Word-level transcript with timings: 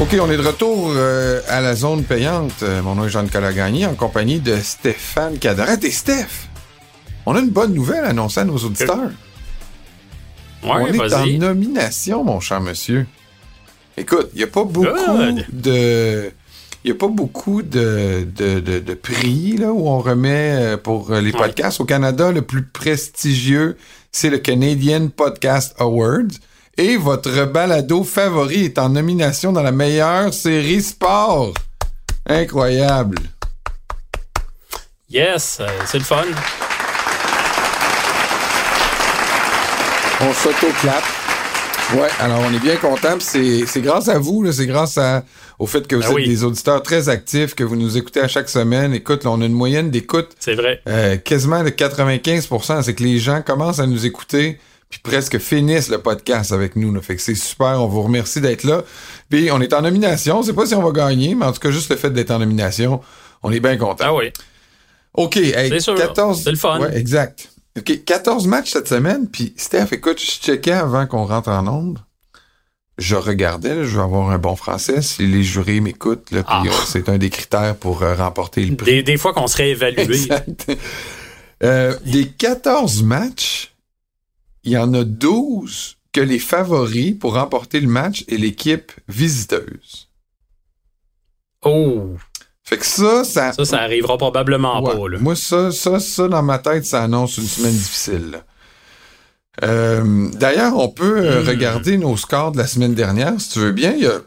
OK, 0.00 0.16
on 0.20 0.30
est 0.30 0.36
de 0.38 0.42
retour 0.46 0.92
euh, 0.96 1.40
à 1.48 1.60
la 1.60 1.74
zone 1.74 2.04
payante. 2.04 2.62
Euh, 2.62 2.80
mon 2.82 2.94
nom 2.94 3.04
est 3.04 3.10
Jean-Nicolas 3.10 3.52
Gagné 3.52 3.84
en 3.84 3.94
compagnie 3.94 4.40
de 4.40 4.56
Stéphane 4.56 5.38
Cadrat. 5.38 5.76
Et 5.82 5.90
Steph, 5.90 6.48
on 7.26 7.36
a 7.36 7.40
une 7.40 7.50
bonne 7.50 7.74
nouvelle 7.74 8.04
à 8.04 8.08
annoncer 8.08 8.40
à 8.40 8.44
nos 8.44 8.56
auditeurs. 8.56 9.10
Ouais, 10.62 10.70
on 10.70 10.86
est 10.86 11.14
en 11.14 11.26
nomination, 11.38 12.24
mon 12.24 12.40
cher 12.40 12.60
monsieur. 12.60 13.06
Écoute, 13.98 14.30
il 14.34 14.38
n'y 14.38 14.44
a 14.44 14.46
pas 14.46 14.64
beaucoup 14.64 14.88
Good. 14.88 15.44
de... 15.52 16.32
Il 16.82 16.90
n'y 16.92 16.96
a 16.96 16.98
pas 16.98 17.08
beaucoup 17.08 17.60
de, 17.60 18.26
de, 18.34 18.58
de, 18.60 18.78
de 18.78 18.94
prix 18.94 19.58
là, 19.58 19.70
où 19.70 19.86
on 19.86 19.98
remet 19.98 20.54
euh, 20.54 20.76
pour 20.78 21.12
les 21.12 21.30
Ouais. 21.30 21.38
podcasts. 21.38 21.78
Au 21.78 21.84
Canada, 21.84 22.32
le 22.32 22.40
plus 22.40 22.62
prestigieux, 22.64 23.76
c'est 24.12 24.30
le 24.30 24.38
Canadian 24.38 25.08
Podcast 25.14 25.74
Awards. 25.78 26.32
Et 26.76 26.96
votre 26.96 27.44
balado 27.46 28.04
favori 28.04 28.64
est 28.66 28.78
en 28.78 28.88
nomination 28.90 29.52
dans 29.52 29.62
la 29.62 29.72
meilleure 29.72 30.32
série 30.32 30.80
sport. 30.82 31.52
Incroyable. 32.26 33.18
Yes, 35.10 35.58
euh, 35.60 35.66
c'est 35.86 35.98
le 35.98 36.04
fun. 36.04 36.24
On 40.22 40.32
s'auto-clappe. 40.32 41.04
Ouais, 41.94 42.08
alors 42.20 42.40
on 42.48 42.54
est 42.54 42.60
bien 42.60 42.76
content. 42.76 43.16
C'est, 43.18 43.66
c'est 43.66 43.80
grâce 43.80 44.08
à 44.08 44.18
vous, 44.18 44.42
là, 44.42 44.52
c'est 44.52 44.66
grâce 44.66 44.96
à, 44.96 45.24
au 45.58 45.66
fait 45.66 45.88
que 45.88 45.96
vous 45.96 46.02
Ben 46.02 46.08
êtes 46.10 46.14
oui. 46.14 46.28
des 46.28 46.44
auditeurs 46.44 46.82
très 46.82 47.08
actifs, 47.08 47.54
que 47.56 47.64
vous 47.64 47.74
nous 47.74 47.96
écoutez 47.96 48.20
à 48.20 48.28
chaque 48.28 48.48
semaine. 48.48 48.94
Écoute, 48.94 49.24
là, 49.24 49.30
on 49.30 49.40
a 49.40 49.46
une 49.46 49.54
moyenne 49.54 49.90
d'écoute 49.90 50.28
C'est 50.38 50.54
vrai. 50.54 50.80
euh, 50.88 51.16
quasiment 51.16 51.64
de 51.64 51.70
95%. 51.70 52.82
C'est 52.84 52.94
que 52.94 53.02
les 53.02 53.18
gens 53.18 53.42
commencent 53.42 53.80
à 53.80 53.86
nous 53.86 54.06
écouter 54.06 54.60
puis 54.90 54.98
presque 55.02 55.38
finissent 55.38 55.88
le 55.88 55.98
podcast 55.98 56.52
avec 56.52 56.76
nous. 56.76 56.92
Là. 56.92 57.00
Fait 57.00 57.16
que 57.16 57.22
c'est 57.22 57.34
super. 57.34 57.80
On 57.82 57.86
vous 57.86 58.02
remercie 58.02 58.40
d'être 58.40 58.64
là. 58.64 58.82
Puis 59.28 59.50
on 59.52 59.60
est 59.60 59.72
en 59.72 59.82
nomination. 59.82 60.40
On 60.40 60.42
sait 60.42 60.52
pas 60.52 60.66
si 60.66 60.74
on 60.74 60.82
va 60.82 60.90
gagner, 60.90 61.34
mais 61.34 61.46
en 61.46 61.52
tout 61.52 61.60
cas, 61.60 61.70
juste 61.70 61.90
le 61.90 61.96
fait 61.96 62.10
d'être 62.10 62.30
en 62.32 62.40
nomination, 62.40 63.00
on 63.42 63.50
est 63.52 63.60
bien 63.60 63.76
content. 63.76 64.04
Ah 64.08 64.14
oui. 64.14 64.32
OK, 65.14 65.36
hey, 65.36 65.70
C'est 65.70 65.80
sûr. 65.80 65.94
14... 65.94 66.42
C'est 66.42 66.50
le 66.50 66.56
fun. 66.56 66.80
Ouais, 66.80 66.96
exact. 66.96 67.48
OK, 67.78 68.04
14 68.04 68.46
matchs 68.48 68.72
cette 68.72 68.88
semaine, 68.88 69.28
puis 69.28 69.54
Steph, 69.56 69.86
écoute, 69.92 70.20
je 70.20 70.26
checkais 70.26 70.72
avant 70.72 71.06
qu'on 71.06 71.24
rentre 71.24 71.48
en 71.50 71.66
onde. 71.68 71.98
Je 72.98 73.16
regardais, 73.16 73.74
là, 73.76 73.84
je 73.84 73.96
vais 73.96 74.02
avoir 74.02 74.28
un 74.30 74.38
bon 74.38 74.56
français 74.56 75.00
si 75.02 75.26
les 75.26 75.42
jurés 75.42 75.80
m'écoutent, 75.80 76.30
là, 76.32 76.42
puis 76.42 76.52
Ah. 76.54 76.62
euh, 76.66 76.70
c'est 76.86 77.08
un 77.08 77.16
des 77.16 77.30
critères 77.30 77.74
pour 77.76 78.02
euh, 78.02 78.14
remporter 78.14 78.64
le 78.66 78.76
prix. 78.76 78.96
Des, 78.96 79.02
des 79.04 79.16
fois 79.16 79.32
qu'on 79.32 79.46
serait 79.46 79.70
évalué. 79.70 80.02
Exact. 80.02 80.70
Euh, 81.62 81.94
des 82.04 82.26
14 82.26 83.02
matchs, 83.02 83.69
il 84.64 84.72
y 84.72 84.78
en 84.78 84.92
a 84.94 85.04
12 85.04 85.96
que 86.12 86.20
les 86.20 86.38
favoris 86.38 87.16
pour 87.18 87.34
remporter 87.34 87.80
le 87.80 87.88
match 87.88 88.24
est 88.28 88.36
l'équipe 88.36 88.92
visiteuse. 89.08 90.08
Oh, 91.64 92.14
Fait 92.64 92.78
que 92.78 92.86
ça, 92.86 93.24
ça, 93.24 93.52
ça, 93.52 93.64
ça 93.64 93.78
arrivera 93.80 94.16
probablement 94.16 94.82
Ouais. 94.82 94.92
pas. 94.96 95.08
Là. 95.08 95.18
Moi, 95.18 95.36
ça, 95.36 95.70
ça, 95.72 95.98
ça, 96.00 96.28
dans 96.28 96.42
ma 96.42 96.58
tête, 96.58 96.84
ça 96.86 97.02
annonce 97.02 97.36
une 97.38 97.44
semaine 97.46 97.72
difficile. 97.72 98.42
Euh, 99.62 100.28
D'ailleurs, 100.34 100.76
on 100.76 100.88
peut 100.88 101.18
euh, 101.18 101.42
Hmm. 101.42 101.48
regarder 101.48 101.98
nos 101.98 102.16
scores 102.16 102.52
de 102.52 102.58
la 102.58 102.66
semaine 102.66 102.94
dernière, 102.94 103.38
si 103.40 103.50
tu 103.50 103.58
veux 103.58 103.72
bien. 103.72 103.92
Il 103.92 104.02
y 104.02 104.06
a 104.06 104.20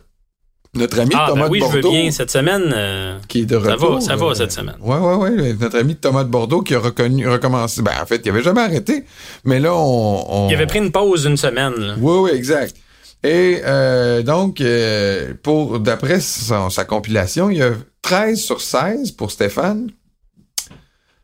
notre 0.75 0.99
ami 0.99 1.11
Ah, 1.15 1.25
Thomas 1.29 1.45
ben 1.45 1.51
oui, 1.51 1.59
de 1.59 1.65
je 1.65 1.69
veux 1.71 1.81
Bordeaux 1.81 1.97
bien. 2.01 2.11
Cette 2.11 2.31
semaine, 2.31 2.71
euh, 2.75 3.17
qui 3.27 3.41
est 3.41 3.45
de 3.45 3.59
Ça 3.59 3.73
retour. 3.73 3.93
va, 3.95 4.01
ça 4.01 4.15
va 4.15 4.33
cette 4.35 4.51
semaine. 4.51 4.75
Ouais, 4.81 4.97
ouais, 4.97 5.15
ouais. 5.15 5.53
Notre 5.59 5.77
ami 5.77 5.95
Thomas 5.95 6.23
de 6.23 6.29
Bordeaux 6.29 6.61
qui 6.61 6.73
a 6.75 6.79
reconnu, 6.79 7.27
recommencé. 7.29 7.81
Ben, 7.81 7.91
en 8.01 8.05
fait, 8.05 8.21
il 8.25 8.29
avait 8.29 8.41
jamais 8.43 8.61
arrêté. 8.61 9.05
Mais 9.45 9.59
là, 9.59 9.73
on. 9.75 10.25
on... 10.45 10.49
il 10.49 10.55
avait 10.55 10.65
pris 10.67 10.79
une 10.79 10.91
pause 10.91 11.23
d'une 11.23 11.37
semaine. 11.37 11.75
là. 11.75 11.95
Oui, 11.99 12.17
oui, 12.23 12.31
exact. 12.37 12.75
Et 13.23 13.61
euh, 13.63 14.21
donc, 14.23 14.59
euh, 14.61 15.33
pour 15.43 15.79
d'après 15.79 16.19
sa 16.19 16.85
compilation, 16.85 17.49
il 17.49 17.57
y 17.59 17.63
a 17.63 17.71
13 18.01 18.39
sur 18.41 18.59
16 18.59 19.11
pour 19.11 19.31
Stéphane 19.31 19.91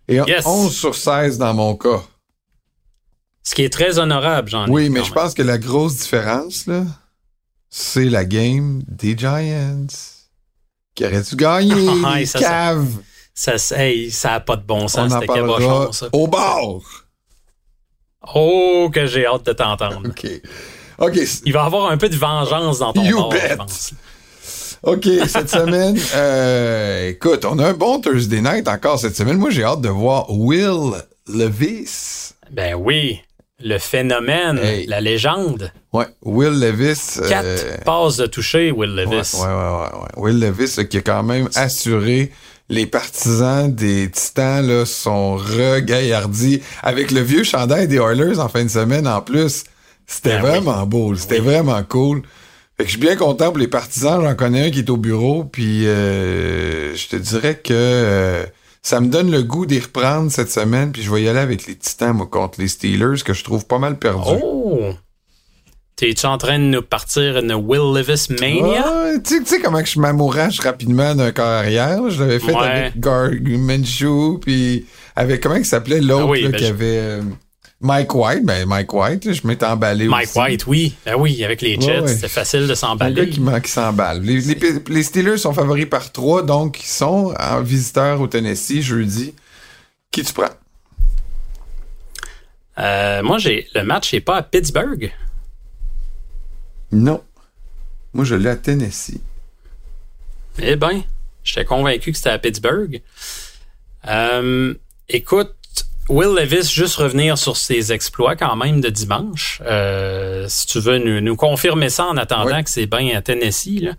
et 0.07 0.15
Yes. 0.15 0.45
11 0.45 0.71
sur 0.73 0.95
16 0.95 1.37
dans 1.39 1.53
mon 1.53 1.75
cas. 1.75 2.01
Ce 3.43 3.53
qui 3.55 3.63
est 3.63 3.69
très 3.73 3.99
honorable, 3.99 4.49
j'en 4.49 4.67
ai. 4.67 4.69
Oui, 4.69 4.89
mais 4.89 5.03
je 5.03 5.11
pense 5.11 5.33
que 5.33 5.41
la 5.41 5.57
grosse 5.57 5.97
différence, 5.97 6.67
là, 6.67 6.83
c'est 7.69 8.05
la 8.05 8.25
game 8.25 8.81
des 8.87 9.17
Giants. 9.17 9.87
Qui 10.95 11.05
aurait 11.05 11.21
dû 11.21 11.35
gagner, 11.35 12.25
ça, 12.25 13.57
ça- 13.57 13.77
hey, 13.83 14.11
ça 14.11 14.33
a 14.33 14.39
pas 14.41 14.57
de 14.57 14.63
bon 14.63 14.83
On 14.83 14.87
sens, 14.89 15.13
en 15.13 15.19
c'était 15.21 15.33
cabochon, 15.33 15.91
ça. 15.93 16.09
au 16.11 16.27
bord. 16.27 16.81
Oh, 18.35 18.89
que 18.93 19.05
j'ai 19.05 19.25
hâte 19.25 19.45
de 19.45 19.53
t'entendre. 19.53 20.01
OK. 20.09 20.27
OK. 20.97 21.19
Il 21.45 21.53
va 21.53 21.63
y 21.63 21.65
avoir 21.65 21.89
un 21.91 21.97
peu 21.97 22.09
de 22.09 22.15
vengeance 22.17 22.79
dans 22.79 22.91
ton 22.91 23.03
You 23.03 23.15
bord, 23.17 23.31
je 23.33 23.37
bet. 23.47 23.55
pense. 23.55 23.93
OK, 24.83 25.07
cette 25.27 25.49
semaine, 25.49 25.97
euh, 26.15 27.09
écoute, 27.09 27.45
on 27.45 27.59
a 27.59 27.67
un 27.69 27.73
bon 27.73 27.99
Thursday 28.01 28.41
night 28.41 28.67
encore 28.67 28.99
cette 28.99 29.15
semaine. 29.15 29.37
Moi, 29.37 29.49
j'ai 29.51 29.63
hâte 29.63 29.81
de 29.81 29.89
voir 29.89 30.29
Will 30.29 30.91
Levis. 31.27 32.31
Ben 32.51 32.75
oui, 32.75 33.21
le 33.59 33.77
phénomène, 33.77 34.57
Hey. 34.57 34.85
la 34.87 34.99
légende. 35.01 35.71
Ouais, 35.91 36.05
Will 36.23 36.59
Levis. 36.59 37.17
euh, 37.19 37.27
Quatre 37.29 37.83
passes 37.83 38.17
de 38.17 38.27
toucher, 38.27 38.71
Will 38.71 38.93
Levis. 38.95 39.33
ouais, 39.35 39.47
ouais, 39.47 39.47
ouais, 39.47 39.99
ouais. 40.01 40.09
Will 40.17 40.39
Levis, 40.39 40.75
là, 40.77 40.83
qui 40.85 40.97
a 40.97 41.01
quand 41.01 41.23
même 41.23 41.49
assuré 41.55 42.31
les 42.69 42.85
partisans 42.85 43.73
des 43.73 44.11
Titans 44.11 44.65
là, 44.67 44.85
sont 44.85 45.35
regaillardis 45.37 46.61
avec 46.83 47.09
le 47.11 47.21
vieux 47.21 47.43
chandail 47.43 47.87
des 47.87 47.97
Oilers 47.97 48.37
en 48.39 48.47
fin 48.49 48.63
de 48.63 48.69
semaine 48.69 49.07
en 49.07 49.21
plus. 49.21 49.63
C'était 50.05 50.37
Ben 50.39 50.43
oui. 50.43 50.49
vraiment 50.49 50.85
beau, 50.85 51.15
c'était 51.15 51.39
vraiment 51.39 51.81
cool. 51.83 52.21
Fait 52.77 52.83
que 52.83 52.89
je 52.91 52.91
suis 52.91 52.99
bien 52.99 53.15
content 53.15 53.47
pour 53.49 53.57
les 53.57 53.67
partisans. 53.67 54.21
J'en 54.23 54.35
connais 54.35 54.67
un 54.67 54.71
qui 54.71 54.79
est 54.79 54.89
au 54.89 54.97
bureau, 54.97 55.43
puis 55.43 55.87
euh, 55.87 56.95
je 56.95 57.07
te 57.07 57.15
dirais 57.15 57.55
que 57.55 57.73
euh, 57.73 58.45
ça 58.83 59.01
me 59.01 59.07
donne 59.07 59.29
le 59.31 59.41
goût 59.43 59.65
d'y 59.65 59.79
reprendre 59.79 60.31
cette 60.31 60.51
semaine, 60.51 60.91
puis 60.91 61.01
je 61.01 61.11
vais 61.11 61.23
y 61.23 61.27
aller 61.29 61.39
avec 61.39 61.65
les 61.67 61.75
Titans, 61.75 62.13
moi, 62.15 62.27
contre 62.27 62.61
les 62.61 62.67
Steelers, 62.67 63.21
que 63.25 63.33
je 63.33 63.43
trouve 63.43 63.65
pas 63.65 63.79
mal 63.79 63.97
perdus. 63.99 64.39
Oh! 64.43 64.93
T'es-tu 65.99 66.25
en 66.27 66.37
train 66.37 66.57
de 66.59 66.63
nous 66.63 66.81
partir 66.81 67.37
une 67.39 67.51
Will 67.53 67.93
Levis 67.93 68.27
mania? 68.39 68.61
Ouais, 69.03 69.21
tu 69.21 69.35
sais- 69.35 69.39
tu 69.43 69.45
sais 69.47 69.59
comment 69.59 69.83
je 69.83 69.99
m'amourache 69.99 70.61
rapidement 70.61 71.13
d'un 71.13 71.33
corps 71.33 71.45
arrière. 71.45 72.09
Je 72.09 72.21
l'avais 72.23 72.39
fait 72.39 72.53
Ouais. 72.53 72.65
avec 72.67 72.99
Gar 73.01 73.31
Minshew, 73.43 74.39
puis 74.41 74.85
avec 75.17 75.41
comment 75.43 75.55
il 75.55 75.65
s'appelait 75.65 75.99
l'autre 75.99 76.23
Ah 76.27 76.31
oui, 76.31 76.43
ben 76.47 76.53
qui 76.53 76.63
je- 76.63 76.69
avait 76.69 76.97
euh, 76.99 77.21
Mike 77.81 78.15
White? 78.15 78.45
Ben 78.45 78.65
Mike 78.65 78.93
White, 78.93 79.33
je 79.33 79.45
m'étais 79.45 79.65
emballé 79.65 80.07
Mike 80.07 80.29
aussi. 80.29 80.39
White, 80.39 80.67
oui. 80.67 80.95
Ben 81.05 81.15
oui, 81.17 81.43
avec 81.43 81.61
les 81.61 81.77
Jets, 81.81 81.95
Ouais, 81.97 81.99
ouais. 82.03 82.07
c'était 82.07 82.29
facile 82.29 82.61
de 82.61 82.67
gars 82.67 82.75
s'emballer. 82.75 83.29
qui, 83.29 83.41
m'en- 83.41 83.59
qui 83.59 83.69
s'emballe. 83.69 84.21
Les, 84.21 84.39
les- 84.39 84.57
les 84.87 85.03
Steelers 85.03 85.37
sont 85.37 85.51
favoris 85.53 85.85
par 85.89 86.13
trois, 86.13 86.43
donc 86.43 86.81
ils 86.81 86.87
sont 86.87 87.33
en 87.37 87.61
visiteur 87.61 88.21
au 88.21 88.27
Tennessee 88.27 88.81
jeudi. 88.81 89.33
Qui 90.11 90.23
tu 90.23 90.31
prends? 90.31 90.45
Euh, 92.77 93.21
moi, 93.21 93.37
j'ai 93.37 93.67
le 93.75 93.83
match 93.83 94.13
n'est 94.13 94.21
pas 94.21 94.37
à 94.37 94.43
Pittsburgh. 94.43 95.11
Non. 96.91 97.21
Moi, 98.13 98.25
je 98.25 98.35
l'ai 98.35 98.49
à 98.49 98.55
Tennessee. 98.55 99.19
Eh 100.61 100.75
ben, 100.75 101.01
j'étais 101.43 101.65
convaincu 101.65 102.11
que 102.11 102.17
c'était 102.17 102.31
à 102.31 102.39
Pittsburgh. 102.39 103.01
Euh, 104.07 104.73
écoute, 105.07 105.53
Will 106.09 106.33
Levis, 106.35 106.71
juste 106.71 106.95
revenir 106.95 107.37
sur 107.37 107.55
ses 107.55 107.93
exploits 107.93 108.35
quand 108.35 108.55
même 108.55 108.81
de 108.81 108.89
dimanche. 108.89 109.61
Euh, 109.65 110.45
si 110.49 110.65
tu 110.65 110.79
veux 110.79 110.97
nous, 110.97 111.21
nous 111.21 111.35
confirmer 111.35 111.89
ça 111.89 112.05
en 112.07 112.17
attendant 112.17 112.55
Oui. 112.57 112.63
que 112.63 112.69
c'est 112.69 112.87
bien 112.87 113.15
à 113.15 113.21
Tennessee. 113.21 113.81
Là. 113.81 113.91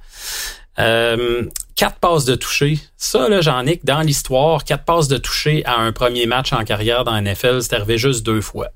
Euh, 0.81 1.45
quatre 1.77 1.99
passes 2.01 2.25
de 2.25 2.35
toucher. 2.35 2.79
Ça, 2.97 3.29
là, 3.29 3.41
Jean-Nic, 3.41 3.85
dans 3.85 4.01
l'histoire, 4.01 4.65
quatre 4.65 4.85
passes 4.85 5.09
de 5.09 5.19
toucher 5.19 5.65
à 5.67 5.77
un 5.79 5.93
premier 5.93 6.27
match 6.27 6.53
en 6.53 6.65
carrière 6.65 7.05
dans 7.05 7.13
la 7.15 7.21
NFL, 7.21 7.63
c'est 7.63 7.75
arrivé 7.75 7.97
juste 7.97 8.25
deux 8.27 8.41
fois. 8.41 8.69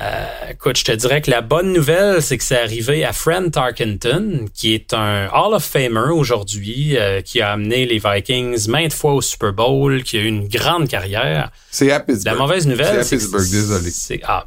Euh, 0.00 0.24
écoute, 0.50 0.78
je 0.78 0.84
te 0.84 0.92
dirais 0.92 1.20
que 1.20 1.30
la 1.30 1.42
bonne 1.42 1.72
nouvelle, 1.72 2.22
c'est 2.22 2.38
que 2.38 2.44
c'est 2.44 2.58
arrivé 2.58 3.04
à 3.04 3.12
Fran 3.12 3.50
Tarkenton, 3.50 4.46
qui 4.54 4.72
est 4.72 4.94
un 4.94 5.26
Hall 5.28 5.52
of 5.52 5.62
Famer 5.64 6.10
aujourd'hui, 6.12 6.96
euh, 6.96 7.20
qui 7.20 7.42
a 7.42 7.52
amené 7.52 7.84
les 7.84 7.98
Vikings 8.02 8.68
maintes 8.68 8.94
fois 8.94 9.12
au 9.12 9.20
Super 9.20 9.52
Bowl, 9.52 10.02
qui 10.02 10.16
a 10.16 10.20
eu 10.22 10.26
une 10.26 10.48
grande 10.48 10.88
carrière. 10.88 11.50
C'est 11.70 11.90
à 11.92 12.00
Pittsburgh. 12.00 12.24
La 12.24 12.34
mauvaise 12.40 12.66
nouvelle, 12.66 13.04
C'est 13.04 13.16
à 13.16 13.18
Pittsburgh, 13.18 13.50
désolé. 13.50 13.90
c'est- 13.90 14.20
Ah, 14.24 14.46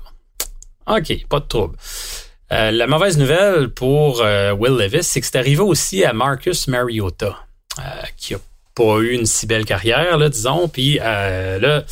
ok, 0.88 1.28
pas 1.30 1.40
de 1.40 1.46
trouble. 1.46 1.78
Euh, 2.52 2.72
la 2.72 2.88
mauvaise 2.88 3.18
nouvelle 3.20 3.70
pour 3.70 4.22
Will 4.22 4.74
Levis, 4.78 5.04
c'est 5.04 5.22
que 5.22 5.28
c'est 5.28 5.38
arrivé 5.38 5.62
aussi 5.62 6.04
à 6.04 6.14
Marcus 6.14 6.68
Mariota, 6.68 7.38
qui 8.18 8.34
a 8.34 8.38
pas 8.74 8.98
eu 9.00 9.12
une 9.12 9.26
si 9.28 9.46
belle 9.46 9.66
carrière, 9.66 10.18
là, 10.18 10.28
disons. 10.30 10.68
Puis 10.68 10.96
là, 10.98 11.84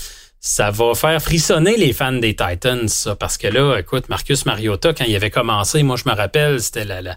ça 0.45 0.71
va 0.71 0.93
faire 0.93 1.21
frissonner 1.21 1.77
les 1.77 1.93
fans 1.93 2.11
des 2.11 2.35
Titans, 2.35 2.89
ça, 2.89 3.15
parce 3.15 3.37
que 3.37 3.47
là, 3.47 3.77
écoute, 3.77 4.09
Marcus 4.09 4.45
Mariota, 4.45 4.93
quand 4.93 5.05
il 5.05 5.15
avait 5.15 5.29
commencé, 5.29 5.83
moi 5.83 5.95
je 5.95 6.03
me 6.07 6.13
rappelle, 6.13 6.61
c'était 6.61 6.83
la, 6.83 7.01
la 7.01 7.15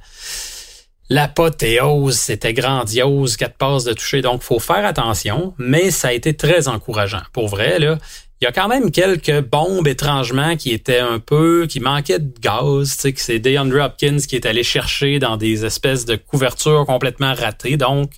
l'apothéose, 1.09 2.17
c'était 2.17 2.53
grandiose, 2.53 3.37
quatre 3.37 3.57
passes 3.57 3.83
de 3.83 3.93
toucher. 3.95 4.23
Donc, 4.23 4.43
faut 4.43 4.61
faire 4.61 4.85
attention, 4.87 5.55
mais 5.59 5.91
ça 5.91 6.09
a 6.09 6.13
été 6.13 6.35
très 6.35 6.69
encourageant. 6.69 7.23
Pour 7.33 7.49
vrai, 7.49 7.81
là, 7.81 7.99
il 8.41 8.45
y 8.45 8.47
a 8.47 8.53
quand 8.53 8.69
même 8.69 8.93
quelques 8.93 9.41
bombes 9.41 9.89
étrangement 9.89 10.57
qui 10.57 10.73
étaient 10.73 11.01
un 11.01 11.19
peu, 11.19 11.67
qui 11.69 11.81
manquaient 11.81 12.21
de 12.21 12.33
gaz, 12.41 12.97
tu 12.97 13.03
sais, 13.03 13.13
que 13.13 13.21
c'est 13.21 13.39
DeAndre 13.41 13.85
Hopkins 13.85 14.19
qui 14.19 14.37
est 14.37 14.47
allé 14.47 14.63
chercher 14.63 15.19
dans 15.19 15.37
des 15.37 15.65
espèces 15.65 16.05
de 16.05 16.15
couvertures 16.15 16.85
complètement 16.87 17.35
ratées. 17.35 17.77
Donc, 17.77 18.13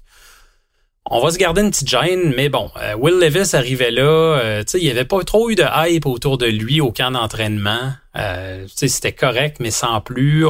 on 1.11 1.21
va 1.21 1.31
se 1.31 1.39
garder 1.39 1.63
une 1.63 1.71
petite 1.71 1.89
gêne, 1.89 2.35
mais 2.37 2.49
bon, 2.49 2.71
euh, 2.77 2.95
Will 2.95 3.19
Levis 3.19 3.55
arrivait 3.55 3.91
là, 3.91 4.03
euh, 4.03 4.65
il 4.75 4.83
n'y 4.83 4.91
avait 4.91 5.05
pas 5.05 5.23
trop 5.25 5.51
eu 5.51 5.55
de 5.55 5.65
hype 5.65 6.07
autour 6.07 6.39
de 6.39 6.47
lui 6.47 6.81
au 6.81 6.93
camp 6.93 7.11
d'entraînement. 7.11 7.93
Euh, 8.17 8.67
c'était 8.75 9.13
correct, 9.13 9.59
mais 9.61 9.71
sans 9.71 10.01
plus. 10.01 10.45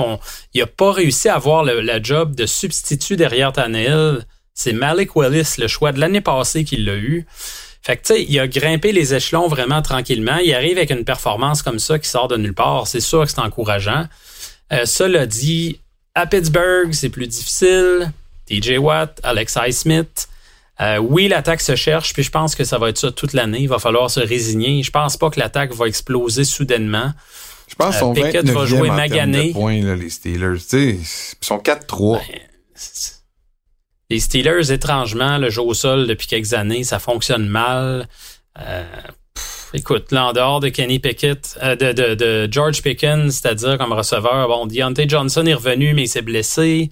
Il 0.54 0.62
a 0.62 0.66
pas 0.66 0.92
réussi 0.92 1.28
à 1.28 1.36
avoir 1.36 1.64
le, 1.64 2.00
job 2.02 2.34
de 2.34 2.46
substitut 2.46 3.16
derrière 3.16 3.52
Tannehill. 3.52 4.26
C'est 4.54 4.72
Malik 4.72 5.14
Willis, 5.14 5.54
le 5.58 5.68
choix 5.68 5.92
de 5.92 6.00
l'année 6.00 6.20
passée, 6.20 6.64
qui 6.64 6.76
l'a 6.76 6.96
eu. 6.96 7.26
Fait 7.82 7.96
que, 7.96 8.02
tu 8.02 8.14
sais, 8.14 8.26
il 8.28 8.38
a 8.40 8.48
grimpé 8.48 8.92
les 8.92 9.14
échelons 9.14 9.48
vraiment 9.48 9.82
tranquillement. 9.82 10.38
Il 10.44 10.52
arrive 10.52 10.76
avec 10.76 10.90
une 10.90 11.04
performance 11.04 11.62
comme 11.62 11.78
ça 11.78 11.98
qui 11.98 12.08
sort 12.08 12.28
de 12.28 12.36
nulle 12.36 12.54
part. 12.54 12.86
C'est 12.86 13.00
sûr 13.00 13.24
que 13.24 13.30
c'est 13.30 13.40
encourageant. 13.40 14.06
Euh, 14.72 14.84
cela 14.84 15.26
dit, 15.26 15.80
à 16.14 16.26
Pittsburgh, 16.26 16.92
c'est 16.92 17.08
plus 17.08 17.28
difficile. 17.28 18.12
TJ 18.46 18.78
Watt, 18.78 19.20
Alex 19.22 19.58
Smith. 19.70 20.28
Euh, 20.80 20.98
oui, 20.98 21.28
l'attaque 21.28 21.60
se 21.60 21.74
cherche, 21.74 22.12
puis 22.12 22.22
je 22.22 22.30
pense 22.30 22.54
que 22.54 22.64
ça 22.64 22.78
va 22.78 22.88
être 22.88 22.98
ça 22.98 23.10
toute 23.10 23.32
l'année. 23.32 23.60
Il 23.60 23.68
va 23.68 23.78
falloir 23.78 24.10
se 24.10 24.20
résigner. 24.20 24.82
Je 24.82 24.90
pense 24.90 25.16
pas 25.16 25.30
que 25.30 25.40
l'attaque 25.40 25.72
va 25.74 25.86
exploser 25.86 26.44
soudainement. 26.44 27.12
Je 27.68 27.74
pense 27.74 27.96
euh, 28.02 28.30
qu'ils 28.30 28.48
sont 28.48 28.58
va 28.58 28.66
jouer 28.66 28.90
magané. 28.90 29.48
De 29.48 29.52
points, 29.52 29.82
là, 29.82 29.96
les 29.96 30.10
Steelers. 30.10 30.58
ils 30.72 31.04
sont 31.40 31.58
4-3. 31.58 32.20
Les 34.10 34.20
Steelers, 34.20 34.72
étrangement, 34.72 35.36
le 35.36 35.50
jeu 35.50 35.62
au 35.62 35.74
sol 35.74 36.06
depuis 36.06 36.26
quelques 36.26 36.54
années, 36.54 36.82
ça 36.82 36.98
fonctionne 36.98 37.46
mal. 37.46 38.08
Euh, 38.58 38.84
écoute, 39.74 40.12
là, 40.12 40.26
en 40.26 40.32
dehors 40.32 40.60
de 40.60 40.70
Kenny 40.70 40.98
Pickett, 40.98 41.58
euh, 41.62 41.76
de, 41.76 41.92
de, 41.92 42.14
de, 42.14 42.48
George 42.50 42.82
Pickens, 42.82 43.32
c'est-à-dire 43.32 43.76
comme 43.76 43.92
receveur, 43.92 44.48
bon, 44.48 44.66
Deontay 44.66 45.06
Johnson 45.08 45.44
est 45.44 45.54
revenu, 45.54 45.92
mais 45.92 46.04
il 46.04 46.08
s'est 46.08 46.22
blessé. 46.22 46.90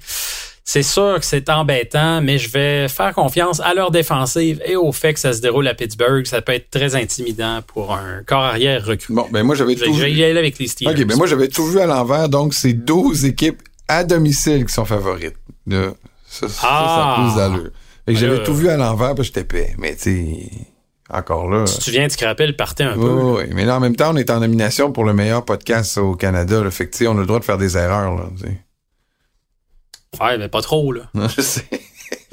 C'est 0.68 0.82
sûr 0.82 1.20
que 1.20 1.24
c'est 1.24 1.48
embêtant, 1.48 2.20
mais 2.20 2.38
je 2.38 2.50
vais 2.50 2.88
faire 2.88 3.14
confiance 3.14 3.60
à 3.60 3.72
leur 3.72 3.92
défensive 3.92 4.60
et 4.66 4.74
au 4.74 4.90
fait 4.90 5.14
que 5.14 5.20
ça 5.20 5.32
se 5.32 5.40
déroule 5.40 5.68
à 5.68 5.74
Pittsburgh. 5.74 6.26
Ça 6.26 6.42
peut 6.42 6.54
être 6.54 6.70
très 6.70 6.96
intimidant 6.96 7.60
pour 7.64 7.94
un 7.94 8.24
corps 8.26 8.42
arrière 8.42 8.84
recru. 8.84 9.14
Bon, 9.14 9.28
ben 9.30 9.44
moi 9.44 9.54
j'avais 9.54 9.76
tout 9.76 9.92
vu. 9.94 10.22
avec 10.24 10.58
les 10.58 10.66
Steelers. 10.66 10.90
OK, 10.90 11.06
ben 11.06 11.16
moi 11.16 11.28
j'avais 11.28 11.46
tout 11.46 11.66
vu 11.66 11.78
à 11.78 11.86
l'envers. 11.86 12.28
Donc, 12.28 12.52
c'est 12.52 12.72
12 12.72 13.26
équipes 13.26 13.62
à 13.86 14.02
domicile 14.02 14.66
qui 14.66 14.74
sont 14.74 14.84
favorites. 14.84 15.36
De 15.68 15.92
ça, 16.26 16.48
ça, 16.48 16.68
ah! 16.68 17.14
plus 17.16 17.36
d'allure. 17.36 17.70
j'avais 18.08 18.42
tout 18.42 18.54
vu 18.54 18.68
à 18.68 18.76
l'envers, 18.76 19.14
puis 19.14 19.22
j'étais 19.22 19.44
paix. 19.44 19.72
Mais 19.78 19.94
tu 19.94 20.34
encore 21.08 21.48
là. 21.48 21.64
Tu 21.80 21.92
viens 21.92 22.08
de 22.08 22.24
rappelles 22.24 22.56
partait 22.56 22.82
un 22.82 22.94
peu. 22.94 23.08
Oui, 23.08 23.44
mais 23.52 23.64
là, 23.66 23.76
en 23.76 23.80
même 23.80 23.94
temps, 23.94 24.10
on 24.12 24.16
est 24.16 24.30
en 24.30 24.40
nomination 24.40 24.90
pour 24.90 25.04
le 25.04 25.12
meilleur 25.12 25.44
podcast 25.44 25.96
au 25.98 26.16
Canada. 26.16 26.64
Là, 26.64 26.72
fait 26.72 26.88
que, 26.88 27.04
on 27.06 27.16
a 27.16 27.20
le 27.20 27.26
droit 27.26 27.38
de 27.38 27.44
faire 27.44 27.58
des 27.58 27.76
erreurs. 27.76 28.16
Là, 28.16 28.30
Ouais, 30.20 30.38
mais 30.38 30.48
pas 30.48 30.62
trop, 30.62 30.92
là. 30.92 31.02
je 31.14 31.40
sais. 31.40 31.66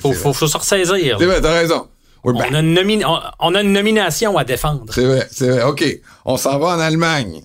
Faut, 0.01 0.12
faut, 0.12 0.33
faut, 0.33 0.47
se 0.47 0.57
ressaisir. 0.57 1.18
C'est 1.18 1.25
vrai, 1.25 1.41
t'as 1.41 1.53
raison. 1.53 1.88
On 2.25 2.38
a, 2.38 2.59
une 2.59 3.06
on, 3.39 3.56
a, 3.56 3.62
une 3.62 3.71
nomination 3.71 4.38
à 4.38 4.44
défendre. 4.44 4.94
C'est 4.94 5.06
vrai, 5.06 5.27
c'est 5.31 5.50
vrai. 5.50 5.63
OK. 5.63 5.83
On 6.25 6.35
s'en 6.35 6.59
va 6.59 6.75
en 6.75 6.80
Allemagne. 6.80 7.41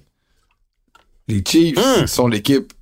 Les 1.29 1.43
Chiefs 1.47 1.79
hmm. 1.79 2.07
sont 2.07 2.27
l'équipe 2.27 2.73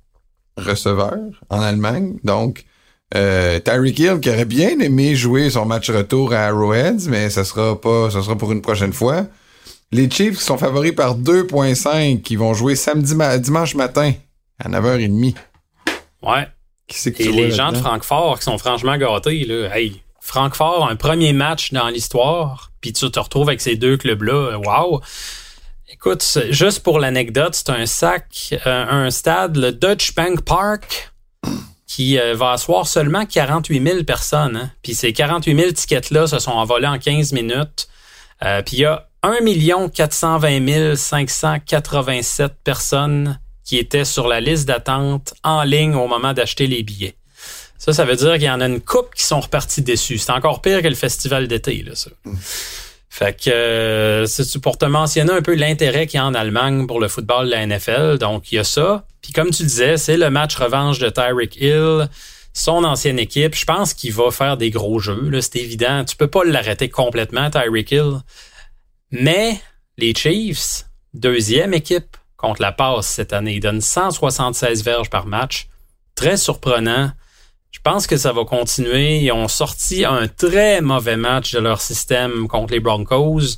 receveur 0.57 1.17
en 1.49 1.61
Allemagne. 1.61 2.17
Donc, 2.23 2.65
euh, 3.15 3.59
Tyreek 3.59 3.99
Hill 3.99 4.19
qui 4.19 4.29
aurait 4.29 4.45
bien 4.45 4.79
aimé 4.79 5.15
jouer 5.15 5.49
son 5.49 5.65
match 5.65 5.89
retour 5.89 6.33
à 6.33 6.47
Arrowheads, 6.47 7.07
mais 7.07 7.29
ça 7.29 7.43
sera 7.43 7.79
pas, 7.79 8.09
ça 8.09 8.21
sera 8.21 8.37
pour 8.37 8.51
une 8.51 8.61
prochaine 8.61 8.93
fois. 8.93 9.27
Les 9.91 10.09
Chiefs 10.09 10.39
sont 10.39 10.57
favoris 10.57 10.93
par 10.93 11.17
2.5 11.17 12.21
qui 12.21 12.35
vont 12.35 12.53
jouer 12.53 12.75
samedi 12.75 13.15
dimanche 13.39 13.75
matin 13.75 14.13
à 14.59 14.69
9h30. 14.69 15.35
Ouais. 16.21 16.47
Et 16.89 17.31
les 17.31 17.51
gens 17.51 17.71
de 17.71 17.77
Francfort 17.77 18.39
qui 18.39 18.45
sont 18.45 18.57
franchement 18.57 18.97
gâtés, 18.97 19.43
là, 19.45 19.75
hey, 19.75 20.01
Francfort, 20.21 20.87
un 20.89 20.95
premier 20.95 21.33
match 21.33 21.71
dans 21.73 21.89
l'histoire, 21.89 22.71
puis 22.81 22.93
tu 22.93 23.09
te 23.11 23.19
retrouves 23.19 23.49
avec 23.49 23.61
ces 23.61 23.75
deux 23.75 23.97
clubs-là, 23.97 24.57
wow! 24.57 25.01
Écoute, 25.89 26.23
juste 26.49 26.83
pour 26.83 26.99
l'anecdote, 26.99 27.55
c'est 27.55 27.69
un 27.69 27.85
sac, 27.85 28.53
euh, 28.65 28.85
un 28.89 29.09
stade, 29.09 29.55
le 29.55 29.71
Dutch 29.71 30.13
Bank 30.15 30.41
Park, 30.41 31.11
qui 31.87 32.19
euh, 32.19 32.35
va 32.35 32.51
asseoir 32.51 32.85
seulement 32.85 33.25
48 33.25 33.81
000 33.81 34.03
personnes. 34.03 34.57
Hein. 34.57 34.71
Puis 34.83 34.93
ces 34.93 35.13
48 35.13 35.57
000 35.57 35.71
tickets-là 35.71 36.27
se 36.27 36.39
sont 36.39 36.51
envolés 36.51 36.87
en 36.87 36.99
15 36.99 37.31
minutes. 37.31 37.87
Euh, 38.43 38.61
puis 38.61 38.77
il 38.77 38.79
y 38.81 38.85
a 38.85 39.07
1 39.23 39.89
420 39.89 40.95
587 40.95 42.53
personnes 42.63 43.39
qui 43.67 43.77
étaient 43.77 44.05
sur 44.05 44.29
la 44.29 44.39
liste 44.39 44.65
d'attente 44.65 45.33
en 45.43 45.63
ligne 45.63 45.93
au 45.93 46.07
moment 46.07 46.31
d'acheter 46.31 46.67
les 46.67 46.83
billets. 46.83 47.15
Ça, 47.77 47.91
ça 47.91 48.05
veut 48.05 48.15
dire 48.15 48.33
qu'il 48.35 48.43
y 48.43 48.49
en 48.49 48.61
a 48.61 48.65
une 48.65 48.79
coupe 48.79 49.13
qui 49.13 49.23
sont 49.23 49.41
repartis 49.41 49.81
déçus. 49.81 50.19
C'est 50.19 50.31
encore 50.31 50.61
pire 50.61 50.81
que 50.81 50.87
le 50.87 50.95
festival 50.95 51.49
d'été, 51.49 51.83
là, 51.83 51.93
ça. 51.93 52.09
Mm. 52.23 52.35
Fait 53.09 53.37
que 53.37 53.49
euh, 53.49 54.25
c'est 54.25 54.59
pour 54.59 54.77
te 54.77 54.85
mentionner 54.85 55.33
un 55.33 55.41
peu 55.41 55.53
l'intérêt 55.53 56.07
qu'il 56.07 56.17
y 56.17 56.21
a 56.21 56.25
en 56.25 56.33
Allemagne 56.33 56.87
pour 56.87 57.01
le 57.01 57.09
football 57.09 57.47
de 57.47 57.51
la 57.51 57.67
NFL. 57.67 58.19
Donc, 58.19 58.53
il 58.53 58.55
y 58.55 58.57
a 58.59 58.63
ça. 58.63 59.05
Puis 59.21 59.33
comme 59.33 59.49
tu 59.49 59.63
disais, 59.63 59.97
c'est 59.97 60.17
le 60.17 60.29
match 60.29 60.55
revanche 60.55 60.99
de 60.99 61.09
Tyreek 61.09 61.57
Hill, 61.57 62.07
son 62.53 62.85
ancienne 62.85 63.19
équipe. 63.19 63.53
Je 63.53 63.65
pense 63.65 63.93
qu'il 63.93 64.13
va 64.13 64.31
faire 64.31 64.55
des 64.55 64.69
gros 64.69 64.99
jeux, 64.99 65.29
là, 65.29 65.41
c'est 65.41 65.59
évident. 65.59 66.05
Tu 66.05 66.15
peux 66.15 66.27
pas 66.27 66.45
l'arrêter 66.45 66.87
complètement, 66.87 67.49
Tyreek 67.49 67.91
Hill. 67.91 68.21
Mais 69.11 69.59
les 69.97 70.13
Chiefs, 70.13 70.85
deuxième 71.13 71.73
équipe 71.73 72.15
contre 72.37 72.61
la 72.61 72.71
passe 72.71 73.07
cette 73.07 73.33
année, 73.33 73.55
ils 73.55 73.59
donnent 73.59 73.81
176 73.81 74.83
verges 74.83 75.09
par 75.09 75.25
match. 75.25 75.67
Très 76.15 76.37
surprenant. 76.37 77.11
Je 77.71 77.79
pense 77.83 78.07
que 78.07 78.17
ça 78.17 78.31
va 78.31 78.45
continuer. 78.45 79.19
Ils 79.19 79.31
ont 79.31 79.47
sorti 79.47 80.05
un 80.05 80.27
très 80.27 80.81
mauvais 80.81 81.17
match 81.17 81.53
de 81.53 81.59
leur 81.59 81.81
système 81.81 82.47
contre 82.47 82.73
les 82.73 82.79
Broncos. 82.79 83.57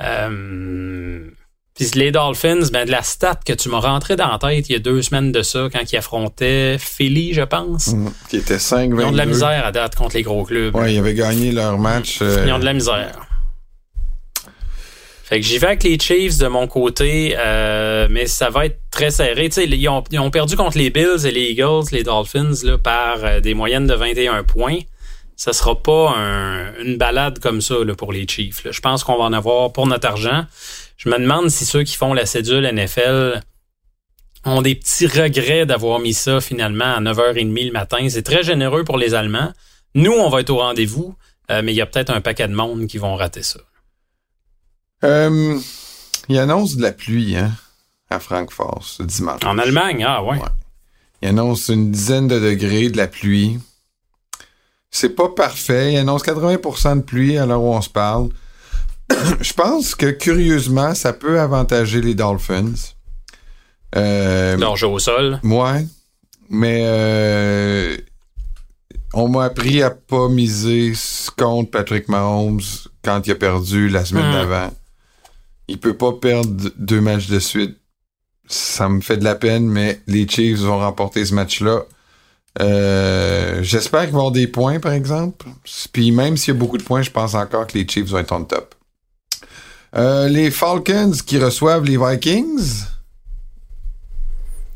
Euh, 0.00 1.28
puis 1.74 1.90
les 1.94 2.12
Dolphins, 2.12 2.68
ben 2.70 2.84
de 2.86 2.90
la 2.90 3.02
stat 3.02 3.40
que 3.46 3.52
tu 3.52 3.70
m'as 3.70 3.80
rentré 3.80 4.14
dans 4.14 4.28
la 4.28 4.38
tête 4.38 4.68
il 4.68 4.72
y 4.72 4.76
a 4.76 4.78
deux 4.78 5.00
semaines 5.00 5.32
de 5.32 5.42
ça, 5.42 5.68
quand 5.72 5.90
ils 5.90 5.96
affrontaient 5.96 6.76
Philly, 6.78 7.32
je 7.32 7.42
pense. 7.42 7.88
Mm, 7.88 8.08
qui 8.28 8.36
était 8.36 8.58
5 8.58 8.90
Ils 8.94 9.04
ont 9.04 9.12
de 9.12 9.16
la 9.16 9.26
misère 9.26 9.64
à 9.64 9.72
date 9.72 9.96
contre 9.96 10.16
les 10.16 10.22
gros 10.22 10.44
clubs. 10.44 10.74
Ouais, 10.76 10.94
ils 10.94 10.98
avaient 10.98 11.14
gagné 11.14 11.50
leur 11.50 11.78
match. 11.78 12.18
Euh, 12.20 12.44
ils 12.46 12.52
ont 12.52 12.58
de 12.58 12.64
la 12.64 12.74
misère. 12.74 13.26
Fait 15.32 15.40
que 15.40 15.46
j'y 15.46 15.56
vais 15.56 15.68
avec 15.68 15.82
les 15.84 15.98
Chiefs 15.98 16.36
de 16.36 16.46
mon 16.46 16.66
côté, 16.66 17.34
euh, 17.38 18.06
mais 18.10 18.26
ça 18.26 18.50
va 18.50 18.66
être 18.66 18.78
très 18.90 19.10
serré. 19.10 19.48
Tu 19.48 19.54
sais, 19.54 19.64
ils 19.64 19.88
ont, 19.88 20.04
ils 20.10 20.18
ont 20.18 20.30
perdu 20.30 20.56
contre 20.56 20.76
les 20.76 20.90
Bills 20.90 21.24
et 21.24 21.30
les 21.30 21.52
Eagles, 21.52 21.84
les 21.90 22.02
Dolphins, 22.02 22.52
là, 22.64 22.76
par 22.76 23.24
euh, 23.24 23.40
des 23.40 23.54
moyennes 23.54 23.86
de 23.86 23.94
21 23.94 24.44
points. 24.44 24.80
Ça 25.34 25.54
sera 25.54 25.74
pas 25.82 26.14
une 26.84 26.98
balade 26.98 27.38
comme 27.38 27.62
ça 27.62 27.76
là, 27.82 27.94
pour 27.94 28.12
les 28.12 28.28
Chiefs. 28.28 28.66
Je 28.70 28.80
pense 28.82 29.04
qu'on 29.04 29.16
va 29.16 29.24
en 29.24 29.32
avoir 29.32 29.72
pour 29.72 29.86
notre 29.86 30.06
argent. 30.06 30.44
Je 30.98 31.08
me 31.08 31.16
demande 31.18 31.48
si 31.48 31.64
ceux 31.64 31.82
qui 31.82 31.96
font 31.96 32.12
la 32.12 32.26
cédule 32.26 32.70
NFL 32.70 33.40
ont 34.44 34.60
des 34.60 34.74
petits 34.74 35.06
regrets 35.06 35.64
d'avoir 35.64 35.98
mis 35.98 36.12
ça 36.12 36.42
finalement 36.42 36.96
à 36.96 37.00
9h30 37.00 37.68
le 37.68 37.72
matin. 37.72 38.06
C'est 38.10 38.22
très 38.22 38.42
généreux 38.42 38.84
pour 38.84 38.98
les 38.98 39.14
Allemands. 39.14 39.54
Nous, 39.94 40.12
on 40.12 40.28
va 40.28 40.42
être 40.42 40.50
au 40.50 40.58
rendez-vous, 40.58 41.14
euh, 41.50 41.62
mais 41.64 41.72
il 41.72 41.76
y 41.76 41.80
a 41.80 41.86
peut-être 41.86 42.10
un 42.10 42.20
paquet 42.20 42.48
de 42.48 42.54
monde 42.54 42.86
qui 42.86 42.98
vont 42.98 43.16
rater 43.16 43.42
ça. 43.42 43.60
Euh, 45.04 45.58
il 46.28 46.38
annonce 46.38 46.76
de 46.76 46.82
la 46.82 46.92
pluie, 46.92 47.36
hein, 47.36 47.52
à 48.10 48.20
Francfort, 48.20 48.82
ce 48.82 49.02
dimanche. 49.02 49.44
En 49.44 49.58
Allemagne, 49.58 50.04
ah 50.06 50.22
ouais. 50.22 50.38
Il 51.20 51.28
annonce 51.28 51.68
une 51.68 51.90
dizaine 51.90 52.28
de 52.28 52.38
degrés 52.38 52.88
de 52.88 52.96
la 52.96 53.06
pluie. 53.06 53.58
C'est 54.90 55.10
pas 55.10 55.28
parfait. 55.28 55.94
Il 55.94 55.98
annonce 55.98 56.22
80% 56.24 56.96
de 56.96 57.02
pluie 57.02 57.38
à 57.38 57.46
l'heure 57.46 57.62
où 57.62 57.72
on 57.74 57.80
se 57.80 57.88
parle. 57.88 58.28
Je 59.40 59.52
pense 59.52 59.94
que, 59.94 60.10
curieusement, 60.10 60.94
ça 60.94 61.12
peut 61.12 61.40
avantager 61.40 62.00
les 62.00 62.14
Dolphins. 62.14 62.74
Euh, 63.94 64.56
au 64.58 64.98
sol. 64.98 65.38
Ouais. 65.42 65.86
Mais 66.48 66.82
euh, 66.84 67.96
on 69.14 69.28
m'a 69.28 69.44
appris 69.44 69.82
à 69.82 69.90
pas 69.90 70.28
miser 70.28 70.92
contre 71.36 71.70
Patrick 71.70 72.08
Mahomes 72.08 72.60
quand 73.02 73.26
il 73.26 73.32
a 73.32 73.34
perdu 73.34 73.88
la 73.88 74.04
semaine 74.04 74.28
hmm. 74.28 74.32
d'avant 74.32 74.70
il 75.68 75.78
peut 75.78 75.96
pas 75.96 76.12
perdre 76.12 76.70
deux 76.76 77.00
matchs 77.00 77.28
de 77.28 77.38
suite. 77.38 77.76
Ça 78.46 78.88
me 78.88 79.00
fait 79.00 79.16
de 79.16 79.24
la 79.24 79.34
peine, 79.34 79.66
mais 79.66 80.00
les 80.06 80.28
Chiefs 80.28 80.58
vont 80.58 80.78
remporter 80.78 81.24
ce 81.24 81.34
match-là. 81.34 81.82
Euh, 82.60 83.62
j'espère 83.62 84.02
qu'ils 84.02 84.12
vont 84.12 84.18
avoir 84.18 84.32
des 84.32 84.46
points, 84.46 84.80
par 84.80 84.92
exemple. 84.92 85.46
Puis 85.92 86.10
même 86.12 86.36
s'il 86.36 86.54
y 86.54 86.56
a 86.56 86.60
beaucoup 86.60 86.78
de 86.78 86.82
points, 86.82 87.02
je 87.02 87.10
pense 87.10 87.34
encore 87.34 87.66
que 87.66 87.78
les 87.78 87.86
Chiefs 87.88 88.08
vont 88.08 88.18
être 88.18 88.32
en 88.32 88.44
top. 88.44 88.74
Euh, 89.94 90.28
les 90.28 90.50
Falcons 90.50 91.12
qui 91.26 91.38
reçoivent 91.38 91.84
les 91.84 91.96
Vikings. 91.96 92.84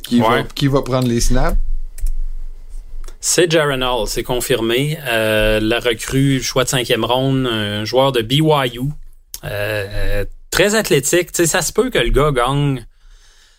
Qui, 0.04 0.20
va, 0.20 0.44
qui 0.44 0.68
va 0.68 0.82
prendre 0.82 1.08
les 1.08 1.20
snaps? 1.20 1.56
C'est 3.20 3.50
Jaron 3.50 3.82
Hall, 3.82 4.06
c'est 4.06 4.22
confirmé. 4.22 4.98
Euh, 5.04 5.58
la 5.60 5.80
recrue, 5.80 6.40
choix 6.40 6.62
de 6.62 6.68
cinquième 6.68 7.04
ronde, 7.04 7.46
un 7.46 7.84
joueur 7.84 8.12
de 8.12 8.22
BYU. 8.22 8.92
Très 10.56 10.74
athlétique. 10.74 11.32
Tu 11.32 11.42
sais, 11.42 11.46
ça 11.46 11.60
se 11.60 11.70
peut 11.70 11.90
que 11.90 11.98
le 11.98 12.08
gars 12.08 12.32
gagne 12.32 12.86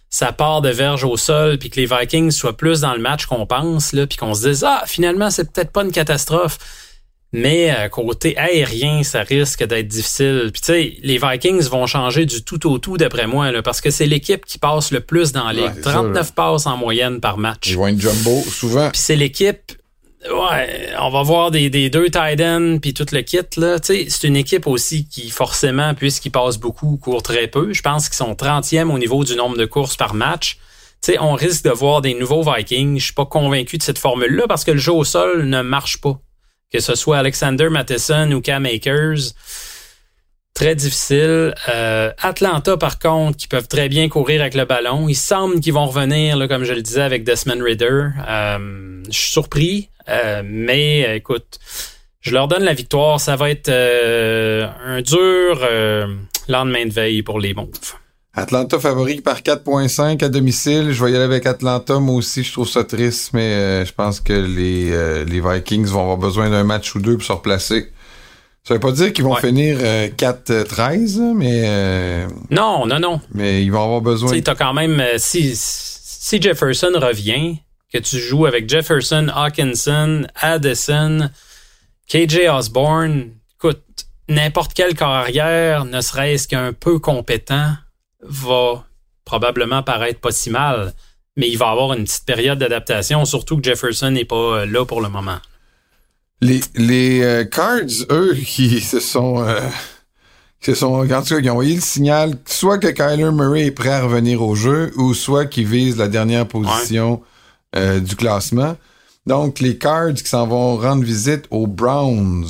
sa 0.10 0.32
part 0.32 0.62
de 0.62 0.70
verge 0.70 1.04
au 1.04 1.16
sol, 1.16 1.60
puis 1.60 1.70
que 1.70 1.80
les 1.80 1.86
Vikings 1.86 2.32
soient 2.32 2.58
plus 2.58 2.82
dans 2.82 2.94
le 2.94 3.02
match 3.02 3.28
qu'on 3.28 3.46
pense, 3.46 3.94
là, 3.94 4.08
puis 4.08 4.18
qu'on 4.18 4.34
se 4.34 4.48
dise 4.48 4.64
ah 4.64 4.84
finalement 4.88 5.30
c'est 5.30 5.52
peut-être 5.52 5.72
pas 5.72 5.84
une 5.84 5.92
catastrophe. 5.92 6.58
Mais 7.34 7.76
euh, 7.78 7.90
côté 7.90 8.38
aérien, 8.38 9.04
ça 9.04 9.22
risque 9.22 9.64
d'être 9.66 9.88
difficile. 9.88 10.50
Puis 10.54 10.62
tu 10.62 10.66
sais, 10.66 10.94
les 11.04 11.20
Vikings 11.20 11.68
vont 11.68 11.86
changer 11.86 12.26
du 12.26 12.42
tout 12.42 12.66
au 12.68 12.80
tout 12.80 12.98
d'après 12.98 13.28
moi, 13.28 13.52
là, 13.52 13.62
parce 13.62 13.82
que 13.82 13.92
c'est 13.92 14.06
l'équipe 14.08 14.46
qui 14.46 14.58
passe 14.58 14.92
le 14.92 15.02
plus 15.02 15.34
dans 15.34 15.46
la 15.46 15.54
ligue. 15.54 15.82
39 15.82 16.34
passes 16.34 16.66
en 16.66 16.78
moyenne 16.78 17.20
par 17.20 17.38
match. 17.38 17.68
Ils 17.68 17.76
vont 17.76 17.88
être 17.88 18.00
jumbo 18.00 18.42
souvent. 18.44 18.90
Puis 18.92 19.02
c'est 19.02 19.18
l'équipe 19.18 19.74
Ouais, 20.26 20.90
on 21.00 21.10
va 21.10 21.22
voir 21.22 21.52
des, 21.52 21.70
des 21.70 21.90
deux 21.90 22.10
tight 22.10 22.42
ends 22.42 22.80
puis 22.80 22.94
tout 22.94 23.06
le 23.12 23.22
kit 23.22 23.38
là. 23.56 23.78
C'est 23.82 24.24
une 24.24 24.36
équipe 24.36 24.66
aussi 24.66 25.08
qui 25.08 25.30
forcément, 25.30 25.94
puisqu'ils 25.94 26.32
passent 26.32 26.58
beaucoup, 26.58 26.98
courent 26.98 27.22
très 27.22 27.48
peu. 27.48 27.72
Je 27.72 27.82
pense 27.82 28.10
qu'ils 28.10 28.18
sont 28.18 28.34
30e 28.34 28.90
au 28.92 28.98
niveau 28.98 29.24
du 29.24 29.36
nombre 29.36 29.58
de 29.58 29.66
courses 29.66 29.96
par 29.96 30.16
match. 30.16 30.58
Tu 31.04 31.14
sais, 31.14 31.20
on 31.20 31.34
risque 31.34 31.64
de 31.64 31.70
voir 31.70 32.02
des 32.02 32.16
nouveaux 32.16 32.42
Vikings. 32.42 32.98
Je 32.98 33.06
suis 33.06 33.14
pas 33.14 33.28
convaincu 33.28 33.78
de 33.78 33.84
cette 33.84 34.00
formule-là 34.00 34.46
parce 34.48 34.64
que 34.64 34.72
le 34.72 34.80
jeu 34.80 34.92
au 34.92 35.04
sol 35.04 35.46
ne 35.46 35.62
marche 35.62 36.02
pas. 36.02 36.20
Que 36.72 36.80
ce 36.80 36.96
soit 36.96 37.20
Alexander 37.20 37.70
Matheson 37.70 38.32
ou 38.32 38.42
Cam 38.42 38.66
Akers. 38.66 39.34
Très 40.58 40.74
difficile. 40.74 41.54
Euh, 41.70 42.10
Atlanta, 42.20 42.78
par 42.78 42.98
contre, 42.98 43.38
qui 43.38 43.48
peuvent 43.48 43.68
très 43.68 43.90
bien 43.90 44.10
courir 44.10 44.42
avec 44.42 44.56
le 44.56 44.66
ballon. 44.66 45.08
Il 45.08 45.14
semble 45.14 45.60
qu'ils 45.60 45.74
vont 45.74 45.86
revenir, 45.86 46.36
comme 46.48 46.64
je 46.64 46.74
le 46.74 46.82
disais, 46.82 47.04
avec 47.04 47.24
Desmond 47.24 47.64
Ritter. 47.64 48.08
Euh, 48.28 49.04
je 49.08 49.16
suis 49.16 49.32
surpris. 49.34 49.90
Euh, 50.10 50.42
mais 50.44 51.16
écoute, 51.16 51.60
je 52.22 52.34
leur 52.34 52.48
donne 52.48 52.64
la 52.64 52.74
victoire. 52.74 53.20
Ça 53.20 53.36
va 53.36 53.52
être 53.52 53.70
un 53.70 55.00
dur 55.04 55.64
lendemain 56.48 56.88
de 56.88 56.92
veille 56.92 57.22
pour 57.22 57.40
les 57.40 57.54
Mauves. 57.54 57.94
Atlanta 58.34 58.80
favori 58.80 59.22
par 59.22 59.42
4.5 59.42 60.24
à 60.26 60.30
domicile. 60.30 60.92
Je 60.92 61.06
vais 61.06 61.12
y 61.12 61.16
aller 61.16 61.24
avec 61.24 61.46
Atlanta. 61.46 62.00
Moi 62.00 62.16
aussi, 62.16 62.44
je 62.44 62.52
trouve 62.52 62.68
ça 62.68 62.84
triste, 62.84 63.30
mais 63.34 63.86
je 63.86 63.94
pense 63.94 64.20
que 64.22 64.34
les 64.34 65.40
Vikings 65.40 65.86
vont 65.86 66.02
avoir 66.02 66.18
besoin 66.18 66.50
d'un 66.50 66.64
match 66.64 66.96
ou 66.96 67.00
deux 67.00 67.14
pour 67.14 67.28
se 67.28 67.32
replacer. 67.32 67.92
Ça 68.68 68.74
veut 68.74 68.80
pas 68.82 68.92
dire 68.92 69.14
qu'ils 69.14 69.24
vont 69.24 69.36
finir 69.36 69.78
4-13, 69.80 71.34
mais... 71.34 72.28
non, 72.52 72.86
non, 72.86 73.00
non. 73.00 73.22
Mais 73.34 73.64
ils 73.64 73.72
vont 73.72 73.84
avoir 73.84 74.02
besoin... 74.02 74.30
Tu 74.30 74.44
sais, 74.44 74.56
quand 74.56 74.74
même... 74.74 75.02
si, 75.18 75.54
si 75.56 76.42
Jefferson 76.42 76.92
revient, 76.96 77.60
que 77.92 77.98
tu 77.98 78.18
joues 78.20 78.46
avec 78.46 78.70
Jefferson, 78.70 79.28
Hawkinson, 79.34 80.28
Addison, 80.36 81.30
KJ 82.10 82.50
Osborne, 82.50 83.32
écoute, 83.56 83.84
n'importe 84.28 84.74
quel 84.74 84.96
corps 84.96 85.08
arrière, 85.08 85.86
ne 85.86 86.02
serait-ce 86.02 86.48
qu'un 86.48 86.74
peu 86.74 87.00
compétent, 87.00 87.74
va 88.22 88.86
probablement 89.26 89.84
paraître 89.84 90.20
pas 90.20 90.32
si 90.32 90.50
mal. 90.50 90.94
Mais 91.36 91.48
il 91.48 91.58
va 91.58 91.70
avoir 91.70 91.94
une 91.94 92.06
petite 92.06 92.26
période 92.26 92.60
d'adaptation, 92.60 93.24
surtout 93.26 93.58
que 93.58 93.64
Jefferson 93.64 94.12
n'est 94.12 94.26
pas 94.26 94.36
euh, 94.36 94.66
là 94.66 94.86
pour 94.86 95.02
le 95.02 95.10
moment. 95.10 95.38
Les, 96.42 96.60
les 96.76 97.22
euh, 97.22 97.46
Cards, 97.46 98.06
eux, 98.12 98.36
qui 98.46 98.82
se 98.82 99.00
sont... 99.00 99.42
Euh, 99.42 99.60
qui 100.60 100.72
se 100.72 100.76
sont, 100.76 100.94
en 100.94 101.04
tout 101.04 101.08
cas, 101.08 101.22
ils 101.22 101.50
ont 101.50 101.52
envoyé 101.52 101.76
le 101.76 101.82
signal 101.82 102.34
soit 102.46 102.80
que 102.80 102.88
Kyler 102.88 103.32
Murray 103.32 103.68
est 103.68 103.72
prêt 103.72 103.90
à 103.90 104.04
revenir 104.04 104.42
au 104.42 104.56
jeu, 104.56 104.92
ou 104.98 105.14
soit 105.14 105.46
qu'il 105.46 105.68
vise 105.68 105.98
la 105.98 106.08
dernière 106.08 106.48
position 106.48 107.22
euh, 107.76 108.00
du 108.00 108.16
classement. 108.16 108.76
Donc, 109.28 109.60
les 109.60 109.78
Cards 109.78 110.16
qui 110.16 110.28
s'en 110.28 110.48
vont 110.48 110.78
rendre 110.78 111.04
visite 111.04 111.46
aux 111.52 111.68
Browns 111.68 112.48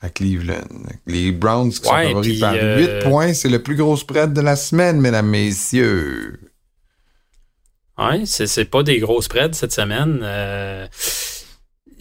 à 0.00 0.08
Cleveland. 0.08 0.86
Les 1.06 1.32
Browns 1.32 1.70
qui 1.70 1.82
sont 1.82 1.90
favoris 1.90 2.40
par 2.40 2.54
8 2.54 2.58
euh, 2.58 3.02
points. 3.02 3.34
C'est 3.34 3.48
le 3.48 3.62
plus 3.62 3.76
gros 3.76 3.96
spread 3.96 4.32
de 4.32 4.40
la 4.40 4.56
semaine, 4.56 5.00
mesdames, 5.00 5.28
messieurs. 5.28 6.40
Oui, 7.98 8.26
c'est 8.26 8.64
pas 8.66 8.82
des 8.82 8.98
gros 8.98 9.22
spreads 9.22 9.54
cette 9.54 9.72
semaine. 9.72 10.20
Euh, 10.22 10.86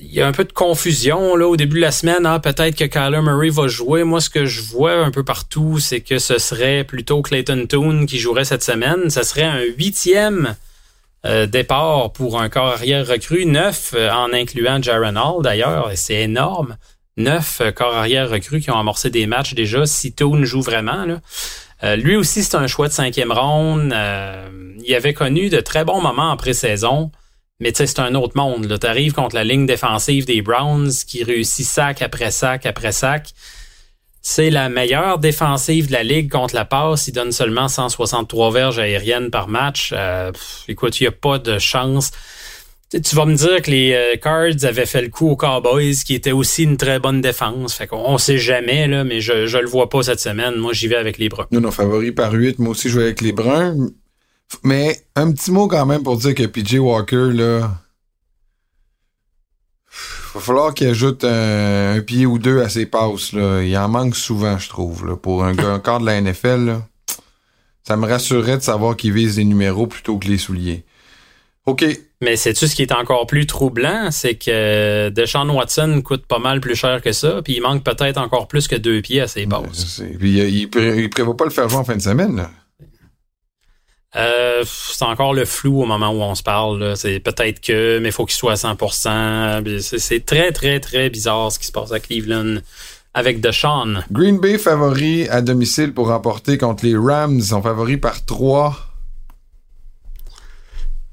il 0.07 0.13
y 0.13 0.21
a 0.21 0.27
un 0.27 0.31
peu 0.31 0.43
de 0.43 0.51
confusion 0.51 1.35
là 1.35 1.47
au 1.47 1.57
début 1.57 1.77
de 1.77 1.81
la 1.81 1.91
semaine. 1.91 2.25
Hein. 2.25 2.39
Peut-être 2.39 2.75
que 2.75 2.85
Kyler 2.85 3.21
Murray 3.21 3.49
va 3.49 3.67
jouer. 3.67 4.03
Moi, 4.03 4.21
ce 4.21 4.29
que 4.29 4.45
je 4.45 4.61
vois 4.61 4.93
un 4.93 5.11
peu 5.11 5.23
partout, 5.23 5.79
c'est 5.79 6.01
que 6.01 6.19
ce 6.19 6.37
serait 6.37 6.83
plutôt 6.83 7.21
Clayton 7.21 7.65
Toon 7.67 8.05
qui 8.05 8.19
jouerait 8.19 8.45
cette 8.45 8.63
semaine. 8.63 9.09
Ce 9.09 9.23
serait 9.23 9.43
un 9.43 9.61
huitième 9.77 10.55
euh, 11.25 11.47
départ 11.47 12.13
pour 12.13 12.39
un 12.39 12.49
corps 12.49 12.73
arrière 12.73 13.07
recru, 13.07 13.45
neuf 13.45 13.93
euh, 13.95 14.11
en 14.11 14.31
incluant 14.31 14.79
Jaron 14.81 15.15
Hall 15.15 15.43
d'ailleurs, 15.43 15.91
et 15.91 15.95
c'est 15.95 16.21
énorme. 16.21 16.77
Neuf 17.17 17.61
euh, 17.61 17.71
corps 17.71 17.95
arrière 17.95 18.29
recrues 18.29 18.59
qui 18.59 18.69
ont 18.69 18.77
amorcé 18.77 19.09
des 19.09 19.25
matchs 19.25 19.55
déjà, 19.55 19.87
si 19.87 20.13
Toon 20.13 20.45
joue 20.45 20.61
vraiment. 20.61 21.05
Lui 21.97 22.15
aussi, 22.15 22.43
c'est 22.43 22.55
un 22.55 22.65
choix 22.65 22.87
de 22.87 22.93
cinquième 22.93 23.31
ronde. 23.31 23.93
il 24.83 24.95
avait 24.95 25.13
connu 25.13 25.49
de 25.49 25.59
très 25.59 25.83
bons 25.83 26.01
moments 26.01 26.31
en 26.31 26.37
pré-saison, 26.37 27.11
mais 27.59 27.71
tu 27.71 27.77
sais, 27.77 27.87
c'est 27.87 27.99
un 27.99 28.15
autre 28.15 28.35
monde. 28.35 28.77
Tu 28.79 28.87
arrives 28.87 29.13
contre 29.13 29.35
la 29.35 29.43
ligne 29.43 29.65
défensive 29.65 30.25
des 30.25 30.41
Browns 30.41 30.91
qui 31.07 31.23
réussit 31.23 31.65
sac 31.65 32.01
après 32.01 32.31
sac 32.31 32.65
après 32.65 32.91
sac. 32.91 33.29
C'est 34.21 34.49
la 34.49 34.69
meilleure 34.69 35.19
défensive 35.19 35.87
de 35.87 35.93
la 35.93 36.03
ligue 36.03 36.31
contre 36.31 36.55
la 36.55 36.65
passe. 36.65 37.07
Il 37.07 37.11
donne 37.13 37.31
seulement 37.31 37.67
163 37.67 38.51
verges 38.51 38.79
aériennes 38.79 39.29
par 39.29 39.47
match. 39.47 39.93
Euh, 39.95 40.31
écoute, 40.67 40.99
il 40.99 41.03
n'y 41.03 41.07
a 41.07 41.11
pas 41.11 41.37
de 41.37 41.59
chance. 41.59 42.11
Tu 42.91 43.15
vas 43.15 43.25
me 43.25 43.35
dire 43.35 43.61
que 43.61 43.71
les 43.71 43.93
euh, 43.93 44.15
Cards 44.17 44.63
avaient 44.67 44.85
fait 44.85 45.01
le 45.01 45.09
coup 45.09 45.29
aux 45.29 45.35
Cowboys, 45.35 45.95
qui 46.05 46.15
était 46.15 46.31
aussi 46.31 46.63
une 46.63 46.77
très 46.77 46.99
bonne 46.99 47.21
défense. 47.21 47.75
Fait 47.75 47.87
qu'on 47.87 48.17
sait 48.17 48.37
jamais, 48.37 48.87
là, 48.87 49.03
mais 49.03 49.21
je, 49.21 49.45
je 49.45 49.57
le 49.57 49.67
vois 49.67 49.89
pas 49.89 50.01
cette 50.03 50.19
semaine. 50.19 50.55
Moi, 50.55 50.73
j'y 50.73 50.87
vais 50.87 50.95
avec 50.95 51.19
les 51.19 51.29
Bruns. 51.29 51.47
Non, 51.51 51.61
non, 51.61 51.71
favori 51.71 52.11
par 52.11 52.33
8. 52.33 52.59
Moi 52.59 52.71
aussi, 52.71 52.89
je 52.89 52.97
vais 52.97 53.05
avec 53.05 53.21
les 53.21 53.31
Bruns. 53.31 53.91
Mais 54.63 54.99
un 55.15 55.31
petit 55.31 55.51
mot 55.51 55.67
quand 55.67 55.85
même 55.85 56.03
pour 56.03 56.17
dire 56.17 56.35
que 56.35 56.45
PJ 56.45 56.75
Walker, 56.75 57.31
là, 57.33 57.71
va 60.35 60.41
falloir 60.41 60.73
qu'il 60.73 60.87
ajoute 60.87 61.23
un, 61.23 62.01
pied 62.01 62.25
ou 62.25 62.37
deux 62.37 62.61
à 62.61 62.69
ses 62.69 62.85
passes. 62.85 63.33
Là. 63.33 63.61
Il 63.63 63.75
en 63.77 63.87
manque 63.87 64.15
souvent, 64.15 64.57
je 64.57 64.69
trouve. 64.69 65.05
Là. 65.07 65.15
Pour 65.15 65.43
un, 65.43 65.57
un 65.57 65.79
corps 65.79 65.99
de 65.99 66.05
la 66.05 66.21
NFL, 66.21 66.65
là, 66.65 66.87
ça 67.83 67.97
me 67.97 68.07
rassurerait 68.07 68.57
de 68.57 68.63
savoir 68.63 68.95
qu'il 68.95 69.13
vise 69.13 69.37
les 69.37 69.45
numéros 69.45 69.87
plutôt 69.87 70.17
que 70.17 70.27
les 70.27 70.37
souliers. 70.37 70.83
OK. 71.65 71.85
Mais 72.21 72.35
sais-tu 72.35 72.67
ce 72.67 72.75
qui 72.75 72.81
est 72.81 72.91
encore 72.91 73.27
plus 73.27 73.45
troublant? 73.45 74.09
C'est 74.11 74.35
que 74.35 75.09
Deshaun 75.09 75.49
Watson 75.49 76.01
coûte 76.03 76.25
pas 76.25 76.39
mal 76.39 76.61
plus 76.61 76.75
cher 76.75 77.01
que 77.01 77.11
ça, 77.11 77.41
puis 77.43 77.55
il 77.57 77.61
manque 77.61 77.83
peut-être 77.83 78.17
encore 78.17 78.47
plus 78.47 78.67
que 78.67 78.75
deux 78.75 79.01
pieds 79.01 79.21
à 79.21 79.27
ses 79.27 79.45
passes. 79.45 80.01
Puis 80.19 80.39
il, 80.39 80.57
il, 80.57 81.09
prévoit 81.09 81.37
pas 81.37 81.45
le 81.45 81.51
faire 81.51 81.69
jouer 81.69 81.79
en 81.79 81.83
fin 81.83 81.95
de 81.95 82.01
semaine. 82.01 82.35
Là. 82.37 82.51
Euh, 84.15 84.63
c'est 84.65 85.03
encore 85.03 85.33
le 85.33 85.45
flou 85.45 85.81
au 85.81 85.85
moment 85.85 86.09
où 86.09 86.21
on 86.21 86.35
se 86.35 86.43
parle. 86.43 86.95
C'est 86.95 87.19
peut-être 87.19 87.59
que, 87.59 87.99
mais 87.99 88.09
il 88.09 88.11
faut 88.11 88.25
qu'il 88.25 88.35
soit 88.35 88.53
à 88.53 88.55
100%. 88.55 89.97
C'est 89.99 90.25
très, 90.25 90.51
très, 90.51 90.79
très 90.79 91.09
bizarre 91.09 91.51
ce 91.51 91.59
qui 91.59 91.67
se 91.67 91.71
passe 91.71 91.91
à 91.91 91.99
Cleveland 91.99 92.57
avec 93.13 93.41
Deshaun. 93.41 94.03
Green 94.11 94.39
Bay 94.39 94.57
favori 94.57 95.27
à 95.29 95.41
domicile 95.41 95.93
pour 95.93 96.07
remporter 96.07 96.57
contre 96.57 96.85
les 96.85 96.95
Rams. 96.95 97.35
Ils 97.35 97.45
sont 97.45 97.61
favoris 97.61 97.99
par 97.99 98.25
3. 98.25 98.75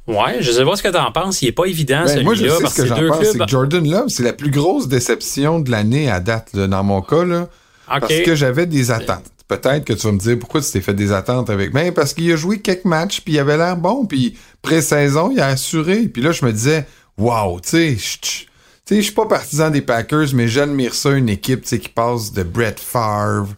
Ouais, 0.09 0.39
je 0.41 0.51
sais 0.51 0.65
pas 0.65 0.75
ce 0.75 0.83
que 0.83 0.89
t'en 0.89 1.13
penses. 1.13 1.43
Il 1.43 1.49
est 1.49 1.53
pas 1.53 1.67
évident 1.67 2.03
ben, 2.05 2.09
celui-là. 2.09 2.25
Moi, 2.25 2.35
je 2.35 2.49
sais 2.49 2.67
ce 2.67 2.83
que 2.83 2.87
j'en 2.87 3.09
pense. 3.09 3.25
C'est 3.25 3.39
que 3.39 3.49
Jordan 3.49 3.89
Love, 3.89 4.09
c'est 4.09 4.25
la 4.25 4.33
plus 4.33 4.51
grosse 4.51 4.89
déception 4.89 5.61
de 5.61 5.71
l'année 5.71 6.11
à 6.11 6.21
date, 6.21 6.57
dans 6.57 6.83
mon 6.83 7.03
cas. 7.03 7.25
Là, 7.25 7.49
Parce 7.87 8.21
que 8.25 8.35
j'avais 8.35 8.67
des 8.67 8.91
attentes 8.91 9.31
peut-être 9.49 9.85
que 9.85 9.93
tu 9.93 10.07
vas 10.07 10.13
me 10.13 10.19
dire 10.19 10.39
pourquoi 10.39 10.61
tu 10.61 10.71
t'es 10.71 10.81
fait 10.81 10.95
des 10.95 11.13
attentes 11.13 11.51
avec. 11.51 11.73
Ben, 11.73 11.93
parce 11.93 12.15
qu'il 12.15 12.31
a 12.33 12.37
joué 12.37 12.61
quelques 12.61 12.85
matchs, 12.85 13.21
puis 13.21 13.35
il 13.35 13.39
avait 13.39 13.57
l'air 13.57 13.77
bon, 13.77 14.07
puis 14.07 14.37
pré-saison, 14.63 15.31
il 15.31 15.41
a 15.41 15.49
assuré. 15.49 16.09
Puis 16.09 16.23
là, 16.23 16.33
je 16.33 16.45
me 16.45 16.53
disais, 16.53 16.87
wow, 17.19 17.61
tu 17.61 17.99
sais, 17.99 18.47
je 18.91 19.01
suis 19.01 19.13
pas 19.13 19.27
partisan 19.27 19.71
des 19.71 19.83
Packers, 19.83 20.35
mais 20.35 20.49
j'admire 20.49 20.95
ça, 20.95 21.11
une 21.11 21.29
équipe 21.29 21.63
qui 21.63 21.89
passe 21.89 22.33
de 22.33 22.43
Brett 22.43 22.79
Favre 22.79 23.49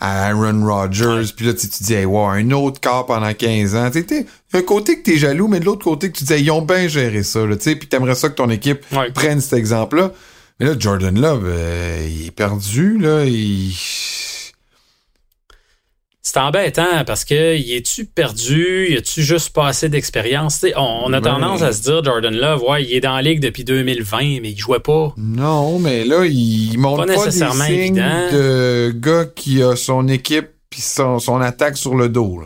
à 0.00 0.30
Aaron 0.30 0.66
Rodgers, 0.66 1.32
puis 1.36 1.46
là, 1.46 1.54
tu 1.54 1.68
te 1.68 1.84
dis, 1.84 1.94
hey, 1.94 2.04
wow, 2.04 2.26
un 2.26 2.50
autre 2.50 2.80
cas 2.80 3.04
pendant 3.04 3.32
15 3.32 3.76
ans. 3.76 3.88
Tu 3.92 4.26
un 4.52 4.62
côté 4.62 4.98
que 4.98 5.04
t'es 5.04 5.16
jaloux, 5.16 5.46
mais 5.46 5.60
de 5.60 5.64
l'autre 5.64 5.84
côté 5.84 6.10
que 6.10 6.18
tu 6.18 6.24
disais, 6.24 6.40
ils 6.40 6.50
ont 6.50 6.62
bien 6.62 6.88
géré 6.88 7.22
ça, 7.22 7.40
tu 7.46 7.56
sais, 7.60 7.76
puis 7.76 7.88
t'aimerais 7.88 8.16
ça 8.16 8.28
que 8.28 8.34
ton 8.34 8.50
équipe 8.50 8.80
prenne 9.14 9.40
cet 9.40 9.52
exemple-là. 9.52 10.10
Mais 10.58 10.66
là, 10.66 10.74
Jordan 10.76 11.18
Love, 11.20 11.44
euh, 11.46 12.08
il 12.10 12.26
est 12.26 12.30
perdu, 12.32 12.98
là, 12.98 13.24
il 13.24 13.72
c'est 16.24 16.38
embêtant 16.38 17.04
parce 17.04 17.24
que 17.24 17.56
y 17.56 17.74
est-tu 17.74 18.04
perdu? 18.04 18.86
Y 18.90 18.96
a-tu 18.96 19.22
juste 19.22 19.50
pas 19.50 19.66
assez 19.66 19.88
d'expérience? 19.88 20.64
On, 20.76 21.12
a 21.12 21.20
tendance 21.20 21.62
à 21.62 21.72
se 21.72 21.82
dire, 21.82 22.04
Jordan 22.04 22.34
Love, 22.34 22.62
ouais, 22.62 22.84
il 22.84 22.94
est 22.94 23.00
dans 23.00 23.16
la 23.16 23.22
ligue 23.22 23.40
depuis 23.40 23.64
2020, 23.64 24.40
mais 24.40 24.52
il 24.52 24.56
jouait 24.56 24.78
pas. 24.78 25.12
Non, 25.16 25.80
mais 25.80 26.04
là, 26.04 26.24
il 26.24 26.78
montre 26.78 27.06
pas, 27.06 27.12
nécessairement 27.12 27.66
des 27.66 27.86
signes 27.86 27.96
de 27.96 28.92
gars 28.94 29.26
qui 29.34 29.64
a 29.64 29.74
son 29.74 30.06
équipe 30.06 30.48
puis 30.70 30.80
son, 30.80 31.18
attaque 31.40 31.76
sur 31.76 31.96
le 31.96 32.08
dos. 32.08 32.40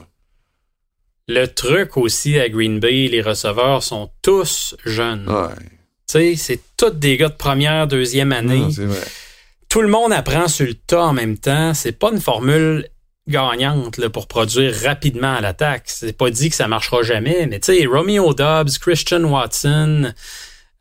Le 1.29 1.47
truc 1.47 1.99
aussi 1.99 2.41
à 2.41 2.49
Green 2.49 2.81
Bay, 2.81 3.09
les 3.09 3.21
receveurs 3.21 3.83
sont 3.83 4.11
tous 4.23 4.75
jeunes. 4.87 5.29
Ouais. 5.29 6.35
C'est 6.37 6.61
tous 6.79 6.91
des 6.91 7.19
gars 7.19 7.29
de 7.29 7.35
première, 7.35 7.87
deuxième 7.87 8.33
année. 8.33 8.65
vrai. 8.71 9.01
Tout 9.69 9.83
le 9.83 9.89
monde 9.89 10.13
apprend 10.13 10.49
sur 10.49 10.67
le 10.67 10.75
tas 10.75 11.05
en 11.05 11.13
même 11.13 11.37
temps. 11.37 11.75
C'est 11.75 11.93
pas 11.93 12.11
une 12.11 12.21
formule 12.21 12.89
gagnante 13.29 13.99
là, 13.99 14.09
pour 14.09 14.27
produire 14.29 14.75
rapidement 14.85 15.35
à 15.35 15.41
l'attaque. 15.41 15.85
C'est 15.87 16.17
pas 16.17 16.31
dit 16.31 16.51
que 16.51 16.57
ça 16.57 16.69
marchera 16.69 17.03
jamais, 17.03 17.47
mais 17.47 17.61
tu 17.61 17.77
sais, 17.77 17.87
Romeo 17.87 18.35
Dobbs, 18.35 18.79
Christian 18.81 19.25
Watson, 19.25 20.13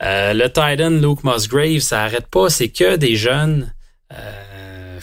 euh, 0.04 0.34
le 0.34 0.48
Titan 0.48 0.90
Luke 0.90 1.24
Musgrave, 1.24 1.80
ça 1.80 2.04
arrête 2.04 2.28
pas. 2.28 2.50
C'est 2.50 2.70
que 2.70 2.96
des 2.96 3.16
jeunes. 3.16 3.74
Euh, 4.14 5.00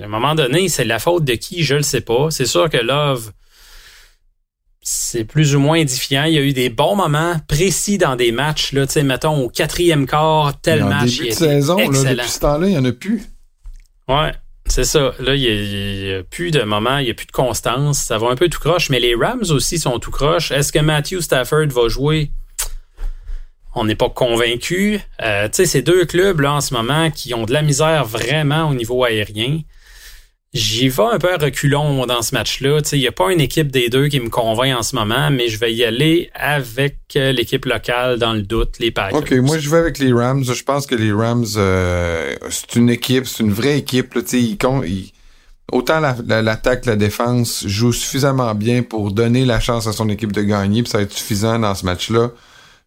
à 0.00 0.04
un 0.04 0.08
moment 0.08 0.34
donné, 0.34 0.68
c'est 0.68 0.84
la 0.84 0.98
faute 0.98 1.24
de 1.24 1.34
qui, 1.34 1.64
je 1.64 1.74
le 1.74 1.82
sais 1.82 2.00
pas. 2.00 2.30
C'est 2.30 2.46
sûr 2.46 2.70
que 2.70 2.76
Love, 2.76 3.32
c'est 4.80 5.24
plus 5.24 5.56
ou 5.56 5.60
moins 5.60 5.78
édifiant. 5.78 6.24
Il 6.24 6.34
y 6.34 6.38
a 6.38 6.42
eu 6.42 6.52
des 6.52 6.70
bons 6.70 6.94
moments 6.94 7.36
précis 7.48 7.98
dans 7.98 8.14
des 8.14 8.30
matchs. 8.30 8.72
Là, 8.72 8.86
mettons 9.02 9.44
au 9.44 9.48
quatrième 9.48 10.06
quart, 10.06 10.60
tel 10.60 10.84
match. 10.84 11.18
Début 11.18 11.30
de 11.30 11.34
saison, 11.34 11.76
là, 11.78 12.14
depuis 12.14 12.28
ce 12.28 12.40
temps-là, 12.40 12.66
il 12.68 12.70
n'y 12.70 12.78
en 12.78 12.84
a 12.84 12.92
plus. 12.92 13.22
Ouais. 14.06 14.32
C'est 14.68 14.84
ça. 14.84 15.12
Là, 15.18 15.34
il 15.34 15.40
n'y 15.40 16.12
a, 16.12 16.22
plus 16.22 16.50
de 16.50 16.62
moments, 16.62 16.98
il 16.98 17.06
n'y 17.06 17.10
a 17.10 17.14
plus 17.14 17.26
de 17.26 17.32
constance. 17.32 17.98
Ça 17.98 18.18
va 18.18 18.28
un 18.28 18.36
peu 18.36 18.48
tout 18.48 18.60
croche, 18.60 18.90
mais 18.90 19.00
les 19.00 19.14
Rams 19.14 19.44
aussi 19.50 19.78
sont 19.78 19.98
tout 19.98 20.10
croche. 20.10 20.50
Est-ce 20.52 20.72
que 20.72 20.78
Matthew 20.78 21.20
Stafford 21.20 21.68
va 21.68 21.88
jouer? 21.88 22.30
On 23.74 23.84
n'est 23.84 23.96
pas 23.96 24.10
convaincu. 24.10 25.00
Euh, 25.22 25.46
tu 25.48 25.56
sais, 25.56 25.66
ces 25.66 25.82
deux 25.82 26.04
clubs 26.04 26.40
là 26.40 26.54
en 26.54 26.60
ce 26.60 26.74
moment 26.74 27.10
qui 27.10 27.34
ont 27.34 27.44
de 27.44 27.52
la 27.52 27.62
misère 27.62 28.04
vraiment 28.04 28.68
au 28.68 28.74
niveau 28.74 29.04
aérien. 29.04 29.60
J'y 30.54 30.88
vais 30.88 31.02
un 31.02 31.18
peu 31.18 31.30
à 31.32 31.36
reculons 31.36 32.06
dans 32.06 32.22
ce 32.22 32.34
match-là. 32.34 32.80
Il 32.92 33.00
n'y 33.00 33.06
a 33.06 33.12
pas 33.12 33.30
une 33.30 33.40
équipe 33.40 33.70
des 33.70 33.90
deux 33.90 34.08
qui 34.08 34.18
me 34.18 34.30
convainc 34.30 34.78
en 34.78 34.82
ce 34.82 34.96
moment, 34.96 35.30
mais 35.30 35.48
je 35.48 35.58
vais 35.58 35.74
y 35.74 35.84
aller 35.84 36.30
avec 36.34 36.96
euh, 37.16 37.32
l'équipe 37.32 37.66
locale 37.66 38.18
dans 38.18 38.32
le 38.32 38.40
doute, 38.40 38.78
les 38.78 38.90
Packers. 38.90 39.18
OK, 39.18 39.30
moi 39.32 39.58
je 39.58 39.68
vais 39.68 39.76
avec 39.76 39.98
les 39.98 40.10
Rams. 40.10 40.44
Je 40.44 40.64
pense 40.64 40.86
que 40.86 40.94
les 40.94 41.12
Rams, 41.12 41.44
euh, 41.56 42.34
c'est 42.48 42.76
une 42.76 42.88
équipe, 42.88 43.26
c'est 43.26 43.42
une 43.42 43.52
vraie 43.52 43.76
équipe. 43.76 44.14
Là, 44.14 44.22
autant 45.70 46.00
l'attaque 46.00 46.86
la, 46.86 46.92
la, 46.92 46.96
défense 46.96 47.66
joue 47.66 47.92
suffisamment 47.92 48.54
bien 48.54 48.82
pour 48.82 49.12
donner 49.12 49.44
la 49.44 49.60
chance 49.60 49.86
à 49.86 49.92
son 49.92 50.08
équipe 50.08 50.32
de 50.32 50.42
gagner, 50.42 50.82
ça 50.86 50.96
va 50.96 51.04
être 51.04 51.12
suffisant 51.12 51.58
dans 51.58 51.74
ce 51.74 51.84
match-là. 51.84 52.30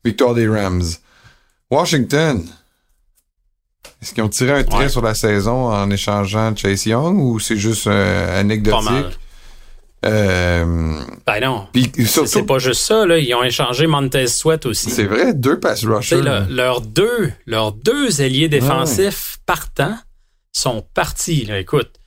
Victoire 0.04 0.34
des 0.34 0.48
Rams. 0.48 0.82
Washington, 1.70 2.44
est-ce 4.02 4.14
qu'ils 4.14 4.24
ont 4.24 4.30
tiré 4.30 4.52
un 4.52 4.64
trait 4.64 4.90
sur 4.90 5.02
la 5.02 5.14
saison 5.14 5.68
en 5.68 5.90
échangeant 5.92 6.56
Chase 6.56 6.86
Young 6.88 7.20
ou 7.20 7.40
c'est 7.40 7.58
juste 7.58 7.88
euh, 7.88 8.40
anecdotique? 8.40 9.20
Euh, 10.04 11.00
ben 11.28 11.40
non. 11.42 11.68
C'est 12.26 12.46
pas 12.46 12.58
juste 12.58 12.82
ça, 12.82 13.06
là. 13.06 13.20
Ils 13.20 13.34
ont 13.36 13.44
échangé 13.44 13.86
Montez 13.86 14.26
Sweat 14.26 14.66
aussi. 14.66 14.90
C'est 14.90 15.04
vrai, 15.04 15.36
deux 15.36 15.60
pass 15.60 15.86
rushers. 15.86 16.22
leurs 16.50 16.82
deux, 16.82 17.32
leurs 17.46 17.72
deux 17.74 18.22
ailiers 18.22 18.50
défensifs 18.50 19.38
partants 19.46 19.98
sont 20.52 20.84
partis, 20.96 21.46
là. 21.46 21.60
Écoute, 21.60 22.01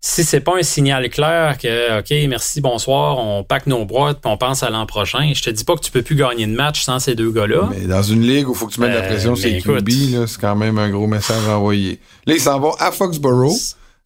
si 0.00 0.24
c'est 0.24 0.40
pas 0.40 0.56
un 0.58 0.62
signal 0.62 1.08
clair 1.10 1.58
que 1.58 1.98
OK, 1.98 2.28
merci, 2.28 2.60
bonsoir, 2.60 3.18
on 3.18 3.44
pack 3.44 3.66
nos 3.66 3.84
boîtes 3.84 4.20
puis 4.20 4.30
on 4.30 4.36
pense 4.36 4.62
à 4.62 4.70
l'an 4.70 4.86
prochain, 4.86 5.32
je 5.34 5.42
te 5.42 5.50
dis 5.50 5.64
pas 5.64 5.74
que 5.74 5.80
tu 5.80 5.90
peux 5.90 6.02
plus 6.02 6.16
gagner 6.16 6.46
de 6.46 6.54
match 6.54 6.82
sans 6.82 6.98
ces 6.98 7.14
deux 7.14 7.30
gars-là. 7.30 7.68
Mais 7.70 7.86
dans 7.86 8.02
une 8.02 8.22
ligue 8.22 8.48
où 8.48 8.52
il 8.52 8.56
faut 8.56 8.66
que 8.66 8.74
tu 8.74 8.80
mettes 8.80 8.92
de 8.92 8.96
la 8.96 9.04
euh, 9.04 9.08
pression 9.08 9.34
sur 9.34 9.48
les 9.48 9.60
QB, 9.60 10.26
c'est 10.26 10.40
quand 10.40 10.56
même 10.56 10.78
un 10.78 10.90
gros 10.90 11.06
message 11.06 11.46
envoyé. 11.48 12.00
Là, 12.26 12.34
ils 12.34 12.40
s'en 12.40 12.60
vont 12.60 12.74
à 12.78 12.92
Foxborough 12.92 13.56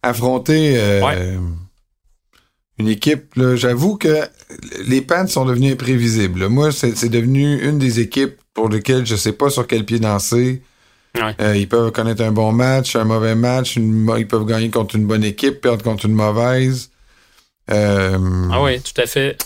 affronter 0.03 0.73
euh, 0.77 1.37
une 2.79 2.87
équipe. 2.87 3.33
J'avoue 3.55 3.97
que 3.97 4.27
les 4.87 5.01
Pants 5.01 5.27
sont 5.27 5.45
devenus 5.45 5.73
imprévisibles. 5.73 6.47
Moi, 6.47 6.71
c'est 6.71 7.09
devenu 7.09 7.61
une 7.61 7.77
des 7.77 7.99
équipes 7.99 8.35
pour 8.53 8.69
lesquelles 8.69 9.05
je 9.05 9.15
sais 9.15 9.33
pas 9.33 9.49
sur 9.49 9.67
quel 9.67 9.85
pied 9.85 9.99
danser. 9.99 10.61
Euh, 11.17 11.57
ils 11.57 11.67
peuvent 11.67 11.91
connaître 11.91 12.23
un 12.23 12.31
bon 12.31 12.51
match, 12.51 12.95
un 12.95 13.03
mauvais 13.03 13.35
match, 13.35 13.75
ils 13.75 14.27
peuvent 14.27 14.45
gagner 14.45 14.69
contre 14.69 14.95
une 14.95 15.05
bonne 15.05 15.23
équipe, 15.23 15.61
perdre 15.61 15.83
contre 15.83 16.05
une 16.05 16.13
mauvaise. 16.13 16.89
Euh, 17.69 18.17
ah 18.51 18.61
oui, 18.61 18.79
tout 18.81 18.99
à 18.99 19.05
fait. 19.05 19.37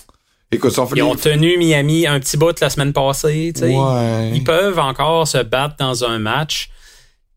Écoute, 0.51 0.73
ils 0.95 1.03
ont 1.03 1.15
tenu 1.15 1.57
Miami 1.57 2.07
un 2.07 2.19
petit 2.19 2.37
bout 2.37 2.57
la 2.59 2.69
semaine 2.69 2.93
passée. 2.93 3.51
Ils 3.57 4.43
peuvent 4.43 4.79
encore 4.79 5.27
se 5.27 5.39
battre 5.39 5.75
dans 5.79 6.03
un 6.05 6.19
match. 6.19 6.69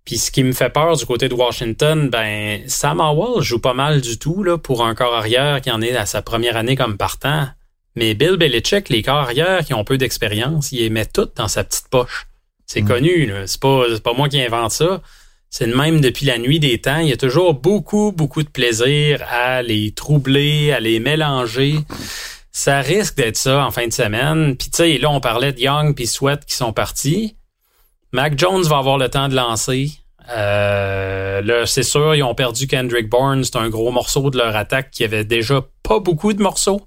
Puis 0.04 0.18
ce 0.18 0.30
qui 0.30 0.42
me 0.42 0.52
fait 0.52 0.70
peur 0.70 0.96
du 0.96 1.04
côté 1.04 1.28
de 1.28 1.34
Washington, 1.34 2.08
ben 2.08 2.62
Sam 2.66 3.00
Howell 3.00 3.42
joue 3.42 3.58
pas 3.58 3.74
mal 3.74 4.00
du 4.00 4.18
tout 4.18 4.42
là, 4.42 4.56
pour 4.56 4.86
un 4.86 4.94
corps 4.94 5.14
arrière 5.14 5.60
qui 5.60 5.70
en 5.70 5.82
est 5.82 5.94
à 5.96 6.06
sa 6.06 6.22
première 6.22 6.56
année 6.56 6.76
comme 6.76 6.96
partant. 6.96 7.48
Mais 7.94 8.14
Bill 8.14 8.36
Belichick, 8.36 8.88
les 8.88 9.02
corps 9.02 9.16
arrière 9.16 9.64
qui 9.64 9.74
ont 9.74 9.84
peu 9.84 9.98
d'expérience, 9.98 10.72
il 10.72 10.78
les 10.78 10.88
met 10.88 11.04
toutes 11.04 11.36
dans 11.36 11.48
sa 11.48 11.64
petite 11.64 11.88
poche. 11.90 12.27
C'est 12.68 12.82
mm. 12.82 12.86
connu, 12.86 13.32
c'est 13.46 13.60
pas, 13.60 13.84
pas 14.04 14.12
moi 14.12 14.28
qui 14.28 14.40
invente 14.40 14.70
ça. 14.70 15.00
C'est 15.50 15.66
le 15.66 15.74
même 15.74 16.00
depuis 16.00 16.26
la 16.26 16.38
nuit 16.38 16.60
des 16.60 16.78
temps. 16.78 16.98
Il 16.98 17.08
y 17.08 17.12
a 17.12 17.16
toujours 17.16 17.54
beaucoup, 17.54 18.12
beaucoup 18.12 18.42
de 18.42 18.48
plaisir 18.48 19.24
à 19.30 19.62
les 19.62 19.92
troubler, 19.92 20.72
à 20.72 20.78
les 20.78 21.00
mélanger. 21.00 21.76
Ça 22.52 22.80
risque 22.80 23.16
d'être 23.16 23.38
ça 23.38 23.64
en 23.64 23.70
fin 23.70 23.86
de 23.86 23.92
semaine. 23.92 24.56
Puis 24.56 24.68
tu 24.68 24.76
sais, 24.76 24.98
là, 24.98 25.10
on 25.10 25.20
parlait 25.20 25.52
de 25.52 25.60
Young 25.60 25.94
puis 25.94 26.06
Sweat 26.06 26.44
qui 26.44 26.54
sont 26.54 26.74
partis. 26.74 27.36
Mac 28.12 28.38
Jones 28.38 28.62
va 28.64 28.76
avoir 28.76 28.98
le 28.98 29.08
temps 29.08 29.28
de 29.28 29.34
lancer. 29.34 29.90
Euh, 30.30 31.40
là, 31.40 31.64
c'est 31.64 31.82
sûr, 31.82 32.14
ils 32.14 32.22
ont 32.22 32.34
perdu 32.34 32.66
Kendrick 32.66 33.08
Bourne. 33.08 33.42
C'est 33.44 33.56
un 33.56 33.70
gros 33.70 33.90
morceau 33.90 34.28
de 34.28 34.36
leur 34.36 34.54
attaque 34.54 34.90
qui 34.90 35.04
avait 35.04 35.24
déjà 35.24 35.64
pas 35.82 36.00
beaucoup 36.00 36.34
de 36.34 36.42
morceaux. 36.42 36.82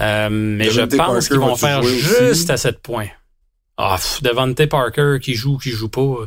Euh, 0.00 0.28
mais 0.30 0.70
je 0.70 0.80
pense 0.80 1.28
qu'ils 1.28 1.38
vont 1.38 1.56
faire 1.56 1.82
juste 1.82 2.48
à 2.48 2.56
cette 2.56 2.80
point. 2.80 3.08
Ah, 3.78 3.98
Devante 4.20 4.66
Parker 4.66 5.18
qui 5.20 5.34
joue, 5.34 5.58
qui 5.58 5.70
joue 5.70 5.88
pas. 5.88 6.26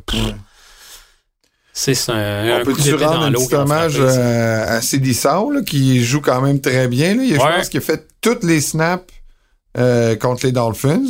C'est 1.77 2.09
un, 2.09 2.61
On 2.61 2.63
peut-tu 2.63 2.95
rendre 2.95 3.23
un 3.23 3.31
petit 3.33 3.53
hommage 3.53 3.99
à, 3.99 4.81
Sidney 4.81 5.13
Saul, 5.13 5.63
qui 5.65 6.03
joue 6.03 6.21
quand 6.21 6.41
même 6.41 6.61
très 6.61 6.87
bien. 6.87 7.15
Là? 7.15 7.23
Je 7.27 7.35
pense 7.35 7.69
qu'il 7.69 7.79
a 7.79 7.81
fait 7.81 8.07
toutes 8.21 8.43
les 8.43 8.61
snaps 8.61 9.13
euh, 9.77 10.15
contre 10.15 10.45
les 10.45 10.53
Dolphins. 10.53 11.03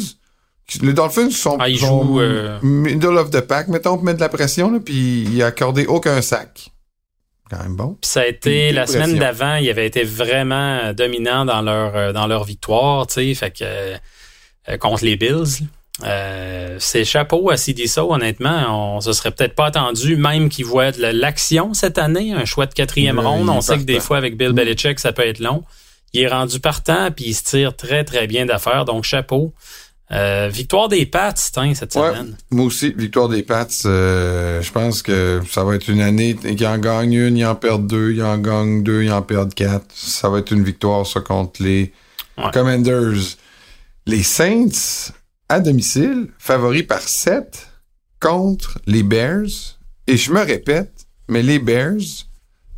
Les 0.81 0.93
Dolphins 0.93 1.29
sont, 1.29 1.57
ah, 1.59 1.67
euh, 1.67 2.59
middle 2.63 3.17
of 3.17 3.29
the 3.29 3.41
pack, 3.41 3.67
mettons, 3.67 3.95
pour 3.95 4.03
mettre 4.03 4.17
de 4.17 4.23
la 4.23 4.29
pression, 4.29 4.71
là, 4.71 4.79
puis 4.83 5.27
il 5.31 5.43
a 5.43 5.47
accordé 5.47 5.85
aucun 5.85 6.19
sac. 6.23 6.71
Quand 7.51 7.61
même 7.61 7.75
bon. 7.75 7.95
Puis 8.01 8.09
ça 8.09 8.21
a 8.21 8.25
été, 8.25 8.71
la 8.71 8.87
semaine 8.87 9.19
d'avant, 9.19 9.57
il 9.57 9.69
avait 9.69 9.85
été 9.85 10.03
vraiment 10.03 10.91
dominant 10.93 11.45
dans 11.45 11.61
leur, 11.61 11.95
euh, 11.95 12.11
dans 12.11 12.25
leur 12.25 12.43
victoire, 12.43 13.05
tu 13.05 13.13
sais, 13.13 13.35
fait 13.35 13.51
que, 13.51 14.77
contre 14.77 15.05
les 15.05 15.15
Bills. 15.15 15.67
Euh, 16.03 16.75
c'est 16.79 17.05
chapeau 17.05 17.49
à 17.49 17.57
CDSO, 17.57 18.13
honnêtement. 18.13 18.95
On 18.95 19.01
se 19.01 19.13
serait 19.13 19.31
peut-être 19.31 19.55
pas 19.55 19.67
attendu, 19.67 20.17
même 20.17 20.49
qu'il 20.49 20.65
voit 20.65 20.91
de 20.91 21.01
l'action 21.01 21.73
cette 21.73 21.97
année, 21.97 22.33
un 22.33 22.45
choix 22.45 22.65
de 22.65 22.73
quatrième 22.73 23.19
ronde. 23.19 23.49
On 23.49 23.61
sait 23.61 23.77
que 23.77 23.83
des 23.83 23.99
fois, 23.99 24.17
avec 24.17 24.37
Bill 24.37 24.49
mm. 24.49 24.55
Belichick, 24.55 24.99
ça 24.99 25.13
peut 25.13 25.25
être 25.25 25.39
long. 25.39 25.63
Il 26.13 26.21
est 26.21 26.27
rendu 26.27 26.59
partant, 26.59 27.11
puis 27.11 27.25
il 27.27 27.33
se 27.33 27.43
tire 27.43 27.75
très, 27.75 28.03
très 28.03 28.27
bien 28.27 28.45
d'affaires. 28.45 28.85
Donc, 28.85 29.03
chapeau. 29.03 29.53
Euh, 30.11 30.49
victoire 30.51 30.87
des 30.87 31.07
Pats, 31.07 31.33
hein, 31.55 31.73
cette 31.73 31.93
semaine. 31.93 32.35
Moi 32.51 32.65
aussi, 32.65 32.93
victoire 32.95 33.27
des 33.27 33.41
Pats. 33.41 33.67
Euh, 33.85 34.61
je 34.61 34.71
pense 34.71 35.01
que 35.01 35.41
ça 35.49 35.63
va 35.63 35.75
être 35.75 35.89
une 35.89 36.01
année 36.01 36.35
qui 36.35 36.67
en 36.67 36.77
gagne 36.77 37.13
une, 37.13 37.37
il 37.37 37.45
en 37.45 37.55
perd 37.55 37.87
deux, 37.87 38.11
il 38.11 38.21
en 38.21 38.37
gagne 38.37 38.83
deux, 38.83 39.03
il 39.03 39.11
en 39.11 39.23
perd 39.23 39.53
quatre. 39.55 39.85
Ça 39.95 40.29
va 40.29 40.39
être 40.39 40.51
une 40.51 40.63
victoire, 40.63 41.07
ça, 41.07 41.21
contre 41.21 41.63
les 41.63 41.91
Commanders. 42.53 43.37
Les 44.05 44.21
Saints, 44.21 45.11
à 45.49 45.59
domicile, 45.59 46.27
favori 46.37 46.83
par 46.83 47.01
7 47.01 47.67
contre 48.19 48.79
les 48.85 49.03
Bears. 49.03 49.79
Et 50.07 50.17
je 50.17 50.31
me 50.31 50.41
répète, 50.41 51.05
mais 51.27 51.41
les 51.41 51.59
Bears, 51.59 52.25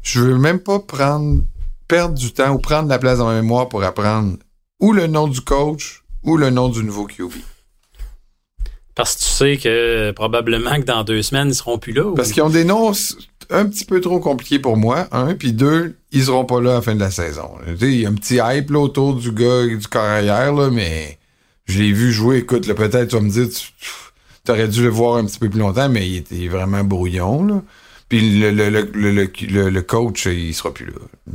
je 0.01 0.21
veux 0.21 0.37
même 0.37 0.59
pas 0.59 0.79
prendre, 0.79 1.41
perdre 1.87 2.15
du 2.15 2.31
temps 2.31 2.53
ou 2.53 2.59
prendre 2.59 2.89
la 2.89 2.99
place 2.99 3.19
dans 3.19 3.27
ma 3.27 3.35
mémoire 3.35 3.69
pour 3.69 3.83
apprendre 3.83 4.37
ou 4.79 4.93
le 4.93 5.07
nom 5.07 5.27
du 5.27 5.41
coach 5.41 6.03
ou 6.23 6.37
le 6.37 6.49
nom 6.49 6.69
du 6.69 6.83
nouveau 6.83 7.05
QB. 7.05 7.31
Parce 8.95 9.15
que 9.15 9.21
tu 9.21 9.29
sais 9.29 9.57
que 9.57 10.11
probablement 10.11 10.75
que 10.77 10.85
dans 10.85 11.03
deux 11.03 11.21
semaines, 11.21 11.49
ils 11.49 11.55
seront 11.55 11.77
plus 11.77 11.93
là. 11.93 12.15
Parce 12.15 12.31
qu'ils 12.31 12.41
ont 12.41 12.49
des 12.49 12.63
noms 12.63 12.91
un 13.49 13.65
petit 13.65 13.85
peu 13.85 14.01
trop 14.01 14.19
compliqués 14.19 14.59
pour 14.59 14.75
moi, 14.75 15.07
un, 15.11 15.35
puis 15.35 15.53
deux, 15.53 15.97
ils 16.11 16.23
seront 16.25 16.45
pas 16.45 16.59
là 16.59 16.71
à 16.71 16.73
la 16.75 16.81
fin 16.81 16.95
de 16.95 16.99
la 16.99 17.11
saison. 17.11 17.51
Il 17.79 17.95
y 17.95 18.05
a 18.05 18.09
un 18.09 18.15
petit 18.15 18.39
hype 18.43 18.71
autour 18.71 19.15
du 19.15 19.31
gars 19.31 19.65
du 19.67 19.87
carrière, 19.87 20.51
là, 20.53 20.69
mais 20.69 21.19
je 21.67 21.79
l'ai 21.79 21.91
vu 21.91 22.11
jouer, 22.11 22.37
écoute, 22.37 22.71
peut-être 22.73 23.09
tu 23.09 23.15
vas 23.15 23.21
me 23.21 23.29
dire, 23.29 23.47
tu 23.49 24.51
aurais 24.51 24.67
dû 24.67 24.83
le 24.83 24.89
voir 24.89 25.17
un 25.17 25.25
petit 25.25 25.39
peu 25.39 25.49
plus 25.49 25.59
longtemps, 25.59 25.89
mais 25.89 26.07
il 26.07 26.17
était 26.17 26.47
vraiment 26.47 26.83
brouillon, 26.83 27.45
là. 27.45 27.61
Puis 28.09 28.39
le, 28.39 28.51
le, 28.51 28.69
le, 28.69 29.69
le, 29.69 29.81
coach, 29.81 30.27
il 30.27 30.53
sera 30.53 30.73
plus 30.73 30.85
là. 30.85 30.93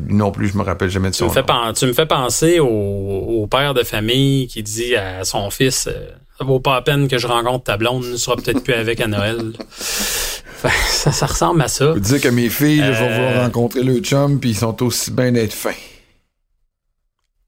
Non 0.09 0.33
plus, 0.33 0.49
je 0.49 0.57
me 0.57 0.63
rappelle 0.63 0.89
jamais 0.89 1.11
de 1.11 1.15
son 1.15 1.29
tu 1.29 1.39
me 1.39 1.43
fais 1.43 1.73
Tu 1.75 1.87
me 1.87 1.93
fais 1.93 2.07
penser 2.07 2.61
au, 2.61 3.47
père 3.51 3.75
de 3.75 3.83
famille 3.83 4.47
qui 4.47 4.63
dit 4.63 4.97
à 4.97 5.23
son 5.25 5.51
fils 5.51 5.87
euh, 5.87 6.09
Ça 6.39 6.45
vaut 6.45 6.61
pas 6.61 6.77
la 6.77 6.83
peine 6.83 7.09
que 7.09 7.19
je 7.19 7.27
rencontre 7.27 7.65
ta 7.65 7.77
blonde, 7.77 8.07
ne 8.07 8.17
sera 8.17 8.37
peut-être 8.37 8.65
plus 8.65 8.73
avec 8.73 9.03
à 9.03 9.07
Noël. 9.07 9.53
ça, 9.77 11.13
ça 11.13 11.27
ressemble 11.27 11.61
à 11.61 11.69
ça. 11.69 11.93
Je 11.95 12.01
dire 12.01 12.21
que 12.23 12.29
mes 12.29 12.49
filles 12.49 12.81
vont 12.81 13.11
euh, 13.11 13.43
rencontrer 13.43 13.83
le 13.83 13.99
chum, 13.99 14.41
puis 14.41 14.51
ils 14.51 14.57
sont 14.57 14.83
aussi 14.83 15.11
bien 15.11 15.31
d'être 15.31 15.53
fins. 15.53 15.73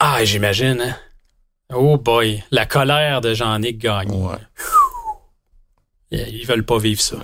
Ah, 0.01 0.23
j'imagine, 0.23 0.83
hein? 0.83 0.97
Oh 1.72 1.96
boy, 1.96 2.42
la 2.50 2.66
colère 2.66 3.20
de 3.20 3.35
Jean-Nic 3.35 3.79
Gagné. 3.79 4.16
Ils 6.11 6.46
veulent 6.46 6.64
pas 6.66 6.79
vivre 6.79 7.00
ça. 7.00 7.16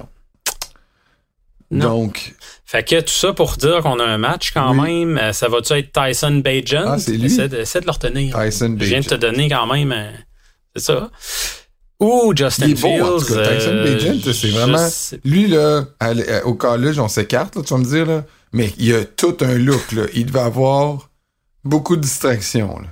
Donc. 1.71 2.35
Fait 2.65 2.85
que 2.85 3.01
tout 3.01 3.09
ça 3.13 3.33
pour 3.33 3.53
dire 3.57 3.81
qu'on 3.83 3.99
a 4.01 4.05
un 4.05 4.19
match 4.19 4.53
quand 4.53 4.75
même. 4.75 5.19
Euh, 5.19 5.33
ça 5.33 5.49
va-tu 5.49 5.73
être 5.75 5.93
Tyson 5.93 6.37
Bajan? 6.45 6.85
Ah, 6.87 6.99
c'est 6.99 7.13
lui. 7.13 7.27
Essaie 7.27 7.49
de, 7.49 7.59
essaie 7.59 7.81
de 7.81 7.87
le 7.87 7.91
retenir. 7.93 8.39
Tyson 8.41 8.77
Je 8.79 8.85
viens 8.85 9.01
de 9.01 9.05
te 9.07 9.15
donner 9.15 9.49
quand 9.49 9.67
même. 9.73 9.93
euh, 9.93 10.11
c'est 10.77 10.83
ça. 10.85 11.11
Ou 12.01 12.33
Justin 12.35 12.67
Il 12.67 12.71
est 12.73 12.81
bon, 12.81 13.03
en 13.03 13.19
tout 13.19 13.25
Fields. 13.25 13.37
cas. 13.37 13.55
Tyson 13.57 13.71
euh, 13.73 13.85
Bagent, 13.85 14.33
c'est 14.33 14.51
vraiment. 14.51 14.89
sais- 14.89 15.21
Lui, 15.25 15.49
là, 15.49 15.85
à 16.01 16.07
à- 16.11 16.45
au 16.45 16.55
collège, 16.55 16.99
on 16.99 17.09
s'écarte, 17.09 17.63
tu 17.65 17.75
vas 17.75 17.79
me 17.81 17.85
dire, 17.85 18.07
là. 18.07 18.25
Mais 18.53 18.73
il 18.79 18.95
a 18.95 19.05
tout 19.05 19.37
un 19.41 19.55
look, 19.59 19.93
là. 19.93 20.05
Il 20.15 20.27
devait 20.27 20.41
avoir 20.41 21.11
beaucoup 21.65 21.97
de 21.97 22.01
distractions, 22.03 22.79
là. 22.79 22.89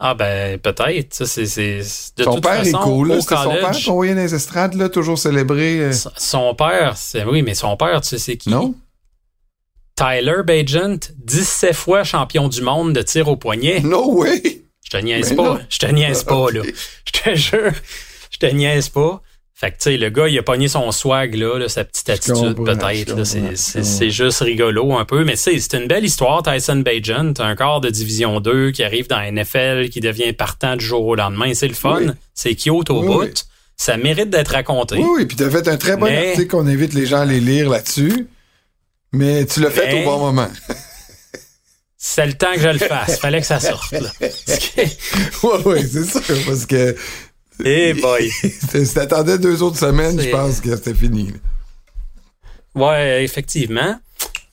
Ah 0.00 0.14
ben 0.14 0.58
peut-être. 0.58 1.12
Ça, 1.14 1.26
c'est, 1.26 1.46
c'est, 1.46 1.78
de 2.16 2.22
son 2.22 2.34
toute 2.34 2.44
père 2.44 2.58
façon, 2.58 2.68
est 2.80 2.84
cool, 2.84 3.10
au 3.12 3.20
son 3.20 3.26
père 3.28 3.42
college, 3.44 3.84
qu'on 3.86 3.94
voyait 3.94 4.14
dans 4.14 4.20
les 4.20 4.34
estrades, 4.34 4.74
là, 4.74 4.88
toujours 4.88 5.18
célébré. 5.18 5.80
euh, 5.80 5.92
son- 5.92 6.10
Son 6.16 6.54
père, 6.54 6.96
c'est 6.96 7.24
oui, 7.24 7.42
mais 7.42 7.54
son 7.54 7.76
père, 7.76 8.00
tu 8.00 8.08
sais 8.10 8.18
c'est 8.18 8.36
qui? 8.36 8.48
Non? 8.50 8.74
Tyler 9.96 10.42
Bagent, 10.44 11.00
17 11.16 11.74
fois 11.74 12.04
champion 12.04 12.48
du 12.48 12.62
monde 12.62 12.92
de 12.92 13.02
tir 13.02 13.26
au 13.28 13.36
poignet. 13.36 13.80
No 13.80 14.12
way! 14.20 14.62
Je 14.84 14.90
te 14.90 14.96
niaise 14.98 15.30
Mais 15.30 15.36
pas. 15.36 15.42
non. 15.54 15.60
Je 15.68 15.78
te 15.78 15.86
niaise 15.86 16.22
pas, 16.22 16.50
là. 16.52 16.62
Je 16.64 17.20
te 17.20 17.34
jure. 17.34 17.72
Je 18.30 18.38
te 18.38 18.46
niaise 18.46 18.88
pas. 18.90 19.20
Fait 19.60 19.72
que, 19.72 19.76
tu 19.78 19.82
sais, 19.90 19.96
le 19.96 20.08
gars, 20.08 20.28
il 20.28 20.38
a 20.38 20.42
pogné 20.44 20.68
son 20.68 20.92
swag, 20.92 21.34
là, 21.34 21.58
là, 21.58 21.68
sa 21.68 21.82
petite 21.82 22.08
attitude, 22.10 22.54
peut-être. 22.64 23.24
C'est, 23.24 24.10
juste 24.10 24.38
rigolo 24.38 24.96
un 24.96 25.04
peu. 25.04 25.24
Mais 25.24 25.32
tu 25.32 25.38
sais, 25.38 25.58
c'est 25.58 25.76
une 25.76 25.88
belle 25.88 26.04
histoire, 26.04 26.44
Tyson 26.44 26.76
Bagent. 26.76 27.34
Un 27.40 27.56
corps 27.56 27.80
de 27.80 27.90
Division 27.90 28.38
2 28.38 28.70
qui 28.70 28.84
arrive 28.84 29.08
dans 29.08 29.18
la 29.18 29.32
NFL, 29.32 29.88
qui 29.88 29.98
devient 29.98 30.32
partant 30.32 30.76
du 30.76 30.84
jour 30.84 31.04
au 31.04 31.16
lendemain. 31.16 31.54
C'est 31.54 31.66
le 31.66 31.74
fun. 31.74 32.02
Oui. 32.02 32.10
C'est 32.34 32.54
cute 32.54 32.88
au 32.90 33.00
Oui, 33.00 33.06
bout. 33.08 33.20
oui. 33.22 33.32
Ça 33.76 33.96
mérite 33.96 34.30
d'être 34.30 34.52
raconté. 34.52 34.94
Oui, 34.98 35.06
oui, 35.16 35.26
puis 35.26 35.36
t'as 35.36 35.50
fait 35.50 35.66
un 35.66 35.76
très 35.76 35.96
bon 35.96 36.06
Mais- 36.06 36.30
article 36.30 36.46
qu'on 36.48 36.66
invite 36.68 36.94
les 36.94 37.06
gens 37.06 37.20
à 37.22 37.24
les 37.24 37.40
lire 37.40 37.68
là-dessus. 37.68 38.28
Mais 39.12 39.44
tu 39.44 39.58
l'as 39.60 39.70
fait 39.70 39.86
Mais- 39.92 40.02
au 40.02 40.04
bon 40.04 40.18
moment. 40.20 40.48
C'est 41.96 42.26
le 42.26 42.34
temps 42.34 42.54
que 42.54 42.60
je 42.60 42.68
le 42.68 42.78
fasse. 42.78 43.18
Fallait 43.18 43.40
que 43.40 43.46
ça 43.46 43.58
sorte, 43.58 43.90
là. 43.90 44.08
Oui, 45.42 45.50
oui, 45.64 45.80
c'est 45.92 46.04
sûr, 46.04 46.36
parce 46.46 46.64
que 46.64 46.94
Eh 47.64 47.94
boy. 47.94 48.30
si 48.30 48.94
t'attendais 48.94 49.38
deux 49.38 49.62
autres 49.62 49.78
semaines, 49.78 50.20
je 50.20 50.30
pense 50.30 50.60
que 50.60 50.74
c'était 50.76 50.94
fini. 50.94 51.32
Ouais, 52.74 53.24
effectivement. 53.24 53.98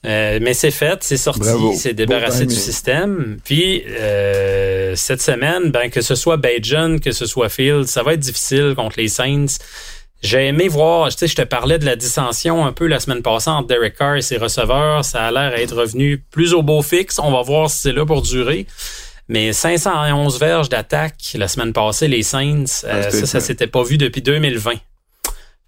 Euh, 0.04 0.38
mais 0.40 0.54
c'est 0.54 0.70
fait, 0.70 0.98
c'est 1.02 1.16
sorti, 1.16 1.76
c'est 1.76 1.94
débarrassé 1.94 2.46
du 2.46 2.54
système. 2.54 3.38
Puis 3.44 3.82
euh, 3.88 4.94
cette 4.94 5.20
semaine, 5.20 5.70
ben 5.70 5.90
que 5.90 6.00
ce 6.00 6.14
soit 6.14 6.36
Bajan, 6.36 6.98
que 6.98 7.10
ce 7.10 7.26
soit 7.26 7.48
Field, 7.48 7.86
ça 7.86 8.02
va 8.04 8.12
être 8.12 8.20
difficile 8.20 8.74
contre 8.76 8.96
les 8.98 9.08
Saints. 9.08 9.58
J'ai 10.22 10.46
aimé 10.46 10.68
voir, 10.68 11.10
tu 11.10 11.18
sais, 11.18 11.26
je 11.26 11.34
te 11.34 11.42
parlais 11.42 11.78
de 11.78 11.84
la 11.84 11.96
dissension 11.96 12.64
un 12.64 12.72
peu 12.72 12.86
la 12.86 13.00
semaine 13.00 13.22
passée 13.22 13.50
entre 13.50 13.68
Derek 13.68 13.96
Carr 13.96 14.16
et 14.16 14.22
ses 14.22 14.38
receveurs. 14.38 15.04
Ça 15.04 15.26
a 15.26 15.30
l'air 15.30 15.52
à 15.52 15.60
être 15.60 15.76
revenu 15.76 16.18
plus 16.30 16.54
au 16.54 16.62
beau 16.62 16.82
fixe. 16.82 17.18
On 17.18 17.30
va 17.32 17.42
voir 17.42 17.68
si 17.68 17.80
c'est 17.80 17.92
là 17.92 18.06
pour 18.06 18.22
durer. 18.22 18.66
Mais 19.28 19.52
511 19.52 20.38
verges 20.38 20.68
d'attaque 20.68 21.32
la 21.34 21.48
semaine 21.48 21.72
passée, 21.72 22.06
les 22.08 22.22
Saints, 22.22 22.64
euh, 22.84 23.02
Ah, 23.06 23.10
c'était 23.10 23.26
ça, 23.26 23.26
ça 23.26 23.40
s'était 23.40 23.66
pas 23.66 23.82
vu 23.82 23.98
depuis 23.98 24.22
2020. 24.22 24.74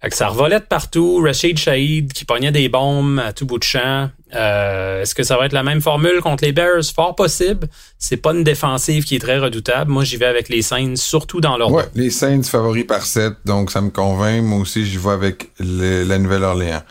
Fait 0.01 0.09
que 0.09 0.15
ça 0.15 0.29
revolait 0.29 0.61
de 0.61 0.65
partout. 0.65 1.21
Rashid 1.21 1.57
Shahid 1.59 2.13
qui 2.13 2.23
pognait 2.23 2.53
des 2.53 2.69
bombes 2.69 3.19
à 3.19 3.33
tout 3.33 3.45
bout 3.45 3.57
de 3.59 3.63
champ. 3.65 4.09
Euh, 4.33 5.01
Est-ce 5.01 5.13
que 5.13 5.23
ça 5.23 5.35
va 5.35 5.45
être 5.45 5.51
la 5.51 5.63
même 5.63 5.81
formule 5.81 6.21
contre 6.21 6.45
les 6.45 6.53
Bears? 6.53 6.85
Fort 6.95 7.15
possible. 7.15 7.67
C'est 7.97 8.15
pas 8.15 8.31
une 8.31 8.45
défensive 8.45 9.03
qui 9.03 9.17
est 9.17 9.19
très 9.19 9.39
redoutable. 9.39 9.91
Moi, 9.91 10.05
j'y 10.05 10.15
vais 10.15 10.27
avec 10.27 10.47
les 10.47 10.61
Saints, 10.61 10.95
surtout 10.95 11.41
dans 11.41 11.57
leur 11.57 11.69
Ouais, 11.69 11.83
les 11.95 12.11
Saints 12.11 12.43
favoris 12.43 12.87
par 12.87 13.03
7, 13.05 13.33
donc 13.43 13.71
ça 13.71 13.81
me 13.81 13.89
convainc. 13.89 14.41
Moi 14.41 14.59
aussi, 14.59 14.85
j'y 14.85 14.95
vais 14.97 15.09
avec 15.09 15.49
le- 15.59 16.03
la 16.05 16.17
Nouvelle-Orléans. 16.17 16.83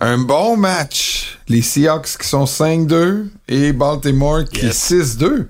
Un 0.00 0.18
bon 0.18 0.56
match. 0.56 1.38
Les 1.48 1.62
Seahawks 1.62 2.16
qui 2.20 2.26
sont 2.26 2.46
5-2 2.46 3.30
et 3.46 3.72
Baltimore 3.72 4.42
qui 4.52 4.66
Yes. 4.66 4.90
est 4.90 5.04
6-2. 5.04 5.46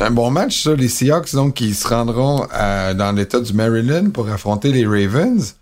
Un 0.00 0.10
bon 0.10 0.30
match, 0.30 0.62
ça. 0.64 0.74
Les 0.74 0.88
Seahawks, 0.88 1.32
donc, 1.34 1.54
qui 1.54 1.74
se 1.74 1.86
rendront 1.88 2.46
à- 2.52 2.92
dans 2.94 3.12
l'État 3.12 3.40
du 3.40 3.52
Maryland 3.54 4.10
pour 4.10 4.28
affronter 4.28 4.70
les 4.72 4.84
Ravens. 4.86 5.54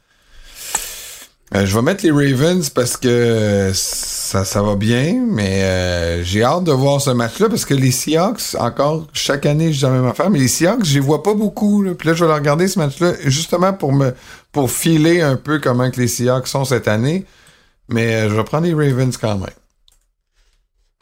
Euh, 1.54 1.64
je 1.66 1.74
vais 1.76 1.82
mettre 1.82 2.04
les 2.04 2.10
Ravens 2.10 2.68
parce 2.70 2.96
que 2.96 3.06
euh, 3.06 3.72
ça, 3.74 4.44
ça 4.44 4.60
va 4.62 4.74
bien, 4.74 5.24
mais 5.30 5.62
euh, 5.62 6.24
j'ai 6.24 6.42
hâte 6.42 6.64
de 6.64 6.72
voir 6.72 7.00
ce 7.00 7.10
match-là 7.10 7.48
parce 7.48 7.64
que 7.64 7.74
les 7.74 7.92
Seahawks, 7.92 8.56
encore, 8.58 9.06
chaque 9.12 9.46
année, 9.46 9.72
je 9.72 9.78
dis 9.78 9.84
la 9.84 9.90
même 9.90 10.06
affaire, 10.06 10.30
mais 10.30 10.40
les 10.40 10.48
Seahawks, 10.48 10.84
je 10.84 10.94
les 10.94 11.00
vois 11.00 11.22
pas 11.22 11.34
beaucoup. 11.34 11.82
Là. 11.82 11.94
Puis 11.94 12.08
là, 12.08 12.14
je 12.14 12.24
vais 12.24 12.28
leur 12.28 12.38
regarder 12.38 12.66
ce 12.66 12.78
match-là 12.80 13.12
justement 13.26 13.72
pour 13.72 13.92
me 13.92 14.14
pour 14.50 14.68
filer 14.70 15.20
un 15.20 15.36
peu 15.36 15.60
comment 15.60 15.88
que 15.92 16.00
les 16.00 16.08
Seahawks 16.08 16.48
sont 16.48 16.64
cette 16.64 16.88
année. 16.88 17.24
Mais 17.88 18.14
euh, 18.16 18.30
je 18.30 18.34
vais 18.34 18.44
prendre 18.44 18.66
les 18.66 18.74
Ravens 18.74 19.16
quand 19.16 19.36
même. 19.38 19.50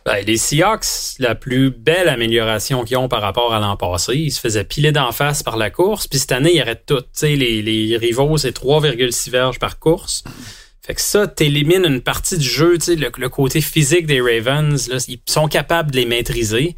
Ben, 0.04 0.24
les 0.26 0.36
Seahawks, 0.36 1.18
la 1.18 1.34
plus 1.34 1.70
belle 1.70 2.08
amélioration 2.08 2.84
qu'ils 2.84 2.96
ont 2.96 3.08
par 3.08 3.22
rapport 3.22 3.54
à 3.54 3.60
l'an 3.60 3.76
passé, 3.76 4.14
ils 4.14 4.30
se 4.32 4.40
faisaient 4.40 4.64
piler 4.64 4.90
d'en 4.90 5.12
face 5.12 5.42
par 5.42 5.56
la 5.56 5.70
course, 5.70 6.08
puis 6.08 6.18
cette 6.18 6.32
année, 6.32 6.54
ils 6.54 6.60
arrêtent 6.60 6.86
tout. 6.86 7.00
Tu 7.00 7.06
sais, 7.12 7.36
les, 7.36 7.62
les 7.62 7.96
rivaux, 7.96 8.36
c'est 8.36 8.56
3,6 8.56 9.30
verges 9.30 9.58
par 9.58 9.78
course. 9.78 10.24
Fait 10.84 10.94
que 10.94 11.00
ça, 11.00 11.28
t'élimines 11.28 11.84
une 11.84 12.00
partie 12.00 12.36
du 12.36 12.48
jeu, 12.48 12.76
le, 12.88 13.10
le 13.16 13.28
côté 13.28 13.60
physique 13.60 14.06
des 14.06 14.20
Ravens, 14.20 14.88
là, 14.88 14.98
ils 15.06 15.20
sont 15.26 15.46
capables 15.46 15.92
de 15.92 15.96
les 15.96 16.06
maîtriser. 16.06 16.76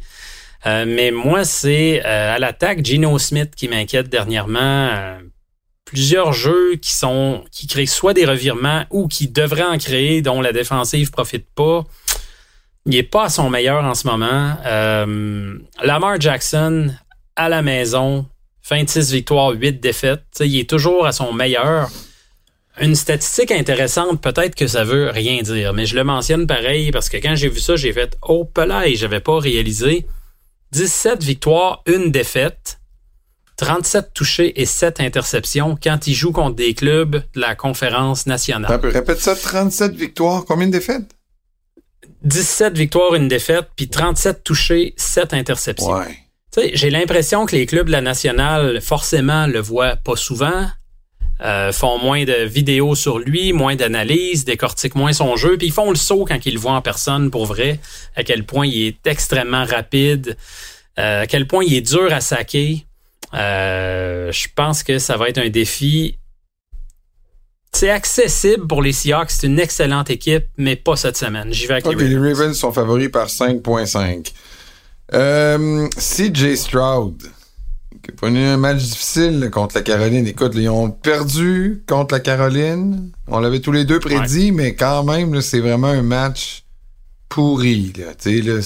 Euh, 0.67 0.85
mais 0.87 1.09
moi, 1.09 1.43
c'est 1.43 2.03
euh, 2.05 2.35
à 2.35 2.39
l'attaque 2.39 2.85
Geno 2.85 3.17
Smith 3.17 3.55
qui 3.55 3.67
m'inquiète 3.67 4.09
dernièrement. 4.09 4.89
Euh, 4.93 5.19
plusieurs 5.85 6.33
jeux 6.33 6.75
qui 6.75 6.93
sont 6.93 7.43
qui 7.51 7.67
créent 7.67 7.85
soit 7.85 8.13
des 8.13 8.25
revirements 8.25 8.85
ou 8.89 9.07
qui 9.07 9.27
devraient 9.27 9.63
en 9.63 9.77
créer, 9.77 10.21
dont 10.21 10.41
la 10.41 10.53
défensive 10.53 11.11
profite 11.11 11.47
pas. 11.55 11.83
Il 12.85 12.95
est 12.95 13.03
pas 13.03 13.25
à 13.25 13.29
son 13.29 13.49
meilleur 13.49 13.83
en 13.83 13.95
ce 13.95 14.07
moment. 14.07 14.55
Euh, 14.65 15.57
Lamar 15.83 16.21
Jackson 16.21 16.93
à 17.35 17.49
la 17.49 17.61
maison, 17.61 18.27
fin 18.61 18.83
de 18.83 18.89
6 18.89 19.11
victoires, 19.11 19.51
8 19.51 19.79
défaites. 19.79 20.23
Il 20.39 20.59
est 20.59 20.69
toujours 20.69 21.05
à 21.05 21.11
son 21.11 21.33
meilleur. 21.33 21.89
Une 22.79 22.95
statistique 22.95 23.51
intéressante, 23.51 24.21
peut-être 24.21 24.53
que 24.53 24.67
ça 24.67 24.83
veut 24.83 25.09
rien 25.09 25.41
dire, 25.41 25.73
mais 25.73 25.85
je 25.85 25.95
le 25.95 26.03
mentionne 26.03 26.45
pareil 26.45 26.91
parce 26.91 27.07
que 27.09 27.17
quand 27.17 27.35
j'ai 27.35 27.47
vu 27.47 27.59
ça, 27.59 27.75
j'ai 27.75 27.93
fait 27.93 28.17
oh 28.27 28.49
et 28.85 28.95
j'avais 28.95 29.21
pas 29.21 29.39
réalisé. 29.39 30.05
17 30.71 31.23
victoires, 31.23 31.83
une 31.87 32.11
défaite, 32.11 32.79
37 33.57 34.13
touchés 34.13 34.61
et 34.61 34.65
7 34.65 34.99
interceptions 34.99 35.77
quand 35.81 36.05
il 36.05 36.13
joue 36.13 36.33
contre 36.33 36.55
des 36.55 36.73
clubs 36.73 37.15
de 37.15 37.39
la 37.39 37.55
conférence 37.55 38.27
nationale. 38.27 38.79
Répète 38.83 39.19
ça, 39.19 39.35
37 39.35 39.93
victoires, 39.95 40.43
combien 40.45 40.67
de 40.67 40.73
défaites? 40.73 41.14
17 42.25 42.77
victoires, 42.77 43.15
une 43.15 43.27
défaite, 43.27 43.67
puis 43.75 43.87
37 43.87 44.43
touchés, 44.43 44.93
7 44.97 45.33
interceptions. 45.33 45.91
Ouais. 45.91 46.17
J'ai 46.73 46.89
l'impression 46.89 47.45
que 47.45 47.55
les 47.55 47.65
clubs 47.65 47.87
de 47.87 47.91
la 47.91 48.01
nationale, 48.01 48.81
forcément, 48.81 49.45
le 49.45 49.59
voient 49.59 49.95
pas 49.97 50.15
souvent, 50.15 50.67
euh, 51.41 51.73
font 51.73 51.99
moins 51.99 52.23
de 52.23 52.45
vidéos 52.45 52.95
sur 52.95 53.19
lui, 53.19 53.51
moins 53.51 53.75
d'analyses, 53.75 54.45
décortiquent 54.45 54.95
moins 54.95 55.11
son 55.11 55.35
jeu, 55.35 55.57
puis 55.57 55.67
ils 55.67 55.73
font 55.73 55.89
le 55.89 55.97
saut 55.97 56.23
quand 56.25 56.45
ils 56.45 56.53
le 56.53 56.59
voient 56.59 56.73
en 56.73 56.81
personne 56.81 57.29
pour 57.29 57.45
vrai, 57.45 57.79
à 58.15 58.23
quel 58.23 58.45
point 58.45 58.65
il 58.65 58.87
est 58.87 59.05
extrêmement 59.05 59.65
rapide, 59.65 60.37
euh, 60.97 61.23
à 61.23 61.27
quel 61.27 61.45
point 61.45 61.63
il 61.65 61.73
est 61.73 61.81
dur 61.81 62.11
à 62.13 62.21
saquer. 62.21 62.85
Euh, 63.33 64.31
je 64.31 64.47
pense 64.55 64.81
que 64.83 64.97
ça 64.97 65.17
va 65.17 65.27
être 65.27 65.39
un 65.39 65.49
défi. 65.49 66.17
C'est 67.75 67.89
accessible 67.89 68.67
pour 68.67 68.81
les 68.81 68.93
Seahawks, 68.93 69.31
c'est 69.31 69.47
une 69.47 69.59
excellente 69.59 70.09
équipe, 70.09 70.45
mais 70.57 70.77
pas 70.77 70.95
cette 70.95 71.17
semaine. 71.17 71.51
J'y 71.51 71.67
vais 71.67 71.73
avec 71.73 71.85
Ok, 71.85 71.99
les 71.99 72.07
les 72.07 72.15
Ravens. 72.15 72.37
Ravens 72.37 72.57
sont 72.57 72.71
favoris 72.71 73.09
par 73.09 73.27
5.5. 73.27 74.31
Euh, 75.13 75.89
CJ 75.97 76.55
Stroud, 76.55 77.21
qui 78.01 78.11
a 78.11 78.13
connu 78.13 78.45
un 78.45 78.55
match 78.55 78.81
difficile 78.81 79.49
contre 79.51 79.75
la 79.75 79.81
Caroline. 79.81 80.25
Écoute, 80.25 80.53
ils 80.55 80.69
ont 80.69 80.89
perdu 80.89 81.83
contre 81.85 82.13
la 82.13 82.21
Caroline. 82.21 83.11
On 83.27 83.39
l'avait 83.39 83.59
tous 83.59 83.73
les 83.73 83.83
deux 83.83 83.99
prédit, 83.99 84.53
mais 84.53 84.73
quand 84.73 85.03
même, 85.03 85.41
c'est 85.41 85.59
vraiment 85.59 85.87
un 85.87 86.01
match 86.01 86.63
pourri. 87.27 87.91
Là. 87.97 88.13
Là, 88.25 88.61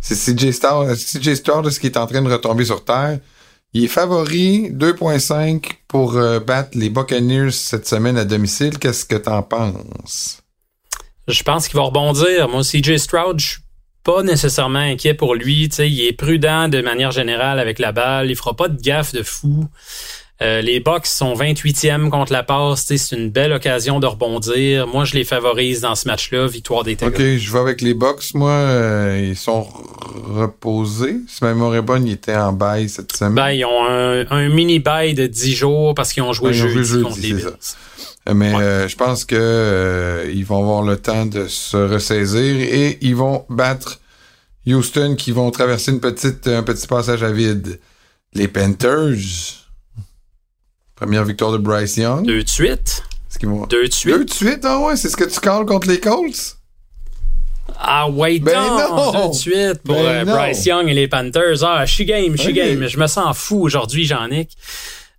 c'est 0.00 0.14
CJ 0.14 0.52
Stroud, 0.52 0.94
CJ 0.94 1.34
Stroud, 1.34 1.68
ce 1.68 1.80
qui 1.80 1.88
est 1.88 1.96
en 1.96 2.06
train 2.06 2.22
de 2.22 2.30
retomber 2.30 2.64
sur 2.64 2.84
terre? 2.84 3.18
Il 3.74 3.84
est 3.84 3.88
favori 3.88 4.70
2.5 4.70 5.64
pour 5.88 6.16
euh, 6.16 6.40
battre 6.40 6.76
les 6.76 6.90
Buccaneers 6.90 7.52
cette 7.52 7.88
semaine 7.88 8.18
à 8.18 8.26
domicile. 8.26 8.78
Qu'est-ce 8.78 9.06
que 9.06 9.16
t'en 9.16 9.42
penses? 9.42 10.42
Je 11.26 11.42
pense 11.42 11.68
qu'il 11.68 11.78
va 11.78 11.84
rebondir. 11.84 12.48
Moi, 12.48 12.62
CJ 12.62 12.98
Stroud, 12.98 13.40
je 13.40 13.46
suis 13.46 13.62
pas 14.04 14.22
nécessairement 14.22 14.80
inquiet 14.80 15.14
pour 15.14 15.34
lui. 15.34 15.70
Tu 15.70 15.76
sais, 15.76 15.90
il 15.90 16.02
est 16.02 16.12
prudent 16.12 16.68
de 16.68 16.82
manière 16.82 17.12
générale 17.12 17.58
avec 17.58 17.78
la 17.78 17.92
balle. 17.92 18.30
Il 18.30 18.36
fera 18.36 18.54
pas 18.54 18.68
de 18.68 18.78
gaffe 18.78 19.14
de 19.14 19.22
fou. 19.22 19.66
Euh, 20.42 20.60
les 20.60 20.80
Bucks 20.80 21.06
sont 21.06 21.34
28e 21.34 22.08
contre 22.08 22.32
la 22.32 22.42
passe. 22.42 22.84
C'est 22.86 23.16
une 23.16 23.30
belle 23.30 23.52
occasion 23.52 24.00
de 24.00 24.06
rebondir. 24.06 24.86
Moi, 24.88 25.04
je 25.04 25.14
les 25.14 25.24
favorise 25.24 25.80
dans 25.82 25.94
ce 25.94 26.08
match-là. 26.08 26.48
Victoire 26.48 26.82
des 26.82 26.96
Tigers. 26.96 27.10
OK, 27.10 27.38
je 27.38 27.52
vais 27.52 27.58
avec 27.58 27.80
les 27.80 27.94
Bucks. 27.94 28.34
Moi, 28.34 28.50
euh, 28.50 29.28
ils 29.30 29.36
sont 29.36 29.62
reposés. 29.62 31.16
Si 31.28 31.44
ma 31.44 31.54
mémoire 31.54 31.76
est 31.76 31.82
bonne, 31.82 32.06
ils 32.06 32.14
étaient 32.14 32.34
en 32.34 32.52
bail 32.52 32.88
cette 32.88 33.14
semaine. 33.14 33.34
Ben, 33.34 33.50
ils 33.50 33.64
ont 33.64 33.86
un, 33.86 34.48
mini 34.48 34.80
bail 34.80 35.14
de 35.14 35.26
10 35.26 35.54
jours 35.54 35.94
parce 35.94 36.12
qu'ils 36.12 36.24
ont 36.24 36.32
joué 36.32 36.52
jeudi, 36.52 36.78
ont 36.78 36.82
joué 36.82 37.02
contre 37.02 37.20
les 37.20 37.32
Bills. 37.34 37.50
Euh, 38.28 38.34
mais 38.34 38.52
je 38.88 38.96
pense 38.96 39.24
que 39.24 40.28
ils 40.32 40.44
vont 40.44 40.58
avoir 40.58 40.82
le 40.82 40.96
temps 40.96 41.26
de 41.26 41.46
se 41.46 41.76
ressaisir 41.76 42.56
et 42.60 42.98
ils 43.00 43.16
vont 43.16 43.44
battre 43.48 44.00
Houston 44.66 45.14
qui 45.16 45.30
vont 45.30 45.50
traverser 45.50 45.92
une 45.92 46.00
petite, 46.00 46.48
un 46.48 46.62
petit 46.62 46.86
passage 46.86 47.22
à 47.22 47.30
vide. 47.30 47.78
Les 48.34 48.48
Panthers 48.48 49.61
Première 51.02 51.24
victoire 51.24 51.50
de 51.50 51.58
Bryce 51.58 51.96
Young. 51.96 52.24
Deux 52.24 52.44
de 52.44 52.48
suite. 52.48 53.02
Deux 53.42 53.88
de 53.88 53.92
suite. 53.92 54.14
Deux 54.14 54.24
de 54.24 54.32
suite, 54.32 54.60
ah 54.62 54.78
ouais, 54.78 54.94
c'est 54.96 55.08
ce 55.08 55.16
que 55.16 55.24
tu 55.24 55.40
calls 55.40 55.66
contre 55.66 55.88
les 55.88 55.98
Colts? 55.98 56.58
Ah 57.76 58.08
ouais, 58.08 58.38
ben 58.38 58.54
non, 58.54 59.10
Deux 59.10 59.28
de 59.30 59.34
suite 59.34 59.82
pour 59.84 59.96
ben 59.96 60.04
euh, 60.06 60.24
Bryce 60.24 60.64
Young 60.64 60.88
et 60.88 60.94
les 60.94 61.08
Panthers. 61.08 61.64
Ah, 61.64 61.84
je 61.86 61.92
suis 61.92 62.04
game, 62.04 62.36
je 62.36 62.42
suis 62.42 62.52
game. 62.52 62.86
Je 62.86 62.98
me 62.98 63.08
sens 63.08 63.36
fou 63.36 63.62
aujourd'hui, 63.62 64.04
Jean-Nic. 64.04 64.56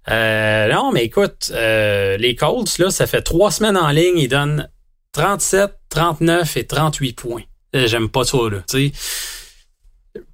Euh, 0.10 0.72
non, 0.72 0.94
mais 0.94 1.04
écoute, 1.04 1.52
euh, 1.52 2.16
les 2.16 2.36
Colts, 2.36 2.78
là, 2.78 2.90
ça 2.90 3.06
fait 3.06 3.22
trois 3.22 3.52
semaines 3.52 3.76
en 3.76 3.90
ligne, 3.90 4.18
ils 4.18 4.30
donnent 4.30 4.70
37, 5.12 5.70
39 5.90 6.56
et 6.56 6.66
38 6.66 7.14
points. 7.14 7.44
J'aime 7.74 8.08
pas 8.08 8.24
ça, 8.24 8.38
là. 8.50 8.60
Tu 8.70 8.88
sais 8.88 8.94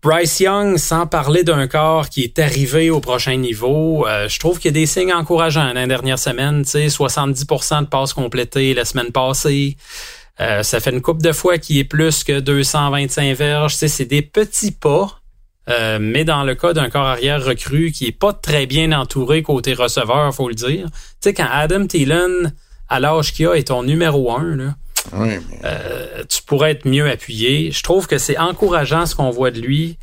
Bryce 0.02 0.42
Young, 0.42 0.78
sans 0.78 1.08
parler 1.08 1.44
d'un 1.44 1.68
corps 1.68 2.10
qui 2.10 2.24
est 2.24 2.38
arrivé 2.40 2.90
au 2.90 3.00
prochain 3.00 3.38
niveau, 3.38 4.06
euh, 4.06 4.28
je 4.28 4.38
trouve 4.38 4.60
qu'il 4.60 4.70
y 4.70 4.74
a 4.74 4.80
des 4.80 4.86
signes 4.86 5.14
encourageants 5.14 5.74
dans 5.74 5.80
les 5.80 5.88
dernières 5.88 6.20
semaines. 6.20 6.64
70% 6.64 7.82
de 7.82 7.86
passes 7.86 8.14
complétées 8.14 8.74
la 8.74 8.84
semaine 8.84 9.12
passée. 9.12 9.78
Euh, 10.42 10.64
ça 10.64 10.80
fait 10.80 10.92
une 10.92 11.02
coupe 11.02 11.22
de 11.22 11.32
fois 11.32 11.58
qui 11.58 11.80
est 11.80 11.86
plus 11.86 12.24
que 12.24 12.40
225 12.40 13.36
verges. 13.36 13.76
C'est 13.76 14.06
des 14.06 14.22
petits 14.22 14.72
pas. 14.72 15.20
Euh, 15.70 16.00
mais 16.02 16.26
dans 16.26 16.44
le 16.44 16.56
cas 16.56 16.74
d'un 16.74 16.90
corps 16.90 17.06
arrière 17.06 17.44
recru 17.44 17.92
qui 17.92 18.08
est 18.08 18.18
pas 18.18 18.34
très 18.34 18.66
bien 18.66 18.92
entouré 18.92 19.44
côté 19.44 19.74
receveur, 19.74 20.34
faut 20.34 20.50
le 20.50 20.56
dire. 20.56 20.88
Tu 20.88 21.00
sais, 21.22 21.34
quand 21.34 21.48
Adam 21.50 21.86
Thielen, 21.86 22.54
à 22.90 23.00
l'âge 23.00 23.34
qu'il 23.34 23.48
a, 23.48 23.54
est 23.54 23.68
ton 23.68 23.84
numéro 23.84 24.32
un, 24.32 24.56
là, 24.56 24.76
euh, 25.14 26.24
tu 26.28 26.42
pourrais 26.44 26.72
être 26.72 26.88
mieux 26.88 27.10
appuyé. 27.10 27.72
Je 27.72 27.84
trouve 27.84 28.08
que 28.08 28.18
c'est 28.18 28.38
encourageant 28.38 29.06
ce 29.06 29.16
qu'on 29.16 29.30
voit 29.30 29.52
de 29.52 29.60
lui. 29.60 29.98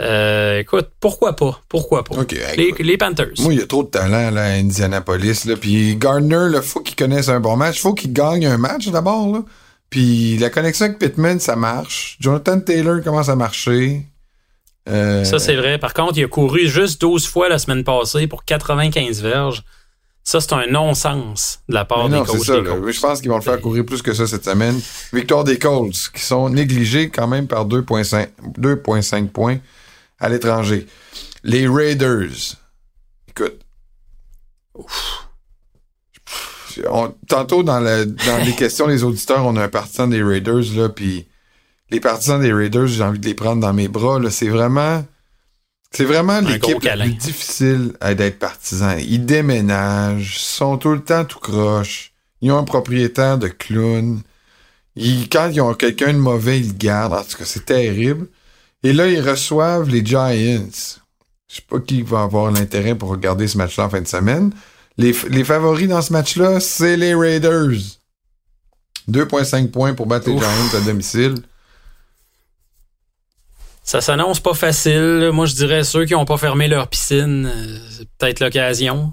Euh, 0.00 0.60
écoute, 0.60 0.88
pourquoi 0.98 1.36
pas? 1.36 1.62
Pourquoi 1.68 2.04
pas? 2.04 2.16
les, 2.56 2.96
Panthers. 2.96 3.32
Moi, 3.40 3.52
il 3.52 3.60
y 3.60 3.62
a 3.62 3.66
trop 3.66 3.82
de 3.82 3.88
talent 3.88 4.30
là, 4.30 4.44
à 4.44 4.50
Indianapolis. 4.52 5.44
Là. 5.44 5.56
Puis 5.56 5.96
Gardner, 5.96 6.48
il 6.54 6.62
faut 6.62 6.80
qu'il 6.80 6.96
connaisse 6.96 7.28
un 7.28 7.40
bon 7.40 7.56
match. 7.56 7.78
Il 7.78 7.80
faut 7.80 7.94
qu'il 7.94 8.12
gagne 8.12 8.46
un 8.46 8.56
match 8.56 8.88
d'abord. 8.88 9.44
Puis 9.90 10.38
la 10.38 10.48
connexion 10.48 10.86
avec 10.86 10.98
Pittman, 10.98 11.38
ça 11.38 11.56
marche. 11.56 12.16
Jonathan 12.20 12.60
Taylor 12.60 13.02
commence 13.02 13.28
à 13.28 13.36
marcher. 13.36 14.06
Euh, 14.88 15.24
ça, 15.24 15.38
c'est 15.38 15.56
vrai. 15.56 15.78
Par 15.78 15.92
contre, 15.92 16.16
il 16.16 16.24
a 16.24 16.28
couru 16.28 16.66
juste 16.68 17.00
12 17.00 17.26
fois 17.26 17.48
la 17.48 17.58
semaine 17.58 17.84
passée 17.84 18.26
pour 18.26 18.44
95 18.44 19.20
verges. 19.22 19.64
Ça, 20.22 20.40
c'est 20.40 20.52
un 20.52 20.66
non-sens 20.66 21.60
de 21.68 21.74
la 21.74 21.84
part 21.84 22.08
des 22.08 22.18
coachs. 22.18 22.44
Ça, 22.44 22.54
Je 22.54 23.00
pense 23.00 23.20
qu'ils 23.20 23.30
vont 23.30 23.36
le 23.36 23.42
faire 23.42 23.60
courir 23.60 23.84
plus 23.84 24.02
que 24.02 24.12
ça 24.12 24.26
cette 24.26 24.44
semaine. 24.44 24.78
Victoire 25.12 25.44
des 25.44 25.58
Colts, 25.58 26.10
qui 26.14 26.22
sont 26.22 26.48
négligés 26.50 27.08
quand 27.08 27.26
même 27.26 27.46
par 27.46 27.66
2,5 27.66 29.28
points 29.28 29.58
à 30.18 30.28
l'étranger. 30.28 30.86
Les 31.42 31.66
Raiders. 31.66 32.56
Écoute. 33.28 33.58
tantôt, 37.26 37.62
dans, 37.62 37.80
dans 37.80 38.44
les 38.44 38.54
questions 38.54 38.86
des 38.86 39.02
auditeurs, 39.02 39.44
on 39.46 39.56
a 39.56 39.64
un 39.64 39.68
partisan 39.68 40.06
des 40.06 40.22
Raiders, 40.22 40.74
là, 40.76 40.90
puis 40.90 41.26
les 41.90 42.00
partisans 42.00 42.40
des 42.40 42.52
Raiders, 42.52 42.86
j'ai 42.86 43.02
envie 43.02 43.18
de 43.18 43.26
les 43.26 43.34
prendre 43.34 43.60
dans 43.60 43.72
mes 43.72 43.88
bras. 43.88 44.18
C'est 44.30 44.48
vraiment 44.48 45.04
c'est 45.92 46.04
vraiment 46.04 46.40
l'équipe 46.40 46.82
la 46.84 46.96
plus 46.96 47.14
difficile 47.14 47.92
d'être 48.16 48.38
partisan. 48.38 48.96
Ils 48.98 49.26
déménagent, 49.26 50.38
sont 50.38 50.78
tout 50.78 50.92
le 50.92 51.02
temps 51.02 51.24
tout 51.24 51.40
croche. 51.40 52.12
Ils 52.40 52.52
ont 52.52 52.58
un 52.58 52.64
propriétaire 52.64 53.38
de 53.38 53.48
clown. 53.48 54.22
Ils, 54.96 55.28
quand 55.28 55.50
ils 55.52 55.60
ont 55.60 55.74
quelqu'un 55.74 56.12
de 56.12 56.18
mauvais, 56.18 56.60
ils 56.60 56.68
le 56.68 56.74
gardent. 56.74 57.14
En 57.14 57.24
tout 57.24 57.36
cas, 57.36 57.44
c'est 57.44 57.66
terrible. 57.66 58.28
Et 58.82 58.92
là, 58.92 59.08
ils 59.08 59.20
reçoivent 59.20 59.88
les 59.88 60.04
Giants. 60.04 60.30
Je 61.48 61.56
sais 61.56 61.62
pas 61.68 61.80
qui 61.80 62.02
va 62.02 62.22
avoir 62.22 62.50
l'intérêt 62.52 62.94
pour 62.94 63.08
regarder 63.08 63.48
ce 63.48 63.58
match-là 63.58 63.86
en 63.86 63.90
fin 63.90 64.00
de 64.00 64.06
semaine. 64.06 64.52
Les, 64.96 65.14
les 65.28 65.44
favoris 65.44 65.88
dans 65.88 66.02
ce 66.02 66.12
match-là, 66.12 66.60
c'est 66.60 66.96
les 66.96 67.14
Raiders. 67.14 67.80
2,5 69.08 69.70
points 69.70 69.94
pour 69.94 70.06
battre 70.06 70.28
les 70.28 70.38
Giants 70.38 70.78
à 70.78 70.80
domicile. 70.80 71.34
Ça 73.82 74.00
s'annonce 74.00 74.40
pas 74.40 74.54
facile. 74.54 75.30
Moi, 75.32 75.46
je 75.46 75.54
dirais 75.54 75.84
ceux 75.84 76.04
qui 76.04 76.12
n'ont 76.12 76.24
pas 76.24 76.36
fermé 76.36 76.68
leur 76.68 76.88
piscine, 76.88 77.46
euh, 77.46 77.78
c'est 77.90 78.08
peut-être 78.18 78.40
l'occasion. 78.40 79.12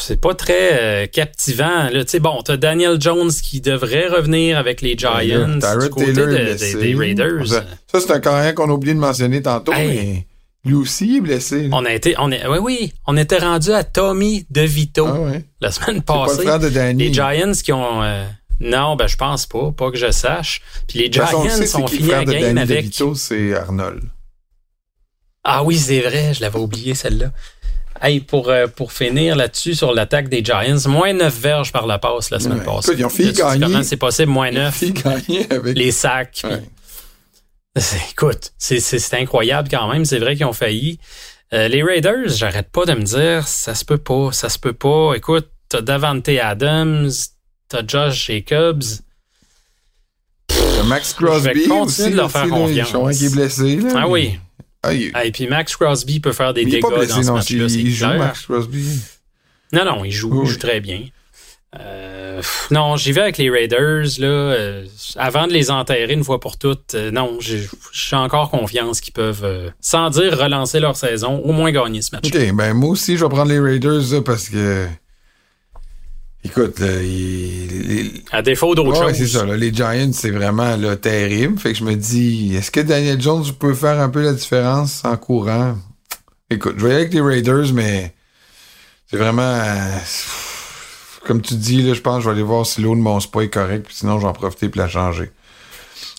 C'est 0.00 0.20
pas 0.20 0.34
très 0.34 0.80
euh, 0.80 1.06
captivant. 1.06 1.90
Là. 1.90 2.02
bon, 2.20 2.40
t'as 2.42 2.56
Daniel 2.56 2.98
Jones 2.98 3.30
qui 3.30 3.60
devrait 3.60 4.08
revenir 4.08 4.56
avec 4.56 4.80
les 4.80 4.96
Giants 4.96 5.18
du 5.18 5.90
côté 5.90 6.12
des 6.14 6.94
Raiders. 6.94 7.46
Ça, 7.46 7.64
c'est 7.92 8.10
un 8.10 8.20
carrière 8.20 8.54
qu'on 8.54 8.70
a 8.70 8.72
oublié 8.72 8.94
de 8.94 9.00
mentionner 9.00 9.42
tantôt, 9.42 9.72
mais 9.72 10.26
lui 10.64 10.74
aussi 10.74 11.16
est 11.16 11.20
blessé. 11.20 11.68
On 11.72 11.84
a 11.84 11.92
été, 11.92 12.14
on 12.18 12.30
est, 12.30 12.46
oui, 12.46 12.58
oui, 12.60 12.92
on 13.06 13.16
était 13.16 13.38
rendu 13.38 13.70
à 13.72 13.84
Tommy 13.84 14.46
DeVito 14.50 15.06
ah, 15.06 15.38
la 15.60 15.70
semaine 15.70 16.02
passée. 16.02 16.44
Pas 16.44 16.58
de 16.58 16.68
Les 16.68 17.12
Giants 17.12 17.52
qui 17.62 17.72
ont 17.72 18.02
euh, 18.02 18.24
non, 18.60 18.96
ben 18.96 19.06
je 19.06 19.16
pense 19.16 19.46
pas, 19.46 19.70
pas 19.72 19.90
que 19.90 19.96
je 19.96 20.10
sache. 20.10 20.62
Puis 20.86 20.98
les 20.98 21.12
Giants 21.12 21.26
sont 21.66 21.86
finis 21.86 22.12
à 22.12 22.24
game 22.24 22.58
avec. 22.58 22.86
c'est 23.14 23.54
Arnold. 23.54 24.02
Ah 25.44 25.62
oui, 25.62 25.78
c'est 25.78 26.00
vrai, 26.00 26.34
je 26.34 26.40
l'avais 26.40 26.58
oublié 26.58 26.94
celle-là. 26.94 27.30
Hey, 28.00 28.20
pour, 28.20 28.48
euh, 28.48 28.66
pour 28.68 28.92
finir 28.92 29.34
là-dessus 29.34 29.74
sur 29.74 29.92
l'attaque 29.92 30.28
des 30.28 30.44
Giants, 30.44 30.76
moins 30.86 31.12
9 31.12 31.36
verges 31.40 31.72
par 31.72 31.86
la 31.86 31.98
passe 31.98 32.30
la 32.30 32.38
semaine 32.38 32.62
passée. 32.62 32.92
ils 32.96 33.04
ont 33.04 33.08
fini 33.08 33.32
gagner. 33.32 33.66
Comment 33.66 33.82
c'est 33.82 33.96
possible, 33.96 34.30
moins 34.30 34.52
9? 34.52 34.82
Ils 34.82 34.90
ont 34.90 34.92
gagner 34.92 35.46
avec... 35.50 35.76
Les 35.76 35.90
sacs. 35.90 36.44
Écoute, 38.10 38.52
c'est 38.58 39.14
incroyable 39.14 39.68
quand 39.70 39.90
même. 39.90 40.04
C'est 40.04 40.18
vrai 40.18 40.36
qu'ils 40.36 40.46
ont 40.46 40.52
failli. 40.52 40.98
Euh, 41.52 41.66
les 41.68 41.82
Raiders, 41.82 42.28
j'arrête 42.28 42.70
pas 42.70 42.84
de 42.84 42.92
me 42.92 43.02
dire, 43.02 43.48
ça 43.48 43.74
se 43.74 43.84
peut 43.84 43.98
pas, 43.98 44.32
ça 44.32 44.48
se 44.48 44.58
peut 44.58 44.74
pas. 44.74 45.14
Écoute, 45.16 45.48
t'as 45.68 45.80
Davante 45.80 46.28
Adams, 46.28 47.10
T'as 47.68 47.86
Josh 47.86 48.26
Jacobs. 48.26 48.82
Max 50.86 51.12
Crosby. 51.12 51.50
Je 51.54 51.58
vais 51.60 51.68
continuer 51.68 52.10
de 52.10 52.16
leur 52.16 52.30
faire 52.30 52.48
confiance. 52.48 53.18
qui 53.18 53.26
est 53.26 53.34
blessé. 53.34 53.76
Là, 53.76 53.92
ah 53.96 54.08
oui. 54.08 54.38
Ah, 54.82 55.24
Et 55.24 55.32
puis 55.32 55.46
Max 55.46 55.76
Crosby 55.76 56.20
peut 56.20 56.32
faire 56.32 56.54
des 56.54 56.64
dégâts 56.64 56.80
dans 56.80 57.22
ce 57.22 57.30
match-là. 57.30 57.66
Il, 57.68 57.90
joue 57.92 58.06
Max 58.06 58.46
Crosby. 58.46 59.00
Non, 59.72 59.84
non, 59.84 60.04
il 60.04 60.12
joue, 60.12 60.44
il 60.44 60.48
joue 60.48 60.58
très 60.58 60.80
bien. 60.80 61.02
Euh, 61.78 62.40
non, 62.70 62.96
j'y 62.96 63.12
vais 63.12 63.20
avec 63.20 63.36
les 63.36 63.50
Raiders 63.50 64.06
là. 64.18 64.26
Euh, 64.26 64.86
avant 65.16 65.46
de 65.46 65.52
les 65.52 65.70
enterrer 65.70 66.14
une 66.14 66.24
fois 66.24 66.40
pour 66.40 66.56
toutes, 66.56 66.94
euh, 66.94 67.10
non, 67.10 67.38
j'ai 67.40 68.16
encore 68.16 68.50
confiance 68.50 69.02
qu'ils 69.02 69.12
peuvent, 69.12 69.70
sans 69.78 70.08
dire 70.08 70.38
relancer 70.38 70.80
leur 70.80 70.96
saison, 70.96 71.42
au 71.44 71.52
moins 71.52 71.70
gagner 71.70 72.00
ce 72.00 72.16
match. 72.16 72.24
Ok, 72.26 72.54
ben 72.54 72.72
moi 72.72 72.88
aussi 72.88 73.18
je 73.18 73.24
vais 73.24 73.28
prendre 73.28 73.50
les 73.50 73.60
Raiders 73.60 74.24
parce 74.24 74.48
que 74.48 74.86
Écoute, 76.44 76.80
à 78.30 78.42
défaut 78.42 78.74
d'autre 78.74 79.04
ouais, 79.04 79.14
c'est 79.14 79.26
ça. 79.26 79.44
les 79.44 79.74
Giants, 79.74 80.12
c'est 80.12 80.30
vraiment 80.30 80.76
là, 80.76 80.96
terrible. 80.96 81.58
Fait 81.58 81.72
que 81.72 81.78
je 81.78 81.84
me 81.84 81.94
dis, 81.94 82.54
est-ce 82.54 82.70
que 82.70 82.80
Daniel 82.80 83.20
Jones 83.20 83.44
peut 83.58 83.74
faire 83.74 84.00
un 84.00 84.08
peu 84.08 84.22
la 84.22 84.32
différence 84.32 85.04
en 85.04 85.16
courant? 85.16 85.76
Écoute, 86.48 86.76
je 86.78 86.84
vais 86.84 86.90
aller 86.90 87.00
avec 87.02 87.14
les 87.14 87.20
Raiders, 87.20 87.72
mais 87.74 88.14
c'est 89.06 89.16
vraiment... 89.16 89.62
comme 91.26 91.42
tu 91.42 91.54
dis, 91.54 91.82
là, 91.82 91.92
je 91.94 92.00
pense 92.00 92.18
que 92.18 92.22
je 92.22 92.28
vais 92.28 92.34
aller 92.36 92.42
voir 92.42 92.64
si 92.64 92.80
l'eau 92.80 92.94
de 92.94 93.00
mon 93.00 93.18
spa 93.18 93.42
est 93.42 93.50
correct, 93.50 93.86
puis 93.86 93.96
sinon, 93.96 94.20
j'en 94.20 94.32
profiter 94.32 94.68
pour 94.68 94.80
la 94.80 94.88
changer. 94.88 95.30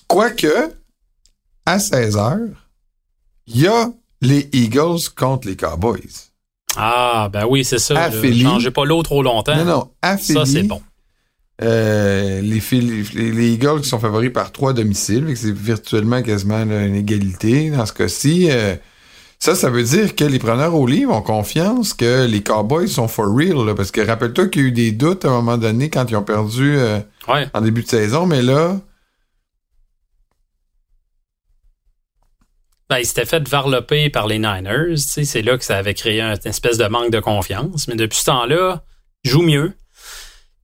Quoique, 0.08 0.74
à 1.66 1.78
16h, 1.78 2.50
il 3.48 3.62
y 3.62 3.68
a 3.68 3.92
les 4.22 4.50
Eagles 4.52 5.10
contre 5.16 5.48
les 5.48 5.56
Cowboys. 5.56 6.29
Ah, 6.78 7.30
ben 7.32 7.46
oui, 7.50 7.64
c'est 7.64 7.80
ça. 7.80 8.10
Ne 8.10 8.34
changez 8.34 8.72
pas 8.72 8.86
l'eau 8.86 9.02
trop 9.04 9.24
longtemps. 9.24 9.56
Non, 9.56 9.66
non, 9.66 10.18
Ça, 10.18 10.46
c'est 10.46 10.64
bon. 10.64 10.82
Euh, 11.62 12.40
les, 12.42 12.62
les, 12.72 13.52
Eagles 13.52 13.82
qui 13.82 13.90
sont 13.90 14.00
favoris 14.00 14.32
par 14.32 14.54
trois 14.54 14.72
domiciles, 14.72 15.26
c'est 15.36 15.54
virtuellement 15.54 16.22
quasiment 16.22 16.62
une 16.62 16.96
égalité 16.96 17.70
dans 17.70 17.86
ce 17.86 17.92
cas-ci. 17.92 18.48
Euh, 18.50 18.76
ça, 19.40 19.56
ça 19.56 19.70
veut 19.70 19.84
dire 19.84 20.16
que 20.16 20.24
les 20.24 20.40
preneurs 20.40 20.76
au 20.76 20.88
livre 20.88 21.14
ont 21.14 21.22
confiance 21.22 21.94
que 21.94 22.26
les 22.26 22.42
Cowboys 22.42 22.88
sont 22.88 23.10
for 23.10 23.26
real. 23.26 23.74
parce 23.76 23.92
que 23.92 24.00
rappelle-toi 24.00 24.48
qu'il 24.48 24.62
y 24.62 24.66
a 24.66 24.68
eu 24.68 24.72
des 24.72 24.92
doutes 24.92 25.26
à 25.26 25.30
un 25.30 25.32
moment 25.32 25.58
donné 25.58 25.90
quand 25.90 26.10
ils 26.10 26.16
ont 26.16 26.24
perdu 26.24 26.76
euh, 26.78 27.00
en 27.28 27.62
début 27.62 27.84
de 27.84 27.90
saison, 27.90 28.26
mais 28.26 28.42
là, 28.42 28.80
ben, 32.90 32.98
il 32.98 33.06
s'était 33.06 33.26
fait 33.26 33.48
varloper 33.48 34.10
par 34.10 34.26
les 34.26 34.40
Niners. 34.40 34.98
C'est 34.98 35.42
là 35.44 35.58
que 35.58 35.64
ça 35.64 35.78
avait 35.78 35.94
créé 35.94 36.22
une 36.22 36.38
espèce 36.46 36.78
de 36.78 36.88
manque 36.88 37.12
de 37.12 37.20
confiance. 37.20 37.88
Mais 37.88 37.96
depuis 37.96 38.18
ce 38.18 38.26
temps-là, 38.26 38.84
il 39.24 39.30
joue 39.30 39.44
mieux. 39.44 39.74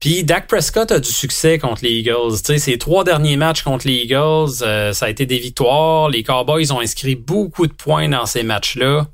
Puis 0.00 0.24
Dak 0.24 0.48
Prescott 0.48 0.90
a 0.90 0.98
du 0.98 1.10
succès 1.10 1.58
contre 1.58 1.84
les 1.84 1.92
Eagles. 1.92 2.36
sais, 2.44 2.58
ses 2.58 2.78
trois 2.78 3.04
derniers 3.04 3.36
matchs 3.36 3.62
contre 3.62 3.86
les 3.86 3.94
Eagles, 3.94 4.62
euh, 4.62 4.92
ça 4.92 5.06
a 5.06 5.08
été 5.08 5.24
des 5.24 5.38
victoires. 5.38 6.10
Les 6.10 6.22
Cowboys 6.22 6.70
ont 6.72 6.80
inscrit 6.80 7.14
beaucoup 7.14 7.66
de 7.66 7.72
points 7.72 8.08
dans 8.08 8.26
ces 8.26 8.42
matchs-là. 8.42 9.06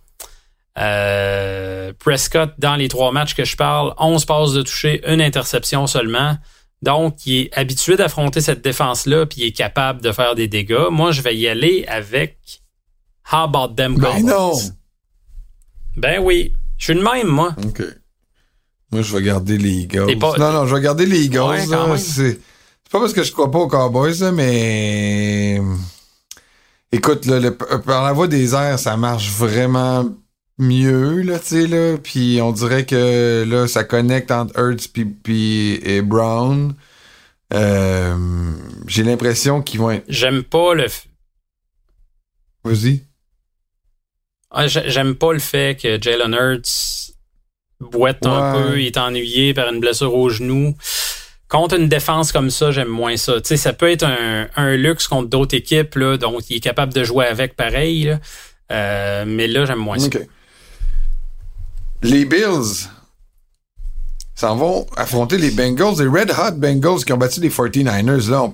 Euh, 0.78 1.92
Prescott, 1.98 2.54
dans 2.58 2.76
les 2.76 2.88
trois 2.88 3.12
matchs 3.12 3.34
que 3.34 3.44
je 3.44 3.56
parle, 3.56 3.94
11 3.98 4.24
passes 4.24 4.52
de 4.54 4.62
toucher, 4.62 5.02
une 5.06 5.20
interception 5.20 5.86
seulement. 5.86 6.36
Donc, 6.80 7.26
il 7.26 7.42
est 7.42 7.56
habitué 7.56 7.96
d'affronter 7.96 8.40
cette 8.40 8.62
défense-là, 8.62 9.26
puis 9.26 9.42
il 9.42 9.46
est 9.46 9.56
capable 9.56 10.00
de 10.00 10.10
faire 10.10 10.34
des 10.34 10.48
dégâts. 10.48 10.88
Moi, 10.90 11.12
je 11.12 11.20
vais 11.20 11.36
y 11.36 11.46
aller 11.46 11.84
avec 11.86 12.61
How 13.30 13.44
about 13.44 13.74
them 13.76 13.96
Ben 13.96 14.24
non! 14.24 14.52
Ben 15.96 16.20
oui. 16.22 16.52
Je 16.78 16.84
suis 16.86 16.94
le 16.94 17.02
même, 17.02 17.28
moi. 17.28 17.54
OK. 17.64 17.82
Moi, 18.90 19.02
je 19.02 19.16
vais 19.16 19.22
garder 19.22 19.56
les 19.56 19.70
Eagles. 19.70 20.16
Non, 20.38 20.52
non, 20.52 20.66
je 20.66 20.74
vais 20.74 20.80
garder 20.82 21.06
les 21.06 21.24
Eagles. 21.24 21.98
c'est 21.98 22.40
pas 22.90 23.00
parce 23.00 23.14
que 23.14 23.22
je 23.22 23.32
crois 23.32 23.50
pas 23.50 23.58
aux 23.58 23.68
Cowboys, 23.68 24.20
là, 24.20 24.32
mais... 24.32 25.60
Écoute, 26.90 27.24
là, 27.24 27.50
par 27.86 28.04
la 28.04 28.12
voie 28.12 28.28
des 28.28 28.54
airs, 28.54 28.78
ça 28.78 28.98
marche 28.98 29.30
vraiment 29.30 30.04
mieux, 30.58 31.22
là, 31.22 31.38
tu 31.38 31.46
sais, 31.46 31.66
là. 31.66 31.96
Puis 31.96 32.40
on 32.42 32.52
dirait 32.52 32.84
que, 32.84 33.46
là, 33.48 33.66
ça 33.66 33.84
connecte 33.84 34.30
entre 34.30 34.58
Hurts 34.58 34.88
puis, 34.92 35.80
et 35.82 36.02
Brown. 36.02 36.74
Euh, 37.54 38.52
j'ai 38.86 39.04
l'impression 39.04 39.62
qu'ils 39.62 39.80
vont 39.80 39.90
être... 39.90 40.04
J'aime 40.08 40.42
pas 40.42 40.74
le... 40.74 40.86
Vas-y. 42.64 43.02
Ah, 44.52 44.66
j'aime 44.66 45.14
pas 45.14 45.32
le 45.32 45.38
fait 45.38 45.80
que 45.80 46.00
Jalen 46.00 46.34
Hurts 46.34 47.12
boite 47.80 48.24
un 48.26 48.52
peu, 48.52 48.80
il 48.80 48.86
est 48.86 48.98
ennuyé 48.98 49.54
par 49.54 49.72
une 49.72 49.80
blessure 49.80 50.14
au 50.14 50.28
genou. 50.28 50.76
Contre 51.48 51.78
une 51.78 51.88
défense 51.88 52.32
comme 52.32 52.50
ça, 52.50 52.70
j'aime 52.70 52.88
moins 52.88 53.16
ça. 53.16 53.40
Tu 53.40 53.48
sais, 53.48 53.56
ça 53.56 53.72
peut 53.72 53.90
être 53.90 54.06
un, 54.56 54.76
luxe 54.76 55.08
contre 55.08 55.28
d'autres 55.28 55.56
équipes, 55.56 55.94
là, 55.96 56.16
donc 56.16 56.48
il 56.50 56.56
est 56.56 56.60
capable 56.60 56.92
de 56.92 57.02
jouer 57.02 57.26
avec 57.26 57.56
pareil. 57.56 58.16
Euh, 58.70 59.24
mais 59.26 59.48
là, 59.48 59.64
j'aime 59.64 59.78
moins 59.78 59.98
ça. 59.98 60.08
Les 62.02 62.24
Bills 62.24 62.88
s'en 64.34 64.56
vont 64.56 64.86
affronter 64.96 65.38
les 65.38 65.50
Bengals, 65.50 65.94
les 65.98 66.08
Red 66.08 66.30
Hot 66.30 66.56
Bengals 66.56 67.04
qui 67.04 67.12
ont 67.12 67.18
battu 67.18 67.40
les 67.40 67.50
49ers. 67.50 68.30
Là, 68.30 68.52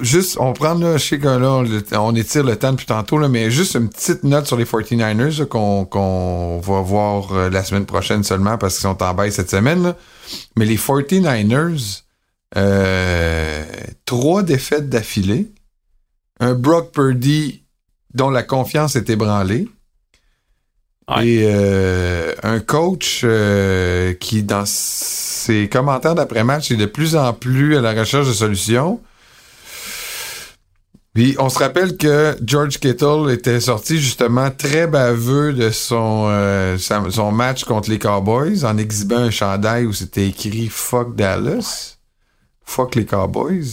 juste, 0.00 0.36
on 0.38 0.52
prend, 0.52 0.74
là, 0.74 0.96
je 0.96 1.04
sais 1.04 1.18
que 1.18 1.26
là, 1.28 1.62
on 2.00 2.14
étire 2.14 2.44
le 2.44 2.56
temps 2.56 2.72
depuis 2.72 2.86
tantôt, 2.86 3.18
là, 3.18 3.28
mais 3.28 3.50
juste 3.50 3.74
une 3.74 3.88
petite 3.88 4.24
note 4.24 4.46
sur 4.46 4.56
les 4.56 4.64
49ers 4.64 5.46
qu'on 5.46 6.60
va 6.60 6.80
voir 6.80 7.32
euh, 7.32 7.50
la 7.50 7.64
semaine 7.64 7.86
prochaine 7.86 8.22
seulement 8.22 8.58
parce 8.58 8.74
qu'ils 8.74 8.82
sont 8.82 9.02
en 9.02 9.14
bail 9.14 9.32
cette 9.32 9.50
semaine. 9.50 9.94
Mais 10.56 10.64
les 10.64 10.76
49ers, 10.76 12.02
euh, 12.56 13.64
trois 14.04 14.42
défaites 14.42 14.88
d'affilée, 14.88 15.50
un 16.40 16.54
Brock 16.54 16.92
Purdy 16.92 17.64
dont 18.14 18.30
la 18.30 18.42
confiance 18.42 18.96
est 18.96 19.08
ébranlée, 19.10 19.68
et 21.20 21.42
euh, 21.44 22.32
un 22.42 22.60
coach 22.60 23.26
qui, 24.20 24.42
dans 24.44 24.64
ses 24.64 25.68
commentaires 25.68 26.14
d'après-match, 26.14 26.70
est 26.70 26.76
de 26.76 26.86
plus 26.86 27.16
en 27.16 27.32
plus 27.32 27.76
à 27.76 27.80
la 27.80 27.92
recherche 27.92 28.28
de 28.28 28.32
solutions. 28.32 29.00
Puis 31.14 31.36
on 31.38 31.50
se 31.50 31.58
rappelle 31.58 31.98
que 31.98 32.36
George 32.42 32.78
Kittle 32.78 33.30
était 33.30 33.60
sorti 33.60 33.98
justement 34.00 34.50
très 34.50 34.86
baveux 34.86 35.52
de 35.52 35.70
son, 35.70 36.26
euh, 36.28 36.78
son 36.78 37.32
match 37.32 37.64
contre 37.64 37.90
les 37.90 37.98
Cowboys 37.98 38.64
en 38.64 38.78
exhibant 38.78 39.16
un 39.18 39.30
chandail 39.30 39.84
où 39.84 39.92
c'était 39.92 40.28
écrit 40.28 40.68
Fuck 40.68 41.14
Dallas. 41.14 41.98
Fuck 42.64 42.94
les 42.94 43.04
Cowboys. 43.04 43.66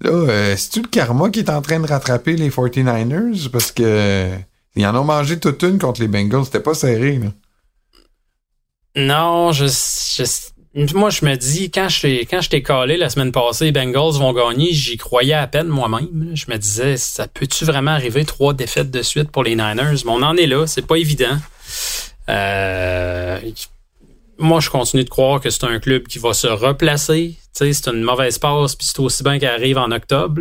Là, 0.00 0.10
euh, 0.10 0.56
c'est-tu 0.56 0.80
le 0.80 0.88
karma 0.88 1.28
qui 1.28 1.40
est 1.40 1.50
en 1.50 1.60
train 1.60 1.78
de 1.78 1.86
rattraper 1.86 2.36
les 2.36 2.48
49ers? 2.48 3.50
Parce 3.50 3.70
que 3.70 4.30
ils 4.74 4.86
en 4.86 4.96
ont 4.96 5.04
mangé 5.04 5.38
toute 5.38 5.62
une 5.62 5.78
contre 5.78 6.00
les 6.00 6.08
Bengals. 6.08 6.46
C'était 6.46 6.60
pas 6.60 6.74
serré, 6.74 7.18
là. 7.18 7.28
Non, 8.94 9.52
je, 9.52 9.66
je 9.66 10.24
moi, 10.74 11.10
je 11.10 11.24
me 11.24 11.36
dis, 11.36 11.70
quand 11.70 11.88
je 11.88 12.00
t'ai, 12.00 12.26
quand 12.26 12.40
je 12.40 12.48
t'ai 12.48 12.62
collé 12.62 12.96
la 12.96 13.10
semaine 13.10 13.30
passée, 13.30 13.66
les 13.66 13.72
Bengals 13.72 14.14
vont 14.14 14.32
gagner, 14.32 14.72
j'y 14.72 14.96
croyais 14.96 15.34
à 15.34 15.46
peine 15.46 15.68
moi-même. 15.68 16.30
Je 16.34 16.46
me 16.48 16.56
disais, 16.56 16.96
ça 16.96 17.28
peut-tu 17.28 17.64
vraiment 17.64 17.90
arriver 17.90 18.24
trois 18.24 18.54
défaites 18.54 18.90
de 18.90 19.02
suite 19.02 19.30
pour 19.30 19.44
les 19.44 19.54
Niners? 19.54 20.02
Mais 20.04 20.10
on 20.10 20.22
en 20.22 20.36
est 20.36 20.46
là, 20.46 20.66
c'est 20.66 20.86
pas 20.86 20.96
évident. 20.96 21.36
Euh, 22.28 23.38
moi, 24.38 24.60
je 24.60 24.70
continue 24.70 25.04
de 25.04 25.10
croire 25.10 25.40
que 25.40 25.50
c'est 25.50 25.64
un 25.64 25.78
club 25.78 26.06
qui 26.06 26.18
va 26.18 26.32
se 26.32 26.46
replacer. 26.46 27.36
c'est 27.52 27.88
une 27.88 28.02
mauvaise 28.02 28.38
passe, 28.38 28.74
puis 28.74 28.86
c'est 28.86 29.00
aussi 29.00 29.22
bien 29.22 29.38
qu'elle 29.38 29.50
arrive 29.50 29.76
en 29.78 29.90
octobre. 29.90 30.40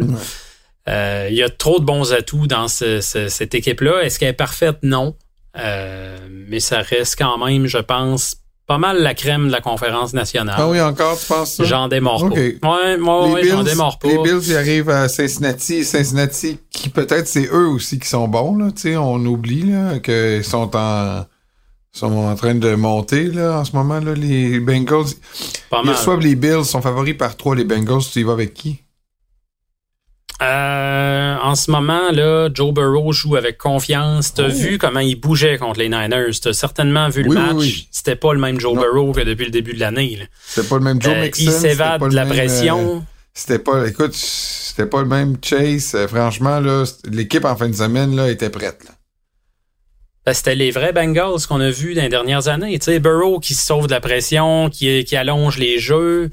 Euh, 0.88 1.28
il 1.30 1.36
y 1.36 1.44
a 1.44 1.50
trop 1.50 1.80
de 1.80 1.86
bons 1.86 2.13
atouts 2.13 2.48
dans 2.48 2.67
cette 2.67 3.54
équipe-là. 3.54 4.02
Est-ce 4.02 4.17
qu'elle 4.17 4.30
est 4.30 4.34
parfaite? 4.34 4.78
Non. 4.82 5.15
Euh, 5.58 6.17
mais 6.30 6.60
ça 6.62 6.80
reste 6.80 7.17
quand 7.17 7.38
même, 7.46 7.67
je 7.67 7.78
pense, 7.78 8.38
pas 8.71 8.77
mal 8.77 9.01
la 9.01 9.13
crème 9.13 9.47
de 9.47 9.51
la 9.51 9.60
conférence 9.60 10.13
nationale. 10.13 10.55
Ah 10.57 10.69
oui, 10.69 10.79
encore, 10.79 11.19
tu 11.19 11.25
penses 11.25 11.55
ça? 11.55 11.65
J'en 11.65 11.89
démords 11.89 12.29
pas. 12.29 12.36
Ouais, 12.36 12.95
moi, 12.97 13.38
j'en 13.43 13.63
démords 13.63 13.99
pas. 13.99 14.07
Les 14.07 14.17
Bills, 14.19 14.39
ils 14.47 14.55
arrivent 14.55 14.89
à 14.89 15.10
Cincinnati. 15.10 15.84
Cincinnati, 15.84 16.57
qui 16.69 16.88
peut-être 16.88 17.27
c'est 17.27 17.49
eux 17.51 17.67
aussi 17.67 17.99
qui 17.99 18.07
sont 18.07 18.29
bons, 18.29 18.55
là. 18.55 18.71
Tu 18.71 18.84
sais, 18.84 18.95
on 18.95 19.17
oublie, 19.25 19.63
là, 19.63 19.99
qu'ils 19.99 20.45
sont 20.45 20.71
en, 20.73 21.25
sont 21.91 22.13
en 22.13 22.34
train 22.36 22.55
de 22.55 22.73
monter, 22.75 23.25
là, 23.25 23.60
en 23.60 23.65
ce 23.65 23.75
moment, 23.75 23.99
là, 23.99 24.13
les 24.13 24.62
Bengals. 24.62 25.07
Pas 25.69 25.84
mal. 25.84 25.93
Ils 25.93 25.97
reçoivent 25.97 26.21
les 26.21 26.36
Bills, 26.36 26.63
sont 26.63 26.81
favoris 26.81 27.17
par 27.17 27.36
trois, 27.36 27.57
les 27.57 27.65
Bengals. 27.65 28.03
Tu 28.10 28.21
y 28.21 28.23
vas 28.23 28.31
avec 28.31 28.53
qui? 28.53 28.79
Euh, 30.41 31.36
en 31.43 31.54
ce 31.54 31.69
moment, 31.69 32.12
là, 32.12 32.49
Joe 32.51 32.73
Burrow 32.73 33.12
joue 33.12 33.36
avec 33.36 33.58
confiance. 33.58 34.34
T'as 34.34 34.45
as 34.45 34.47
oh. 34.47 34.58
vu 34.58 34.77
comment 34.80 34.99
il 34.99 35.15
bougeait 35.15 35.58
contre 35.58 35.80
les 35.80 35.89
Niners? 35.89 36.39
T'as 36.41 36.54
certainement 36.54 37.10
vu 37.10 37.23
le 37.23 37.30
match. 37.30 37.88
C'était 37.91 38.15
pas 38.15 38.34
le 38.34 38.39
même 38.39 38.60
Joe 38.60 38.73
Burrow 38.73 39.12
que 39.12 39.21
depuis 39.21 39.45
le 39.45 39.51
début 39.51 39.73
de 39.73 39.80
l'année. 39.80 40.27
C'était 40.43 40.67
pas 40.67 40.77
le 40.77 40.84
même 40.84 41.01
Joe 41.01 41.13
euh, 41.13 41.21
Mixon. 41.21 41.43
Il 41.43 41.51
s'évade 41.51 42.10
de 42.10 42.15
la 42.15 42.25
pression. 42.25 42.97
Euh, 42.97 42.99
c'était 43.34 43.60
pas, 43.60 43.88
écoute, 43.88 44.13
c'était 44.13 44.88
pas 44.88 45.01
le 45.01 45.08
même 45.08 45.38
Chase. 45.41 45.95
franchement, 46.08 46.60
là, 46.60 46.86
l'équipe 47.10 47.45
en 47.45 47.56
fin 47.56 47.69
de 47.69 47.75
semaine, 47.75 48.15
là, 48.15 48.30
était 48.30 48.49
prête, 48.49 48.82
ben, 50.25 50.34
c'était 50.34 50.56
les 50.56 50.69
vrais 50.69 50.93
Bengals 50.93 51.47
qu'on 51.47 51.60
a 51.62 51.71
vus 51.71 51.95
dans 51.95 52.04
les 52.04 52.10
dernières 52.10 52.47
années. 52.47 52.77
Tu 52.77 52.86
sais, 52.86 52.99
Burrow 52.99 53.39
qui 53.39 53.56
se 53.56 53.65
sauve 53.65 53.88
de 53.88 53.91
la 53.91 54.01
pression, 54.01 54.69
qui, 54.69 55.04
qui 55.04 55.15
allonge 55.15 55.58
les 55.58 55.80
jeux 55.80 56.30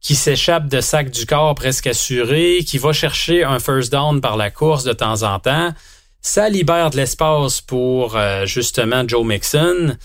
qui 0.00 0.14
s'échappe 0.14 0.68
de 0.68 0.80
sac 0.80 1.10
du 1.10 1.26
corps 1.26 1.54
presque 1.54 1.86
assuré, 1.86 2.58
qui 2.66 2.78
va 2.78 2.92
chercher 2.92 3.44
un 3.44 3.58
first 3.58 3.90
down 3.90 4.20
par 4.20 4.36
la 4.36 4.50
course 4.50 4.84
de 4.84 4.92
temps 4.92 5.22
en 5.22 5.38
temps. 5.38 5.72
Ça 6.20 6.48
libère 6.48 6.90
de 6.90 6.96
l'espace 6.96 7.60
pour 7.60 8.16
euh, 8.16 8.46
justement 8.46 9.06
Joe 9.06 9.24
Mixon. 9.24 9.96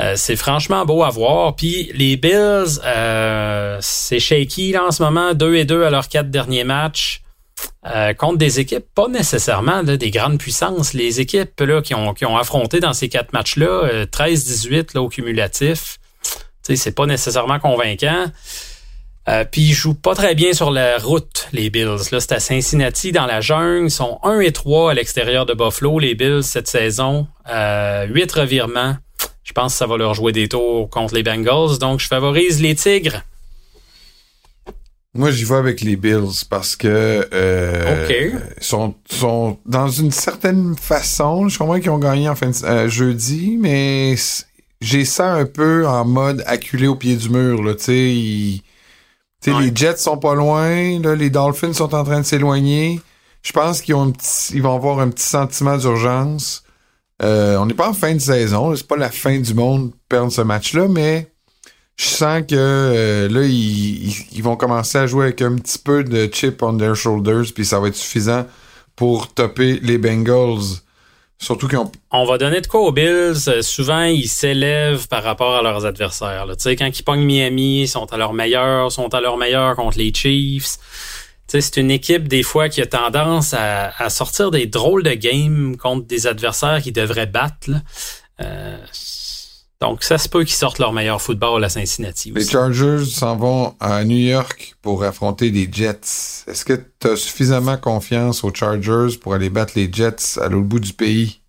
Euh, 0.00 0.14
c'est 0.16 0.36
franchement 0.36 0.84
beau 0.84 1.04
à 1.04 1.10
voir. 1.10 1.54
Puis 1.54 1.90
les 1.94 2.16
Bills, 2.16 2.80
euh, 2.84 3.78
c'est 3.80 4.20
shaky 4.20 4.72
là, 4.72 4.86
en 4.86 4.90
ce 4.90 5.02
moment, 5.02 5.34
2 5.34 5.54
et 5.54 5.64
2 5.64 5.84
à 5.84 5.90
leurs 5.90 6.08
quatre 6.08 6.30
derniers 6.30 6.64
matchs. 6.64 7.22
contre 8.18 8.38
des 8.38 8.58
équipes 8.58 8.86
pas 8.94 9.08
nécessairement 9.08 9.82
des 9.82 10.10
grandes 10.10 10.38
puissances. 10.38 10.94
Les 10.94 11.20
équipes 11.20 11.60
là, 11.60 11.82
qui, 11.82 11.94
ont, 11.94 12.14
qui 12.14 12.24
ont 12.24 12.36
affronté 12.36 12.80
dans 12.80 12.94
ces 12.94 13.08
quatre 13.08 13.32
matchs-là, 13.32 14.06
13-18 14.06 14.96
au 14.98 15.08
cumulatif, 15.08 15.98
c'est 16.62 16.94
pas 16.94 17.06
nécessairement 17.06 17.58
convaincant. 17.58 18.26
Euh, 19.26 19.44
puis 19.50 19.62
ils 19.62 19.72
jouent 19.72 19.94
pas 19.94 20.14
très 20.14 20.34
bien 20.34 20.52
sur 20.52 20.70
la 20.70 20.98
route, 20.98 21.48
les 21.52 21.70
Bills. 21.70 22.10
Là, 22.12 22.20
c'est 22.20 22.32
à 22.32 22.40
Cincinnati, 22.40 23.10
dans 23.10 23.26
la 23.26 23.40
jungle. 23.40 23.86
Ils 23.86 23.90
sont 23.90 24.18
1 24.22 24.40
et 24.40 24.52
3 24.52 24.90
à 24.90 24.94
l'extérieur 24.94 25.46
de 25.46 25.54
Buffalo, 25.54 25.98
les 25.98 26.14
Bills, 26.14 26.42
cette 26.42 26.68
saison. 26.68 27.26
Euh, 27.50 28.06
8 28.06 28.32
revirements. 28.32 28.96
Je 29.42 29.52
pense 29.52 29.72
que 29.72 29.78
ça 29.78 29.86
va 29.86 29.96
leur 29.96 30.14
jouer 30.14 30.32
des 30.32 30.48
tours 30.48 30.90
contre 30.90 31.14
les 31.14 31.22
Bengals. 31.22 31.78
Donc, 31.78 32.00
je 32.00 32.06
favorise 32.06 32.60
les 32.60 32.74
Tigres. 32.74 33.22
Moi, 35.16 35.30
j'y 35.30 35.44
vais 35.44 35.54
avec 35.54 35.80
les 35.80 35.94
Bills 35.94 36.44
parce 36.50 36.74
que 36.74 37.28
euh, 37.32 38.30
sont, 38.60 38.94
sont 39.08 39.58
dans 39.64 39.88
une 39.88 40.10
certaine 40.10 40.74
façon. 40.76 41.48
Je 41.48 41.56
comprends 41.56 41.78
qu'ils 41.78 41.90
ont 41.90 41.98
gagné 41.98 42.28
en 42.28 42.34
fin 42.34 42.50
de, 42.50 42.64
euh, 42.64 42.88
jeudi, 42.88 43.56
mais 43.60 44.16
j'ai 44.80 45.04
ça 45.04 45.34
un 45.34 45.44
peu 45.44 45.86
en 45.86 46.04
mode 46.04 46.42
acculé 46.46 46.88
au 46.88 46.96
pied 46.96 47.14
du 47.14 47.30
mur. 47.30 47.62
Là, 47.62 47.74
tu 47.76 47.84
sais, 47.84 48.62
les 49.46 49.74
Jets 49.74 49.96
sont 49.96 50.18
pas 50.18 50.34
loin, 50.34 51.00
là, 51.00 51.14
les 51.14 51.30
Dolphins 51.30 51.72
sont 51.72 51.94
en 51.94 52.04
train 52.04 52.20
de 52.20 52.26
s'éloigner. 52.26 53.00
Je 53.42 53.52
pense 53.52 53.82
qu'ils 53.82 53.94
ont 53.94 54.12
ils 54.52 54.62
vont 54.62 54.74
avoir 54.74 55.00
un 55.00 55.10
petit 55.10 55.26
sentiment 55.26 55.76
d'urgence. 55.76 56.64
Euh, 57.22 57.56
on 57.58 57.66
n'est 57.66 57.74
pas 57.74 57.88
en 57.88 57.92
fin 57.92 58.14
de 58.14 58.18
saison, 58.18 58.74
c'est 58.74 58.86
pas 58.86 58.96
la 58.96 59.10
fin 59.10 59.38
du 59.38 59.54
monde 59.54 59.92
perdre 60.08 60.32
ce 60.32 60.40
match-là, 60.40 60.88
mais 60.88 61.30
je 61.96 62.06
sens 62.06 62.42
que 62.42 62.54
euh, 62.56 63.28
là, 63.28 63.42
ils, 63.44 64.42
vont 64.42 64.56
commencer 64.56 64.98
à 64.98 65.06
jouer 65.06 65.26
avec 65.26 65.40
un 65.40 65.54
petit 65.54 65.78
peu 65.78 66.02
de 66.02 66.28
chip 66.32 66.62
on 66.62 66.76
their 66.76 66.96
shoulders, 66.96 67.52
puis 67.54 67.64
ça 67.64 67.78
va 67.78 67.88
être 67.88 67.94
suffisant 67.94 68.46
pour 68.96 69.32
topper 69.32 69.78
les 69.80 69.98
Bengals 69.98 70.80
On 72.10 72.24
va 72.24 72.38
donner 72.38 72.60
de 72.60 72.66
quoi 72.66 72.80
aux 72.80 72.92
Bills. 72.92 73.48
Euh, 73.48 73.62
souvent, 73.62 74.04
ils 74.04 74.28
s'élèvent 74.28 75.08
par 75.08 75.22
rapport 75.22 75.54
à 75.54 75.62
leurs 75.62 75.84
adversaires. 75.84 76.46
Tu 76.50 76.54
sais, 76.58 76.76
quand 76.76 76.86
ils 76.86 77.02
pognent 77.02 77.24
Miami, 77.24 77.82
ils 77.82 77.88
sont 77.88 78.10
à 78.12 78.16
leur 78.16 78.32
meilleur, 78.32 78.90
sont 78.90 79.12
à 79.14 79.20
leur 79.20 79.36
meilleur 79.36 79.76
contre 79.76 79.98
les 79.98 80.12
Chiefs. 80.12 80.78
Tu 81.46 81.52
sais, 81.52 81.60
c'est 81.60 81.80
une 81.80 81.90
équipe 81.90 82.28
des 82.28 82.42
fois 82.42 82.68
qui 82.68 82.80
a 82.80 82.86
tendance 82.86 83.54
à, 83.54 84.08
sortir 84.08 84.50
des 84.50 84.66
drôles 84.66 85.02
de 85.02 85.12
games 85.12 85.76
contre 85.76 86.06
des 86.06 86.26
adversaires 86.26 86.80
qu'ils 86.80 86.94
devraient 86.94 87.26
battre. 87.26 87.70
Euh, 88.40 88.78
donc, 89.84 90.02
ça 90.02 90.16
se 90.16 90.30
peut 90.30 90.44
qu'ils 90.44 90.56
sortent 90.56 90.78
leur 90.78 90.94
meilleur 90.94 91.20
football 91.20 91.62
à 91.62 91.68
Cincinnati. 91.68 92.32
Les 92.34 92.46
Chargers 92.46 93.04
s'en 93.04 93.36
vont 93.36 93.74
à 93.80 94.02
New 94.04 94.16
York 94.16 94.76
pour 94.80 95.04
affronter 95.04 95.50
les 95.50 95.68
Jets. 95.70 96.46
Est-ce 96.46 96.64
que 96.64 96.80
tu 96.98 97.08
as 97.08 97.16
suffisamment 97.16 97.76
confiance 97.76 98.44
aux 98.44 98.54
Chargers 98.54 99.18
pour 99.20 99.34
aller 99.34 99.50
battre 99.50 99.74
les 99.76 99.92
Jets 99.92 100.40
à 100.40 100.48
l'autre 100.48 100.68
bout 100.68 100.80
du 100.80 100.94
pays? 100.94 101.42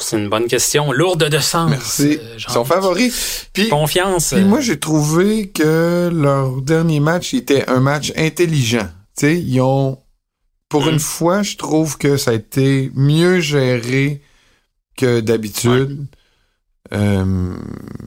C'est 0.00 0.18
une 0.18 0.28
bonne 0.28 0.48
question. 0.48 0.90
Lourde 0.90 1.28
de 1.28 1.38
sens. 1.38 1.70
Merci. 1.70 2.18
Euh, 2.20 2.36
Ils 2.36 2.52
sont 2.52 2.64
favoris. 2.64 3.46
Puis, 3.52 3.68
Confiance. 3.68 4.34
Puis 4.34 4.42
moi, 4.42 4.58
euh, 4.58 4.62
j'ai 4.62 4.80
trouvé 4.80 5.50
que 5.50 6.10
leur 6.12 6.62
dernier 6.62 6.98
match 6.98 7.32
était 7.32 7.70
un 7.70 7.78
match 7.78 8.12
intelligent. 8.16 8.88
Tu 9.16 9.26
sais, 9.26 9.40
ils 9.40 9.60
ont... 9.60 9.98
Pour 10.68 10.86
mm. 10.86 10.90
une 10.90 10.98
fois, 10.98 11.42
je 11.44 11.56
trouve 11.56 11.96
que 11.96 12.16
ça 12.16 12.32
a 12.32 12.34
été 12.34 12.90
mieux 12.96 13.38
géré 13.38 14.20
que 15.00 15.20
d'habitude. 15.20 16.06
Euh, 16.92 17.54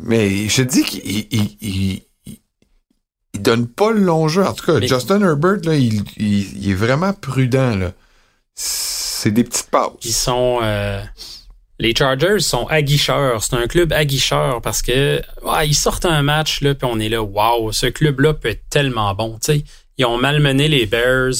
mais 0.01 0.47
je 0.49 0.61
te 0.63 0.67
dis 0.67 0.83
qu'il 0.83 1.27
il, 1.31 2.01
il, 3.33 3.41
donne 3.41 3.67
pas 3.67 3.91
le 3.91 4.01
long 4.01 4.27
jeu. 4.27 4.45
En 4.45 4.53
tout 4.53 4.65
cas, 4.65 4.79
Justin 4.81 5.21
Herbert, 5.21 5.57
là, 5.63 5.75
il, 5.75 6.03
il, 6.17 6.69
est 6.69 6.75
vraiment 6.75 7.13
prudent. 7.13 7.75
Là. 7.75 7.91
C'est 8.53 9.31
des 9.31 9.43
petites 9.43 9.69
passes. 9.69 9.91
Ils 10.03 10.13
sont... 10.13 10.59
Euh, 10.63 11.01
les 11.79 11.93
Chargers 11.95 12.39
sont 12.39 12.67
aguicheurs. 12.67 13.43
C'est 13.43 13.55
un 13.55 13.67
club 13.67 13.91
aguicheur 13.91 14.61
parce 14.61 14.81
que 14.81 15.21
ils 15.65 15.75
sortent 15.75 16.05
un 16.05 16.21
match, 16.21 16.61
là, 16.61 16.75
puis 16.75 16.87
on 16.89 16.99
est 16.99 17.09
là, 17.09 17.21
waouh, 17.21 17.71
ce 17.71 17.87
club-là 17.87 18.33
peut 18.33 18.49
être 18.49 18.69
tellement 18.69 19.13
bon. 19.15 19.39
Ils 19.97 20.05
ont 20.05 20.17
malmené 20.17 20.67
les 20.67 20.85
Bears 20.85 21.33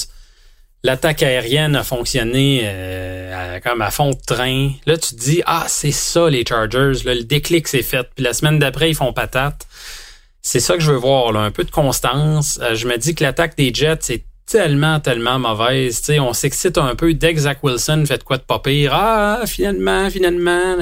l'attaque 0.83 1.23
aérienne 1.23 1.75
a 1.75 1.83
fonctionné 1.83 2.61
euh, 2.63 3.59
comme 3.61 3.81
à 3.81 3.91
fond 3.91 4.11
de 4.11 4.19
train. 4.25 4.71
Là, 4.85 4.97
tu 4.97 5.15
te 5.15 5.19
dis, 5.19 5.41
ah, 5.45 5.65
c'est 5.67 5.91
ça 5.91 6.29
les 6.29 6.45
Chargers. 6.45 7.03
Là, 7.05 7.15
le 7.15 7.23
déclic 7.23 7.67
s'est 7.67 7.83
fait. 7.83 8.07
Puis 8.15 8.23
la 8.23 8.33
semaine 8.33 8.59
d'après, 8.59 8.89
ils 8.89 8.95
font 8.95 9.13
patate. 9.13 9.65
C'est 10.41 10.59
ça 10.59 10.73
que 10.73 10.81
je 10.81 10.91
veux 10.91 10.97
voir, 10.97 11.31
là, 11.31 11.39
un 11.39 11.51
peu 11.51 11.63
de 11.63 11.71
constance. 11.71 12.59
Euh, 12.61 12.75
je 12.75 12.87
me 12.87 12.97
dis 12.97 13.15
que 13.15 13.23
l'attaque 13.23 13.55
des 13.55 13.73
Jets 13.73 14.09
est 14.09 14.25
tellement, 14.45 14.99
tellement 14.99 15.39
mauvaise. 15.39 16.01
sais, 16.01 16.19
on 16.19 16.33
s'excite 16.33 16.77
un 16.77 16.95
peu 16.95 17.13
dès 17.13 17.33
que 17.33 17.39
Zach 17.39 17.63
Wilson 17.63 18.03
fait 18.05 18.21
quoi 18.23 18.37
de 18.37 18.43
pas 18.43 18.59
pire. 18.59 18.91
Ah, 18.93 19.43
finalement, 19.45 20.09
finalement. 20.09 20.75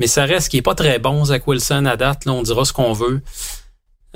Mais 0.00 0.06
ça 0.06 0.24
reste 0.24 0.48
qui 0.48 0.58
est 0.58 0.62
pas 0.62 0.74
très 0.74 0.98
bon, 0.98 1.26
Zach 1.26 1.46
Wilson, 1.46 1.84
à 1.84 1.96
date. 1.96 2.24
Là, 2.24 2.32
on 2.32 2.42
dira 2.42 2.64
ce 2.64 2.72
qu'on 2.72 2.94
veut. 2.94 3.20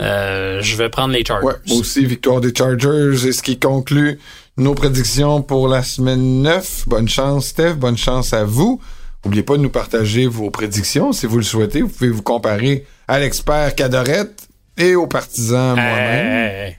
Euh, 0.00 0.62
je 0.62 0.76
vais 0.76 0.88
prendre 0.88 1.12
les 1.12 1.24
Chargers. 1.24 1.46
Ouais, 1.46 1.54
aussi, 1.72 2.06
victoire 2.06 2.40
des 2.40 2.54
Chargers. 2.54 3.26
Et 3.26 3.32
ce 3.32 3.42
qui 3.42 3.58
conclut 3.58 4.18
nos 4.60 4.74
prédictions 4.74 5.42
pour 5.42 5.68
la 5.68 5.82
semaine 5.82 6.42
9. 6.42 6.84
Bonne 6.86 7.08
chance, 7.08 7.46
Steph. 7.46 7.74
Bonne 7.74 7.96
chance 7.96 8.32
à 8.32 8.44
vous. 8.44 8.80
N'oubliez 9.24 9.42
pas 9.42 9.56
de 9.56 9.62
nous 9.62 9.70
partager 9.70 10.26
vos 10.26 10.50
prédictions 10.50 11.12
si 11.12 11.26
vous 11.26 11.38
le 11.38 11.42
souhaitez. 11.42 11.82
Vous 11.82 11.88
pouvez 11.88 12.10
vous 12.10 12.22
comparer 12.22 12.86
à 13.08 13.18
l'expert 13.18 13.74
Cadorette 13.74 14.48
et 14.76 14.94
aux 14.94 15.06
partisans 15.06 15.74
moi-même. 15.74 16.74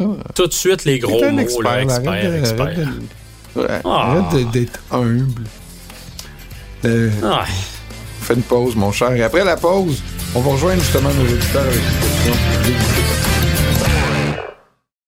Ah. 0.00 0.04
Tout 0.34 0.46
de 0.46 0.52
suite, 0.52 0.84
les 0.84 0.98
gros 0.98 1.30
mots, 1.30 1.38
expert, 1.38 1.78
expert, 1.78 2.34
expert. 2.34 2.88
Arrête 3.84 4.50
d'être 4.50 4.80
humble. 4.90 5.44
Euh, 6.84 7.10
Fais 8.22 8.34
une 8.34 8.42
pause, 8.42 8.74
mon 8.74 8.90
cher. 8.90 9.12
Et 9.12 9.22
après 9.22 9.44
la 9.44 9.56
pause, 9.56 10.02
on 10.34 10.40
va 10.40 10.52
rejoindre 10.52 10.80
justement 10.80 11.10
nos 11.10 11.24
auditeurs 11.24 11.62
avec 11.62 11.74
une 11.76 12.32
question 12.32 13.01